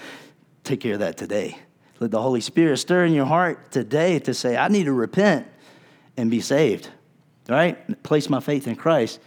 Take 0.64 0.80
care 0.80 0.94
of 0.94 1.00
that 1.00 1.18
today. 1.18 1.58
Let 2.00 2.12
the 2.12 2.22
Holy 2.22 2.40
Spirit 2.40 2.78
stir 2.78 3.04
in 3.04 3.12
your 3.12 3.26
heart 3.26 3.70
today 3.70 4.18
to 4.20 4.32
say, 4.32 4.56
I 4.56 4.68
need 4.68 4.84
to 4.84 4.94
repent 4.94 5.46
and 6.16 6.30
be 6.30 6.40
saved. 6.40 6.88
right? 7.46 8.02
Place 8.02 8.30
my 8.30 8.40
faith 8.40 8.66
in 8.66 8.74
Christ. 8.74 9.20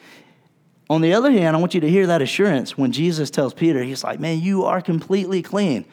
On 0.89 1.01
the 1.01 1.13
other 1.13 1.29
hand, 1.31 1.55
I 1.55 1.59
want 1.59 1.75
you 1.75 1.81
to 1.81 1.89
hear 1.89 2.07
that 2.07 2.23
assurance 2.23 2.75
when 2.75 2.91
Jesus 2.91 3.29
tells 3.29 3.53
Peter, 3.53 3.83
He's 3.83 4.03
like, 4.03 4.19
Man, 4.19 4.39
you 4.39 4.65
are 4.65 4.81
completely 4.81 5.43
clean. 5.43 5.85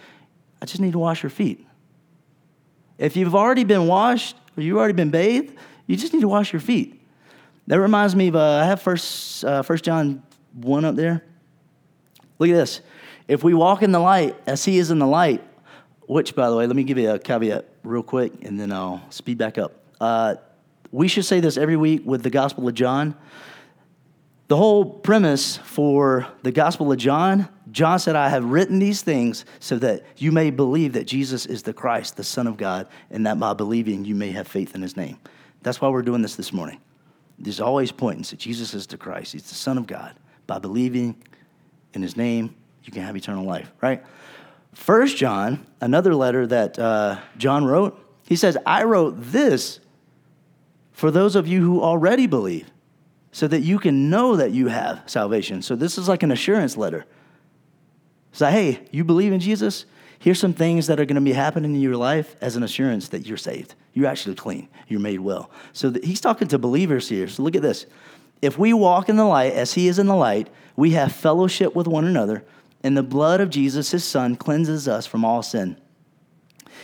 I 0.63 0.65
just 0.65 0.81
need 0.81 0.93
to 0.93 0.99
wash 0.99 1.23
your 1.23 1.29
feet. 1.29 1.67
If 2.97 3.15
you've 3.15 3.35
already 3.35 3.65
been 3.65 3.87
washed 3.87 4.37
or 4.57 4.63
you've 4.63 4.79
already 4.79 4.95
been 4.95 5.11
bathed, 5.11 5.55
you 5.87 5.99
just 5.99 6.15
need 6.15 6.21
to 6.21 6.29
wash 6.29 6.51
your 6.51 6.61
feet. 6.61 7.01
That 7.67 7.81
reminds 7.81 8.17
me 8.17 8.29
of, 8.29 8.37
uh, 8.37 8.41
I 8.41 8.65
have 8.65 8.83
First, 8.83 9.45
uh, 9.45 9.63
First 9.63 9.85
John 9.85 10.23
1 10.55 10.85
up 10.85 10.97
there. 10.97 11.25
Look 12.39 12.51
at 12.51 12.55
this. 12.55 12.81
If 13.29 13.45
we 13.45 13.55
walk 13.55 13.83
in 13.83 13.93
the 13.93 14.01
light 14.01 14.37
as 14.47 14.65
he 14.65 14.79
is 14.79 14.91
in 14.91 14.99
the 14.99 15.07
light, 15.07 15.43
which, 16.07 16.35
by 16.35 16.51
the 16.51 16.57
way, 16.57 16.67
let 16.67 16.75
me 16.75 16.83
give 16.83 16.99
you 16.99 17.11
a 17.11 17.19
caveat 17.19 17.69
real 17.85 18.03
quick 18.03 18.45
and 18.45 18.59
then 18.59 18.73
I'll 18.73 19.03
speed 19.11 19.39
back 19.39 19.59
up. 19.59 19.73
Uh, 20.01 20.35
we 20.91 21.09
should 21.09 21.25
say 21.25 21.41
this 21.41 21.57
every 21.57 21.77
week 21.77 22.03
with 22.05 22.23
the 22.23 22.31
Gospel 22.31 22.69
of 22.69 22.75
John. 22.75 23.15
The 24.49 24.57
whole 24.57 24.85
premise 24.85 25.57
for 25.57 26.27
the 26.43 26.53
Gospel 26.53 26.93
of 26.93 26.99
John, 26.99 27.49
John 27.71 27.99
said, 27.99 28.17
I 28.17 28.29
have 28.29 28.45
written 28.45 28.79
these 28.81 29.01
things 29.01 29.47
so 29.61 29.79
that 29.79 30.05
you 30.19 30.31
may 30.33 30.51
believe 30.51 30.93
that 30.93 31.07
Jesus 31.07 31.47
is 31.47 31.63
the 31.63 31.73
Christ, 31.73 32.19
the 32.19 32.25
Son 32.25 32.47
of 32.47 32.59
God, 32.59 32.89
and 33.11 33.25
that 33.27 33.41
by 33.41 33.55
believing 33.55 34.05
you 34.05 34.15
may 34.15 34.33
have 34.33 34.47
faith 34.47 34.75
in 34.75 34.83
his 34.83 34.97
name. 34.97 35.17
That's 35.63 35.81
why 35.81 35.89
we're 35.89 36.03
doing 36.03 36.21
this 36.21 36.37
this 36.37 36.53
morning. 36.53 36.81
There's 37.43 37.61
always 37.61 37.91
pointing 37.91 38.23
that 38.23 38.39
Jesus 38.39 38.73
is 38.73 38.87
the 38.87 38.97
Christ, 38.97 39.33
he's 39.33 39.49
the 39.49 39.55
Son 39.55 39.77
of 39.77 39.87
God. 39.87 40.15
By 40.47 40.59
believing 40.59 41.17
in 41.93 42.03
his 42.03 42.17
name, 42.17 42.55
you 42.85 42.93
can 42.93 43.03
have 43.03 43.17
eternal 43.17 43.45
life, 43.45 43.71
right? 43.81 44.03
First 44.75 45.17
John, 45.17 45.67
another 45.81 46.15
letter 46.15 46.47
that 46.47 46.79
uh, 46.79 47.19
John 47.37 47.65
wrote, 47.65 47.99
he 48.27 48.37
says, 48.37 48.57
I 48.65 48.85
wrote 48.85 49.15
this 49.19 49.81
for 50.93 51.11
those 51.11 51.37
of 51.37 51.47
you 51.47 51.63
who 51.63 51.83
already 51.83 52.27
believe 52.27 52.71
so 53.33 53.49
that 53.49 53.61
you 53.61 53.79
can 53.79 54.09
know 54.09 54.37
that 54.37 54.53
you 54.53 54.69
have 54.69 55.03
salvation. 55.07 55.63
So 55.63 55.75
this 55.75 55.99
is 55.99 56.09
like 56.09 56.23
an 56.23 56.31
assurance 56.31 56.77
letter. 56.77 57.05
Say, 58.33 58.45
like, 58.45 58.55
hey, 58.55 58.89
you 58.91 59.05
believe 59.05 59.33
in 59.33 59.41
Jesus? 59.41 59.85
Here's 60.23 60.39
some 60.39 60.53
things 60.53 60.87
that 60.87 61.01
are 61.01 61.05
going 61.05 61.17
to 61.17 61.21
be 61.21 61.33
happening 61.33 61.75
in 61.75 61.81
your 61.81 61.97
life 61.97 62.37
as 62.41 62.55
an 62.55 62.63
assurance 62.63 63.09
that 63.09 63.27
you're 63.27 63.37
saved. 63.37 63.75
You're 63.93 64.07
actually 64.07 64.37
clean. 64.37 64.69
You're 64.87 65.01
made 65.01 65.19
well. 65.19 65.51
So 65.73 65.93
he's 66.01 66.21
talking 66.21 66.47
to 66.47 66.59
believers 66.59 67.09
here. 67.09 67.27
So 67.27 67.43
look 67.43 67.57
at 67.57 67.63
this. 67.63 67.87
If 68.41 68.57
we 68.57 68.73
walk 68.73 69.09
in 69.09 69.17
the 69.17 69.25
light 69.25 69.53
as 69.55 69.75
he 69.75 69.89
is 69.89 69.99
in 69.99 70.07
the 70.07 70.15
light, 70.15 70.49
we 70.77 70.93
have 70.93 71.11
fellowship 71.11 71.75
with 71.75 71.89
one 71.89 72.05
another, 72.05 72.45
and 72.85 72.97
the 72.97 73.03
blood 73.03 73.41
of 73.41 73.51
Jesus, 73.51 73.91
his 73.91 74.05
son, 74.05 74.37
cleanses 74.37 74.87
us 74.87 75.07
from 75.07 75.25
all 75.25 75.43
sin. 75.43 75.77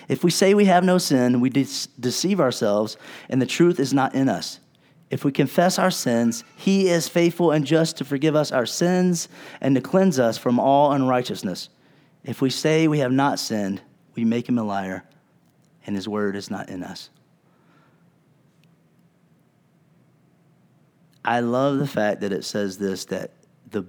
If 0.09 0.25
we 0.25 0.33
say 0.33 0.53
we 0.53 0.65
have 0.65 0.83
no 0.83 0.99
sin, 0.99 1.41
we 1.41 1.49
de- 1.49 1.65
deceive 2.01 2.41
ourselves, 2.41 2.97
and 3.29 3.41
the 3.41 3.47
truth 3.47 3.79
is 3.79 3.95
not 3.95 4.17
in 4.17 4.29
us. 4.29 4.59
If 5.11 5.25
we 5.25 5.31
confess 5.31 5.79
our 5.79 5.93
sins, 5.93 6.43
he 6.57 6.89
is 6.89 7.09
faithful 7.09 7.53
and 7.53 7.65
just 7.65 7.99
to 7.99 8.05
forgive 8.05 8.35
us 8.35 8.51
our 8.51 8.67
sins 8.67 9.29
and 9.61 9.77
to 9.77 9.81
cleanse 9.81 10.19
us 10.19 10.37
from 10.37 10.59
all 10.59 10.91
unrighteousness. 10.91 11.69
If 12.25 12.41
we 12.41 12.51
say 12.51 12.89
we 12.89 12.99
have 12.99 13.13
not 13.13 13.39
sinned, 13.39 13.81
we 14.15 14.25
make 14.25 14.49
him 14.49 14.59
a 14.59 14.65
liar, 14.65 15.05
and 15.87 15.95
his 15.95 16.09
word 16.09 16.37
is 16.37 16.51
not 16.51 16.69
in 16.69 16.83
us. 16.83 17.11
I 21.25 21.41
love 21.41 21.79
the 21.79 21.87
fact 21.87 22.23
that 22.23 22.33
it 22.33 22.45
says 22.45 22.79
this 22.79 23.05
that 23.07 23.33
the, 23.71 23.85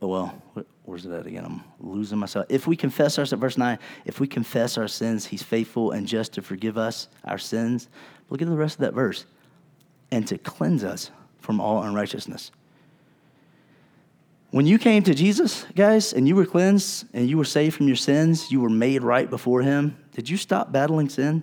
oh, 0.00 0.08
well, 0.08 0.40
where's 0.84 1.06
it 1.06 1.12
at 1.12 1.26
again? 1.26 1.44
I'm 1.44 1.64
losing 1.80 2.18
myself. 2.18 2.46
If 2.48 2.66
we 2.66 2.76
confess 2.76 3.18
our, 3.18 3.24
verse 3.24 3.56
9, 3.56 3.78
if 4.04 4.20
we 4.20 4.26
confess 4.26 4.76
our 4.76 4.88
sins, 4.88 5.24
he's 5.24 5.42
faithful 5.42 5.92
and 5.92 6.06
just 6.06 6.34
to 6.34 6.42
forgive 6.42 6.76
us 6.76 7.08
our 7.24 7.38
sins. 7.38 7.88
Look 8.28 8.42
at 8.42 8.48
the 8.48 8.56
rest 8.56 8.74
of 8.76 8.80
that 8.80 8.94
verse 8.94 9.24
and 10.10 10.26
to 10.28 10.38
cleanse 10.38 10.84
us 10.84 11.10
from 11.38 11.60
all 11.60 11.82
unrighteousness. 11.82 12.50
When 14.52 14.66
you 14.66 14.78
came 14.78 15.02
to 15.04 15.14
Jesus, 15.14 15.64
guys, 15.74 16.12
and 16.12 16.28
you 16.28 16.36
were 16.36 16.44
cleansed 16.44 17.06
and 17.14 17.26
you 17.26 17.38
were 17.38 17.44
saved 17.44 17.74
from 17.74 17.86
your 17.86 17.96
sins, 17.96 18.52
you 18.52 18.60
were 18.60 18.68
made 18.68 19.02
right 19.02 19.28
before 19.28 19.62
Him, 19.62 19.96
did 20.12 20.28
you 20.28 20.36
stop 20.36 20.70
battling 20.70 21.08
sin? 21.08 21.42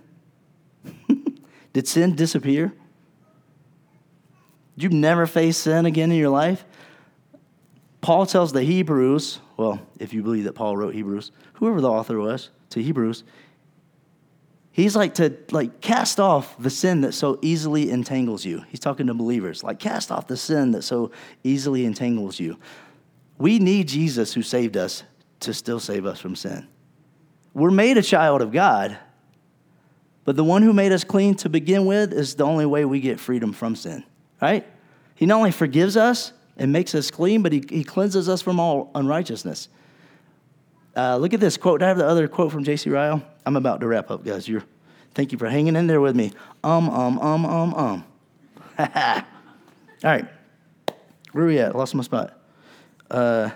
did 1.74 1.88
sin 1.88 2.16
disappear? 2.16 2.72
Did 4.78 4.84
you 4.84 4.90
never 4.90 5.26
face 5.26 5.58
sin 5.58 5.88
again 5.88 6.12
in 6.12 6.20
your 6.20 6.30
life? 6.30 6.64
Paul 8.00 8.28
tells 8.28 8.54
the 8.54 8.62
Hebrews, 8.62 9.40
well, 9.58 9.82
if 10.00 10.14
you 10.14 10.22
believe 10.22 10.44
that 10.44 10.54
Paul 10.54 10.78
wrote 10.78 10.94
Hebrews, 10.94 11.32
whoever 11.54 11.82
the 11.82 11.90
author 11.90 12.20
was 12.20 12.52
to 12.70 12.82
Hebrews, 12.82 13.24
He's 14.72 14.96
like 14.96 15.16
to 15.16 15.36
like 15.50 15.82
cast 15.82 16.20
off 16.20 16.56
the 16.60 16.70
sin 16.70 17.02
that 17.02 17.14
so 17.14 17.40
easily 17.42 17.90
entangles 17.90 18.46
you. 18.46 18.64
He's 18.70 18.80
talking 18.80 19.08
to 19.08 19.16
believers. 19.16 19.64
Like 19.64 19.80
cast 19.80 20.12
off 20.12 20.28
the 20.28 20.38
sin 20.38 20.72
that 20.72 20.84
so 20.84 21.12
easily 21.44 21.86
entangles 21.86 22.40
you. 22.40 22.60
We 23.40 23.58
need 23.58 23.88
Jesus 23.88 24.34
who 24.34 24.44
saved 24.44 24.78
us 24.78 25.04
to 25.40 25.54
still 25.54 25.80
save 25.80 26.06
us 26.06 26.20
from 26.20 26.36
sin. 26.36 26.68
We're 27.54 27.72
made 27.72 27.98
a 27.98 28.04
child 28.04 28.42
of 28.42 28.52
God, 28.52 28.98
but 30.26 30.36
the 30.36 30.44
one 30.44 30.62
who 30.62 30.74
made 30.74 30.92
us 30.92 31.04
clean 31.04 31.34
to 31.36 31.50
begin 31.50 31.86
with 31.86 32.14
is 32.14 32.36
the 32.36 32.44
only 32.44 32.66
way 32.66 32.86
we 32.86 33.00
get 33.00 33.20
freedom 33.20 33.54
from 33.54 33.76
sin, 33.76 34.04
right? 34.42 34.68
He 35.16 35.26
not 35.26 35.38
only 35.38 35.52
forgives 35.52 35.98
us 35.98 36.34
and 36.58 36.72
makes 36.72 36.94
us 36.94 37.10
clean, 37.10 37.42
but 37.42 37.54
he, 37.54 37.64
he 37.70 37.84
cleanses 37.84 38.30
us 38.30 38.42
from 38.42 38.60
all 38.60 38.92
unrighteousness. 38.94 39.70
Uh, 40.96 41.16
look 41.16 41.34
at 41.34 41.40
this 41.40 41.56
quote. 41.56 41.82
I 41.82 41.88
have 41.88 41.98
the 41.98 42.06
other 42.06 42.28
quote 42.28 42.52
from 42.52 42.66
J.C. 42.66 42.90
Ryle? 42.90 43.24
I'm 43.46 43.56
about 43.56 43.80
to 43.80 43.88
wrap 43.88 44.12
up, 44.12 44.26
guys. 44.26 44.48
You're, 44.48 44.64
thank 45.14 45.32
you 45.32 45.38
for 45.38 45.50
hanging 45.50 45.78
in 45.78 45.88
there 45.88 46.02
with 46.02 46.16
me. 46.16 46.34
Um, 46.64 46.90
um, 46.90 47.18
um, 47.20 47.46
um, 47.46 47.74
um. 47.74 48.06
All 48.80 49.24
right. 50.04 50.28
Where 51.32 51.46
are 51.46 51.48
we 51.48 51.60
at? 51.60 51.76
Lost 51.76 51.96
my 51.96 52.04
spot. 52.04 52.39
Uh, 53.10 53.50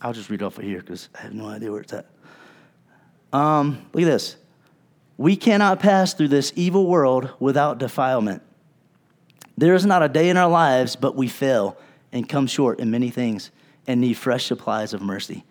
I'll 0.00 0.12
just 0.12 0.30
read 0.30 0.42
off 0.42 0.58
of 0.58 0.64
here 0.64 0.80
because 0.80 1.08
I 1.14 1.22
have 1.22 1.34
no 1.34 1.46
idea 1.46 1.70
where 1.70 1.80
it's 1.80 1.92
at. 1.92 2.06
Um, 3.32 3.86
look 3.92 4.02
at 4.02 4.06
this. 4.06 4.36
We 5.16 5.36
cannot 5.36 5.80
pass 5.80 6.14
through 6.14 6.28
this 6.28 6.52
evil 6.56 6.86
world 6.86 7.30
without 7.40 7.78
defilement. 7.78 8.42
There 9.56 9.74
is 9.74 9.84
not 9.84 10.02
a 10.02 10.08
day 10.08 10.30
in 10.30 10.36
our 10.36 10.48
lives 10.48 10.96
but 10.96 11.16
we 11.16 11.28
fail 11.28 11.76
and 12.12 12.28
come 12.28 12.46
short 12.46 12.80
in 12.80 12.90
many 12.90 13.10
things 13.10 13.50
and 13.86 14.00
need 14.00 14.14
fresh 14.14 14.46
supplies 14.46 14.94
of 14.94 15.02
mercy. 15.02 15.44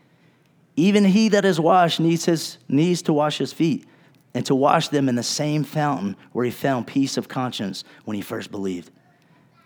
Even 0.75 1.03
he 1.03 1.29
that 1.29 1.43
is 1.43 1.59
washed 1.59 1.99
needs, 1.99 2.25
his, 2.25 2.57
needs 2.69 3.01
to 3.03 3.13
wash 3.13 3.37
his 3.37 3.51
feet 3.51 3.85
and 4.33 4.45
to 4.45 4.55
wash 4.55 4.89
them 4.89 5.09
in 5.09 5.15
the 5.15 5.23
same 5.23 5.63
fountain 5.63 6.15
where 6.31 6.45
he 6.45 6.51
found 6.51 6.87
peace 6.87 7.17
of 7.17 7.27
conscience 7.27 7.83
when 8.05 8.15
he 8.15 8.21
first 8.21 8.51
believed. 8.51 8.91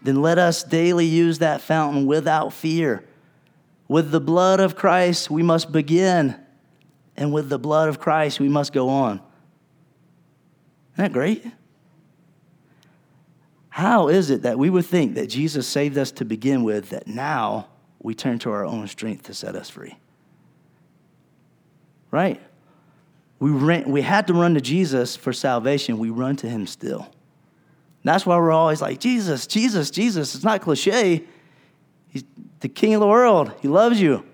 Then 0.02 0.22
let 0.22 0.38
us 0.38 0.64
daily 0.64 1.06
use 1.06 1.40
that 1.40 1.62
fountain 1.62 2.06
without 2.06 2.54
fear. 2.54 3.04
With 3.88 4.12
the 4.12 4.22
blood 4.22 4.60
of 4.60 4.76
Christ, 4.76 5.30
we 5.30 5.44
must 5.44 5.72
begin, 5.72 6.36
and 7.16 7.34
with 7.34 7.50
the 7.50 7.60
blood 7.60 7.90
of 7.90 8.00
Christ, 8.00 8.40
we 8.40 8.50
must 8.50 8.74
go 8.74 8.90
on. 8.90 9.22
Isn't 10.94 11.06
that 11.06 11.14
great? 11.14 11.46
How 13.70 14.08
is 14.08 14.30
it 14.30 14.42
that 14.42 14.58
we 14.58 14.70
would 14.70 14.86
think 14.86 15.16
that 15.16 15.28
Jesus 15.28 15.68
saved 15.68 15.98
us 15.98 16.12
to 16.14 16.26
begin 16.26 16.64
with, 16.64 16.90
that 16.90 17.08
now 17.08 17.68
we 18.04 18.16
turn 18.16 18.40
to 18.40 18.52
our 18.52 18.66
own 18.66 18.88
strength 18.88 19.24
to 19.24 19.34
set 19.34 19.56
us 19.56 19.70
free. 19.70 19.98
Right? 22.10 22.42
We, 23.40 23.52
ran, 23.52 23.90
we 23.90 24.02
had 24.02 24.28
to 24.28 24.34
run 24.34 24.56
to 24.56 24.62
Jesus 24.62 25.16
for 25.16 25.34
salvation. 25.34 25.98
We 25.98 26.10
run 26.10 26.36
to 26.38 26.50
him 26.50 26.68
still. 26.68 27.10
That's 28.04 28.26
why 28.26 28.36
we're 28.38 28.52
always 28.52 28.82
like, 28.82 29.00
Jesus, 29.00 29.46
Jesus, 29.46 29.92
Jesus. 29.92 30.34
It's 30.34 30.44
not 30.44 30.62
cliche. 30.62 31.24
He's 32.10 32.24
the 32.60 32.70
king 32.70 32.94
of 32.96 33.00
the 33.00 33.08
world. 33.08 33.54
He 33.62 33.68
loves 33.68 34.02
you. 34.02 34.26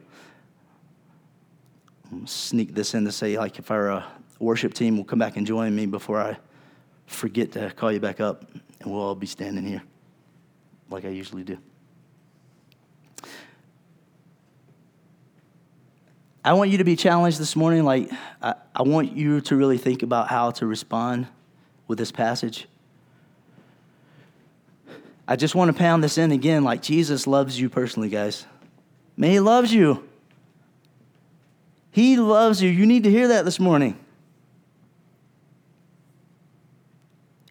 sneak 2.25 2.73
this 2.73 2.93
in 2.93 3.05
to 3.05 3.11
say, 3.11 3.37
like, 3.37 3.59
if 3.59 3.69
our 3.69 3.91
uh, 3.91 4.03
worship 4.39 4.73
team 4.73 4.97
will 4.97 5.03
come 5.03 5.19
back 5.19 5.35
and 5.35 5.45
join 5.45 5.75
me 5.75 5.85
before 5.85 6.21
I 6.21 6.37
forget 7.07 7.51
to 7.53 7.71
call 7.71 7.91
you 7.91 7.99
back 7.99 8.19
up, 8.19 8.49
and 8.79 8.91
we'll 8.91 9.01
all 9.01 9.15
be 9.15 9.27
standing 9.27 9.65
here 9.65 9.81
like 10.89 11.05
I 11.05 11.09
usually 11.09 11.43
do. 11.43 11.57
I 16.43 16.53
want 16.53 16.69
you 16.69 16.77
to 16.77 16.85
be 16.85 16.95
challenged 16.95 17.39
this 17.39 17.57
morning. 17.57 17.83
Like, 17.83 18.09
I, 18.41 18.55
I 18.73 18.83
want 18.83 19.11
you 19.11 19.41
to 19.41 19.55
really 19.57 19.77
think 19.77 20.01
about 20.01 20.29
how 20.29 20.51
to 20.51 20.65
respond 20.65 21.27
with 21.89 21.97
this 21.97 22.11
passage. 22.11 22.67
I 25.27 25.35
just 25.35 25.55
want 25.55 25.69
to 25.69 25.77
pound 25.77 26.03
this 26.03 26.17
in 26.17 26.31
again. 26.31 26.63
Like, 26.63 26.81
Jesus 26.81 27.27
loves 27.27 27.59
you 27.59 27.69
personally, 27.69 28.09
guys. 28.09 28.45
Man, 29.17 29.31
He 29.31 29.39
loves 29.39 29.73
you. 29.73 30.07
He 31.91 32.17
loves 32.17 32.61
you. 32.61 32.69
You 32.69 32.85
need 32.85 33.03
to 33.03 33.11
hear 33.11 33.27
that 33.29 33.43
this 33.43 33.59
morning. 33.59 33.99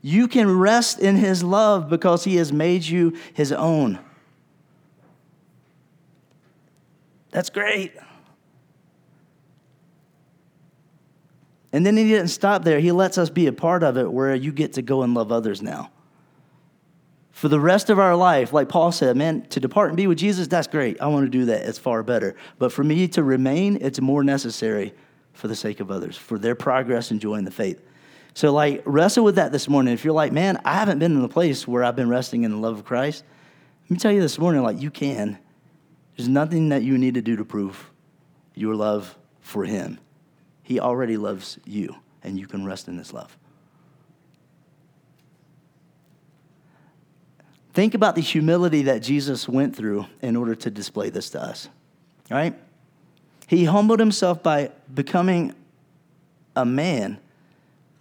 You 0.00 0.28
can 0.28 0.58
rest 0.58 1.00
in 1.00 1.16
His 1.16 1.42
love 1.42 1.90
because 1.90 2.24
He 2.24 2.36
has 2.36 2.52
made 2.52 2.84
you 2.84 3.16
His 3.34 3.52
own. 3.52 3.98
That's 7.30 7.50
great. 7.50 7.92
And 11.76 11.84
then 11.84 11.94
he 11.98 12.04
didn't 12.04 12.28
stop 12.28 12.64
there. 12.64 12.80
He 12.80 12.90
lets 12.92 13.18
us 13.18 13.28
be 13.28 13.46
a 13.48 13.52
part 13.52 13.82
of 13.82 13.98
it 13.98 14.10
where 14.10 14.34
you 14.34 14.50
get 14.50 14.72
to 14.74 14.82
go 14.82 15.02
and 15.02 15.12
love 15.12 15.30
others 15.30 15.60
now. 15.60 15.90
For 17.36 17.48
the 17.48 17.60
rest 17.60 17.90
of 17.90 17.98
our 17.98 18.16
life, 18.16 18.54
like 18.54 18.70
Paul 18.70 18.90
said, 18.92 19.14
man, 19.14 19.42
to 19.50 19.60
depart 19.60 19.90
and 19.90 19.96
be 19.98 20.06
with 20.06 20.16
Jesus, 20.16 20.48
that's 20.48 20.66
great. 20.66 20.98
I 21.02 21.08
want 21.08 21.26
to 21.26 21.30
do 21.30 21.44
that. 21.44 21.68
It's 21.68 21.78
far 21.78 22.02
better. 22.02 22.34
But 22.58 22.72
for 22.72 22.82
me 22.82 23.08
to 23.08 23.22
remain, 23.22 23.76
it's 23.82 24.00
more 24.00 24.24
necessary 24.24 24.94
for 25.34 25.46
the 25.46 25.54
sake 25.54 25.80
of 25.80 25.90
others, 25.90 26.16
for 26.16 26.38
their 26.38 26.54
progress 26.54 27.10
and 27.10 27.20
joy 27.20 27.34
in 27.34 27.44
the 27.44 27.50
faith. 27.50 27.82
So, 28.32 28.54
like, 28.54 28.82
wrestle 28.86 29.22
with 29.22 29.34
that 29.34 29.52
this 29.52 29.68
morning. 29.68 29.92
If 29.92 30.02
you're 30.02 30.14
like, 30.14 30.32
man, 30.32 30.58
I 30.64 30.72
haven't 30.72 30.98
been 30.98 31.14
in 31.14 31.22
a 31.22 31.28
place 31.28 31.68
where 31.68 31.84
I've 31.84 31.94
been 31.94 32.08
resting 32.08 32.44
in 32.44 32.52
the 32.52 32.56
love 32.56 32.78
of 32.78 32.86
Christ, 32.86 33.22
let 33.84 33.90
me 33.90 33.98
tell 33.98 34.12
you 34.12 34.22
this 34.22 34.38
morning, 34.38 34.62
like, 34.62 34.80
you 34.80 34.90
can. 34.90 35.36
There's 36.16 36.30
nothing 36.30 36.70
that 36.70 36.84
you 36.84 36.96
need 36.96 37.12
to 37.14 37.22
do 37.22 37.36
to 37.36 37.44
prove 37.44 37.90
your 38.54 38.74
love 38.74 39.14
for 39.40 39.66
Him. 39.66 39.98
He 40.62 40.80
already 40.80 41.18
loves 41.18 41.58
you, 41.66 41.96
and 42.22 42.40
you 42.40 42.46
can 42.46 42.64
rest 42.64 42.88
in 42.88 42.96
this 42.96 43.12
love. 43.12 43.36
Think 47.76 47.92
about 47.92 48.14
the 48.14 48.22
humility 48.22 48.84
that 48.84 49.02
Jesus 49.02 49.46
went 49.46 49.76
through 49.76 50.06
in 50.22 50.34
order 50.34 50.54
to 50.54 50.70
display 50.70 51.10
this 51.10 51.28
to 51.28 51.42
us, 51.42 51.68
right? 52.30 52.54
He 53.48 53.66
humbled 53.66 54.00
himself 54.00 54.42
by 54.42 54.70
becoming 54.94 55.54
a 56.56 56.64
man, 56.64 57.18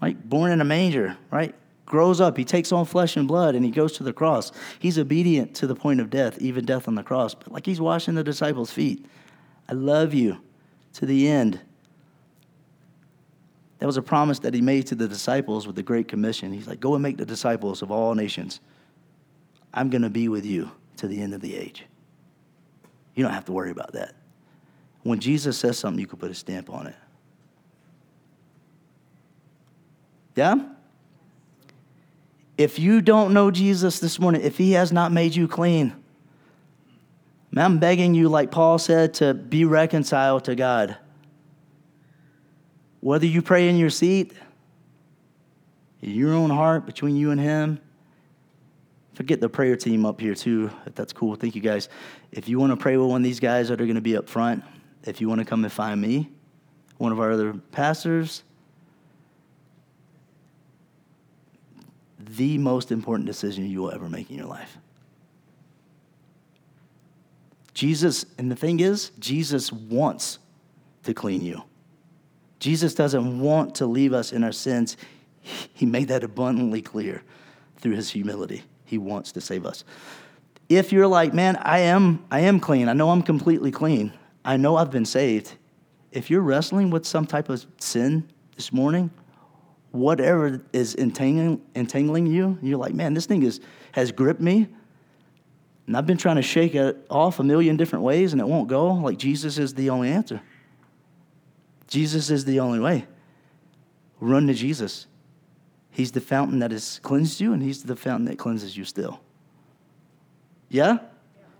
right? 0.01 0.17
Born 0.29 0.53
in 0.53 0.61
a 0.61 0.63
manger, 0.63 1.17
right? 1.29 1.53
Grows 1.85 2.21
up, 2.21 2.37
he 2.37 2.45
takes 2.45 2.71
on 2.71 2.85
flesh 2.85 3.17
and 3.17 3.27
blood, 3.27 3.53
and 3.53 3.65
he 3.65 3.71
goes 3.71 3.91
to 3.97 4.03
the 4.03 4.13
cross. 4.13 4.53
He's 4.79 4.97
obedient 4.97 5.55
to 5.55 5.67
the 5.67 5.75
point 5.75 5.99
of 5.99 6.09
death, 6.09 6.41
even 6.41 6.63
death 6.63 6.87
on 6.87 6.95
the 6.95 7.03
cross, 7.03 7.35
but 7.35 7.51
like 7.51 7.65
he's 7.65 7.81
washing 7.81 8.15
the 8.15 8.23
disciples' 8.23 8.71
feet. 8.71 9.05
I 9.67 9.73
love 9.73 10.13
you 10.13 10.37
to 10.93 11.05
the 11.05 11.27
end. 11.27 11.59
That 13.79 13.87
was 13.87 13.97
a 13.97 14.01
promise 14.01 14.39
that 14.39 14.53
he 14.53 14.61
made 14.61 14.87
to 14.87 14.95
the 14.95 15.09
disciples 15.09 15.67
with 15.67 15.75
the 15.75 15.83
Great 15.83 16.07
Commission. 16.07 16.53
He's 16.53 16.65
like, 16.65 16.79
Go 16.79 16.93
and 16.93 17.03
make 17.03 17.17
the 17.17 17.25
disciples 17.25 17.81
of 17.81 17.91
all 17.91 18.15
nations. 18.15 18.61
I'm 19.75 19.89
going 19.89 20.01
to 20.03 20.09
be 20.09 20.29
with 20.29 20.45
you 20.45 20.71
to 20.97 21.07
the 21.07 21.21
end 21.21 21.33
of 21.33 21.41
the 21.41 21.55
age. 21.55 21.85
You 23.13 23.23
don't 23.23 23.33
have 23.33 23.45
to 23.45 23.51
worry 23.51 23.71
about 23.71 23.91
that. 23.93 24.15
When 25.03 25.19
Jesus 25.19 25.57
says 25.57 25.77
something, 25.77 25.99
you 25.99 26.07
can 26.07 26.17
put 26.17 26.31
a 26.31 26.33
stamp 26.33 26.69
on 26.69 26.87
it. 26.87 26.95
Yeah? 30.35 30.55
If 32.57 32.79
you 32.79 33.01
don't 33.01 33.33
know 33.33 33.51
Jesus 33.51 33.99
this 33.99 34.17
morning, 34.17 34.41
if 34.41 34.57
he 34.57 34.71
has 34.71 34.91
not 34.91 35.11
made 35.11 35.35
you 35.35 35.47
clean, 35.47 35.93
I'm 37.57 37.79
begging 37.79 38.15
you, 38.15 38.27
like 38.27 38.51
Paul 38.51 38.77
said, 38.77 39.13
to 39.15 39.33
be 39.33 39.63
reconciled 39.63 40.45
to 40.45 40.55
God. 40.55 40.97
Whether 42.99 43.27
you 43.27 43.41
pray 43.41 43.69
in 43.69 43.77
your 43.77 43.89
seat, 43.89 44.33
in 46.01 46.11
your 46.11 46.33
own 46.33 46.49
heart, 46.49 46.85
between 46.85 47.15
you 47.15 47.31
and 47.31 47.39
him, 47.39 47.79
Forget 49.15 49.39
the 49.39 49.47
prayer 49.47 49.77
team 49.77 50.05
up 50.05 50.19
here 50.19 50.35
too, 50.35 50.69
if 50.85 50.93
that's 50.93 51.13
cool. 51.13 51.35
Thank 51.35 51.55
you 51.55 51.61
guys. 51.61 51.87
If 52.33 52.49
you 52.49 52.59
want 52.59 52.71
to 52.71 52.77
pray 52.77 52.97
with 52.97 53.09
one 53.09 53.21
of 53.21 53.23
these 53.23 53.39
guys 53.39 53.69
that 53.69 53.79
are 53.79 53.85
going 53.85 53.95
to 53.95 54.01
be 54.01 54.17
up 54.17 54.27
front, 54.27 54.61
if 55.03 55.21
you 55.21 55.29
want 55.29 55.39
to 55.39 55.45
come 55.45 55.63
and 55.63 55.71
find 55.71 56.01
me, 56.01 56.29
one 56.97 57.13
of 57.13 57.19
our 57.21 57.31
other 57.31 57.53
pastors, 57.71 58.43
the 62.19 62.57
most 62.57 62.91
important 62.91 63.25
decision 63.25 63.69
you 63.69 63.81
will 63.81 63.91
ever 63.91 64.09
make 64.09 64.29
in 64.29 64.35
your 64.35 64.47
life. 64.47 64.77
Jesus, 67.73 68.25
and 68.37 68.51
the 68.51 68.55
thing 68.55 68.81
is, 68.81 69.11
Jesus 69.19 69.71
wants 69.71 70.39
to 71.03 71.13
clean 71.13 71.41
you. 71.41 71.63
Jesus 72.59 72.93
doesn't 72.93 73.39
want 73.39 73.75
to 73.75 73.85
leave 73.85 74.11
us 74.11 74.33
in 74.33 74.43
our 74.43 74.51
sins. 74.51 74.97
He 75.41 75.85
made 75.85 76.09
that 76.09 76.23
abundantly 76.23 76.81
clear 76.81 77.23
through 77.77 77.93
his 77.93 78.09
humility. 78.09 78.63
He 78.85 78.97
wants 78.97 79.31
to 79.33 79.41
save 79.41 79.65
us. 79.65 79.83
If 80.69 80.91
you're 80.91 81.07
like, 81.07 81.33
man, 81.33 81.57
I 81.57 81.79
am, 81.79 82.25
I 82.31 82.41
am 82.41 82.59
clean. 82.59 82.89
I 82.89 82.93
know 82.93 83.09
I'm 83.09 83.21
completely 83.21 83.71
clean. 83.71 84.13
I 84.43 84.57
know 84.57 84.75
I've 84.75 84.91
been 84.91 85.05
saved. 85.05 85.53
If 86.11 86.29
you're 86.29 86.41
wrestling 86.41 86.89
with 86.89 87.05
some 87.05 87.25
type 87.25 87.49
of 87.49 87.65
sin 87.79 88.27
this 88.55 88.71
morning, 88.71 89.11
whatever 89.91 90.61
is 90.73 90.95
entangling, 90.95 91.61
entangling 91.75 92.25
you, 92.25 92.57
you're 92.61 92.77
like, 92.77 92.93
man, 92.93 93.13
this 93.13 93.25
thing 93.25 93.43
is, 93.43 93.59
has 93.91 94.11
gripped 94.11 94.41
me. 94.41 94.67
And 95.87 95.95
I've 95.95 96.07
been 96.07 96.17
trying 96.17 96.37
to 96.37 96.41
shake 96.41 96.73
it 96.73 97.05
off 97.09 97.39
a 97.39 97.43
million 97.43 97.77
different 97.77 98.03
ways 98.03 98.33
and 98.33 98.41
it 98.41 98.47
won't 98.47 98.67
go. 98.67 98.93
Like, 98.93 99.17
Jesus 99.17 99.57
is 99.57 99.73
the 99.73 99.89
only 99.89 100.09
answer. 100.09 100.41
Jesus 101.87 102.29
is 102.31 102.45
the 102.45 102.59
only 102.59 102.79
way. 102.79 103.05
Run 104.19 104.47
to 104.47 104.53
Jesus. 104.53 105.05
He's 105.95 106.11
the 106.11 106.19
fountain 106.19 106.59
that 106.59 106.71
has 106.71 106.99
cleansed 107.03 107.39
you, 107.39 107.53
and 107.53 107.63
He's 107.63 107.83
the 107.83 107.95
fountain 107.95 108.25
that 108.25 108.37
cleanses 108.37 108.75
you 108.75 108.83
still. 108.83 109.21
Yeah? 110.67 110.97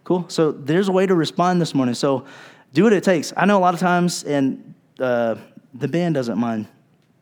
Cool. 0.04 0.26
So 0.28 0.52
there's 0.52 0.90
a 0.90 0.92
way 0.92 1.06
to 1.06 1.16
respond 1.16 1.62
this 1.62 1.74
morning. 1.74 1.96
So 1.96 2.26
do 2.74 2.84
what 2.84 2.92
it 2.92 3.02
takes. 3.02 3.32
I 3.38 3.46
know 3.46 3.58
a 3.58 3.64
lot 3.64 3.74
of 3.74 3.80
times, 3.80 4.26
and 4.26 4.74
uh, 5.00 5.36
the 5.74 5.88
band 5.88 6.16
doesn't 6.16 6.38
mind 6.38 6.68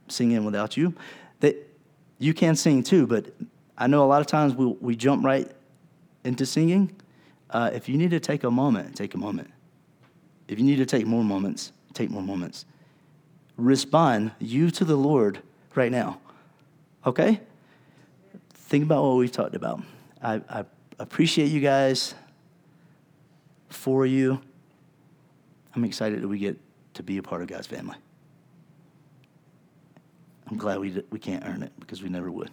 singing 0.07 0.43
without 0.43 0.75
you. 0.75 0.95
That 1.41 1.55
you 2.17 2.33
can 2.33 2.55
sing 2.55 2.81
too, 2.81 3.05
but 3.05 3.27
I 3.77 3.85
know 3.85 4.03
a 4.03 4.07
lot 4.07 4.21
of 4.21 4.25
times 4.25 4.55
we, 4.55 4.65
we 4.65 4.95
jump 4.95 5.23
right 5.23 5.51
into 6.23 6.47
singing. 6.47 6.99
Uh, 7.51 7.69
if 7.71 7.87
you 7.87 7.95
need 7.95 8.09
to 8.09 8.19
take 8.19 8.43
a 8.43 8.49
moment, 8.49 8.95
take 8.95 9.13
a 9.13 9.19
moment. 9.19 9.51
If 10.47 10.57
you 10.57 10.65
need 10.65 10.77
to 10.77 10.87
take 10.87 11.05
more 11.05 11.23
moments, 11.23 11.73
take 11.93 12.09
more 12.09 12.23
moments. 12.23 12.65
Respond 13.55 14.31
you 14.39 14.71
to 14.71 14.83
the 14.83 14.95
Lord 14.95 15.43
right 15.75 15.91
now. 15.91 16.19
Okay? 17.05 17.39
Think 18.53 18.85
about 18.85 19.03
what 19.03 19.17
we've 19.17 19.31
talked 19.31 19.55
about. 19.55 19.81
I, 20.21 20.41
I 20.49 20.65
appreciate 20.99 21.47
you 21.47 21.59
guys 21.59 22.15
for 23.69 24.05
you. 24.05 24.39
I'm 25.75 25.83
excited 25.83 26.21
that 26.21 26.27
we 26.27 26.39
get 26.39 26.57
to 26.95 27.03
be 27.03 27.17
a 27.17 27.23
part 27.23 27.41
of 27.41 27.47
God's 27.47 27.67
family. 27.67 27.97
I'm 30.49 30.57
glad 30.57 30.79
we, 30.79 31.03
we 31.09 31.19
can't 31.19 31.43
earn 31.45 31.63
it 31.63 31.71
because 31.79 32.03
we 32.03 32.09
never 32.09 32.31
would. 32.31 32.51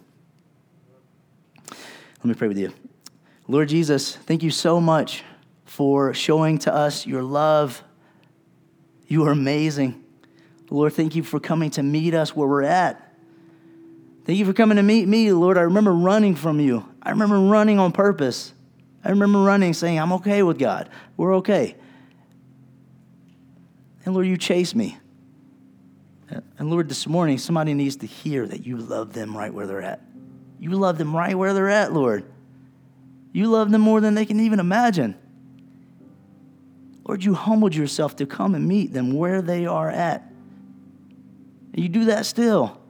Let 1.69 2.25
me 2.25 2.33
pray 2.33 2.47
with 2.47 2.57
you. 2.57 2.73
Lord 3.47 3.69
Jesus, 3.69 4.15
thank 4.15 4.43
you 4.43 4.51
so 4.51 4.79
much 4.79 5.23
for 5.65 6.13
showing 6.13 6.57
to 6.59 6.73
us 6.73 7.05
your 7.05 7.23
love. 7.23 7.83
You 9.07 9.25
are 9.25 9.31
amazing. 9.31 10.03
Lord, 10.69 10.93
thank 10.93 11.15
you 11.15 11.23
for 11.23 11.39
coming 11.39 11.69
to 11.71 11.83
meet 11.83 12.13
us 12.13 12.35
where 12.35 12.47
we're 12.47 12.63
at. 12.63 13.10
Thank 14.25 14.37
you 14.37 14.45
for 14.45 14.53
coming 14.53 14.77
to 14.77 14.83
meet 14.83 15.07
me, 15.07 15.31
Lord. 15.31 15.57
I 15.57 15.61
remember 15.61 15.93
running 15.93 16.35
from 16.35 16.59
you. 16.59 16.87
I 17.01 17.09
remember 17.09 17.39
running 17.39 17.79
on 17.79 17.91
purpose. 17.91 18.53
I 19.03 19.09
remember 19.09 19.39
running 19.39 19.73
saying, 19.73 19.99
I'm 19.99 20.13
okay 20.13 20.43
with 20.43 20.59
God. 20.59 20.89
We're 21.17 21.35
okay. 21.37 21.75
And 24.05 24.13
Lord, 24.13 24.27
you 24.27 24.37
chase 24.37 24.75
me. 24.75 24.97
And 26.57 26.69
Lord, 26.69 26.87
this 26.87 27.07
morning, 27.07 27.37
somebody 27.37 27.73
needs 27.73 27.97
to 27.97 28.07
hear 28.07 28.45
that 28.45 28.65
you 28.65 28.77
love 28.77 29.13
them 29.13 29.35
right 29.35 29.53
where 29.53 29.67
they're 29.67 29.81
at. 29.81 30.01
You 30.59 30.71
love 30.71 30.97
them 30.97 31.15
right 31.15 31.35
where 31.35 31.53
they're 31.53 31.69
at, 31.69 31.91
Lord. 31.91 32.23
You 33.33 33.49
love 33.49 33.71
them 33.71 33.81
more 33.81 33.99
than 33.99 34.13
they 34.13 34.25
can 34.25 34.39
even 34.39 34.59
imagine. 34.59 35.15
Lord, 37.03 37.23
you 37.23 37.33
humbled 37.33 37.73
yourself 37.73 38.15
to 38.17 38.25
come 38.25 38.53
and 38.53 38.67
meet 38.67 38.93
them 38.93 39.13
where 39.13 39.41
they 39.41 39.65
are 39.65 39.89
at. 39.89 40.21
And 41.73 41.83
you 41.83 41.89
do 41.89 42.05
that 42.05 42.25
still. 42.25 42.80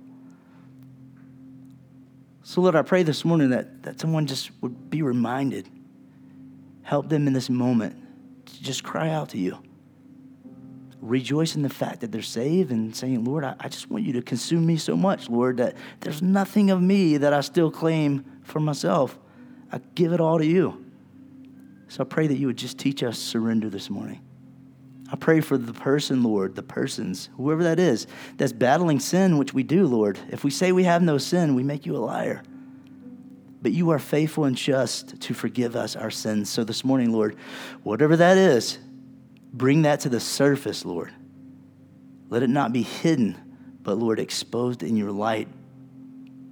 So, 2.51 2.59
Lord, 2.59 2.75
I 2.75 2.81
pray 2.81 3.03
this 3.03 3.23
morning 3.23 3.51
that, 3.51 3.83
that 3.83 4.01
someone 4.01 4.27
just 4.27 4.51
would 4.59 4.89
be 4.89 5.03
reminded. 5.03 5.69
Help 6.81 7.07
them 7.07 7.25
in 7.25 7.31
this 7.31 7.49
moment 7.49 7.95
to 8.45 8.61
just 8.61 8.83
cry 8.83 9.09
out 9.09 9.29
to 9.29 9.37
you. 9.37 9.57
Rejoice 10.99 11.55
in 11.55 11.61
the 11.61 11.69
fact 11.69 12.01
that 12.01 12.11
they're 12.11 12.21
saved 12.21 12.73
and 12.73 12.93
saying, 12.93 13.23
Lord, 13.23 13.45
I, 13.45 13.55
I 13.57 13.69
just 13.69 13.89
want 13.89 14.03
you 14.03 14.11
to 14.11 14.21
consume 14.21 14.65
me 14.65 14.75
so 14.75 14.97
much, 14.97 15.29
Lord, 15.29 15.55
that 15.59 15.77
there's 16.01 16.21
nothing 16.21 16.71
of 16.71 16.81
me 16.81 17.15
that 17.15 17.31
I 17.31 17.39
still 17.39 17.71
claim 17.71 18.25
for 18.43 18.59
myself. 18.59 19.17
I 19.71 19.79
give 19.95 20.11
it 20.11 20.19
all 20.19 20.37
to 20.37 20.45
you. 20.45 20.85
So 21.87 22.01
I 22.01 22.03
pray 22.03 22.27
that 22.27 22.35
you 22.35 22.47
would 22.47 22.57
just 22.57 22.77
teach 22.77 23.01
us 23.01 23.17
surrender 23.17 23.69
this 23.69 23.89
morning. 23.89 24.19
I 25.11 25.17
pray 25.17 25.41
for 25.41 25.57
the 25.57 25.73
person, 25.73 26.23
Lord, 26.23 26.55
the 26.55 26.63
persons, 26.63 27.29
whoever 27.35 27.63
that 27.63 27.79
is, 27.79 28.07
that's 28.37 28.53
battling 28.53 29.01
sin, 29.01 29.37
which 29.37 29.53
we 29.53 29.61
do, 29.61 29.85
Lord. 29.85 30.17
If 30.29 30.45
we 30.45 30.51
say 30.51 30.71
we 30.71 30.85
have 30.85 31.01
no 31.01 31.17
sin, 31.17 31.53
we 31.53 31.63
make 31.63 31.85
you 31.85 31.97
a 31.97 31.99
liar. 31.99 32.43
But 33.61 33.73
you 33.73 33.89
are 33.89 33.99
faithful 33.99 34.45
and 34.45 34.55
just 34.55 35.19
to 35.21 35.33
forgive 35.33 35.75
us 35.75 35.97
our 35.97 36.11
sins. 36.11 36.49
So 36.49 36.63
this 36.63 36.85
morning, 36.85 37.11
Lord, 37.11 37.35
whatever 37.83 38.15
that 38.15 38.37
is, 38.37 38.79
bring 39.51 39.81
that 39.81 39.99
to 40.01 40.09
the 40.09 40.21
surface, 40.21 40.85
Lord. 40.85 41.13
Let 42.29 42.41
it 42.41 42.49
not 42.49 42.71
be 42.71 42.81
hidden, 42.81 43.37
but, 43.83 43.97
Lord, 43.97 44.17
exposed 44.17 44.81
in 44.81 44.95
your 44.95 45.11
light 45.11 45.49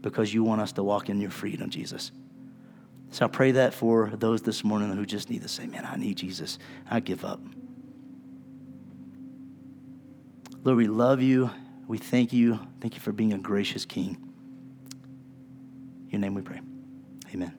because 0.01 0.33
you 0.33 0.43
want 0.43 0.59
us 0.59 0.73
to 0.73 0.83
walk 0.83 1.09
in 1.09 1.21
your 1.21 1.31
freedom, 1.31 1.69
Jesus. 1.69 2.11
So 3.11 3.25
I 3.25 3.29
pray 3.29 3.51
that 3.53 3.73
for 3.73 4.11
those 4.17 4.41
this 4.41 4.65
morning 4.65 4.91
who 4.91 5.05
just 5.05 5.29
need 5.29 5.43
to 5.43 5.47
say, 5.47 5.65
man, 5.65 5.85
I 5.85 5.95
need 5.95 6.17
Jesus. 6.17 6.59
I 6.89 6.99
give 6.99 7.23
up. 7.23 7.39
Lord, 10.63 10.77
we 10.77 10.87
love 10.87 11.21
you. 11.21 11.49
We 11.87 11.97
thank 11.97 12.33
you. 12.33 12.59
Thank 12.81 12.95
you 12.95 12.99
for 12.99 13.11
being 13.11 13.33
a 13.33 13.37
gracious 13.37 13.85
King. 13.85 14.17
In 16.05 16.09
your 16.11 16.21
name 16.21 16.33
we 16.33 16.41
pray. 16.41 16.61
Amen. 17.33 17.58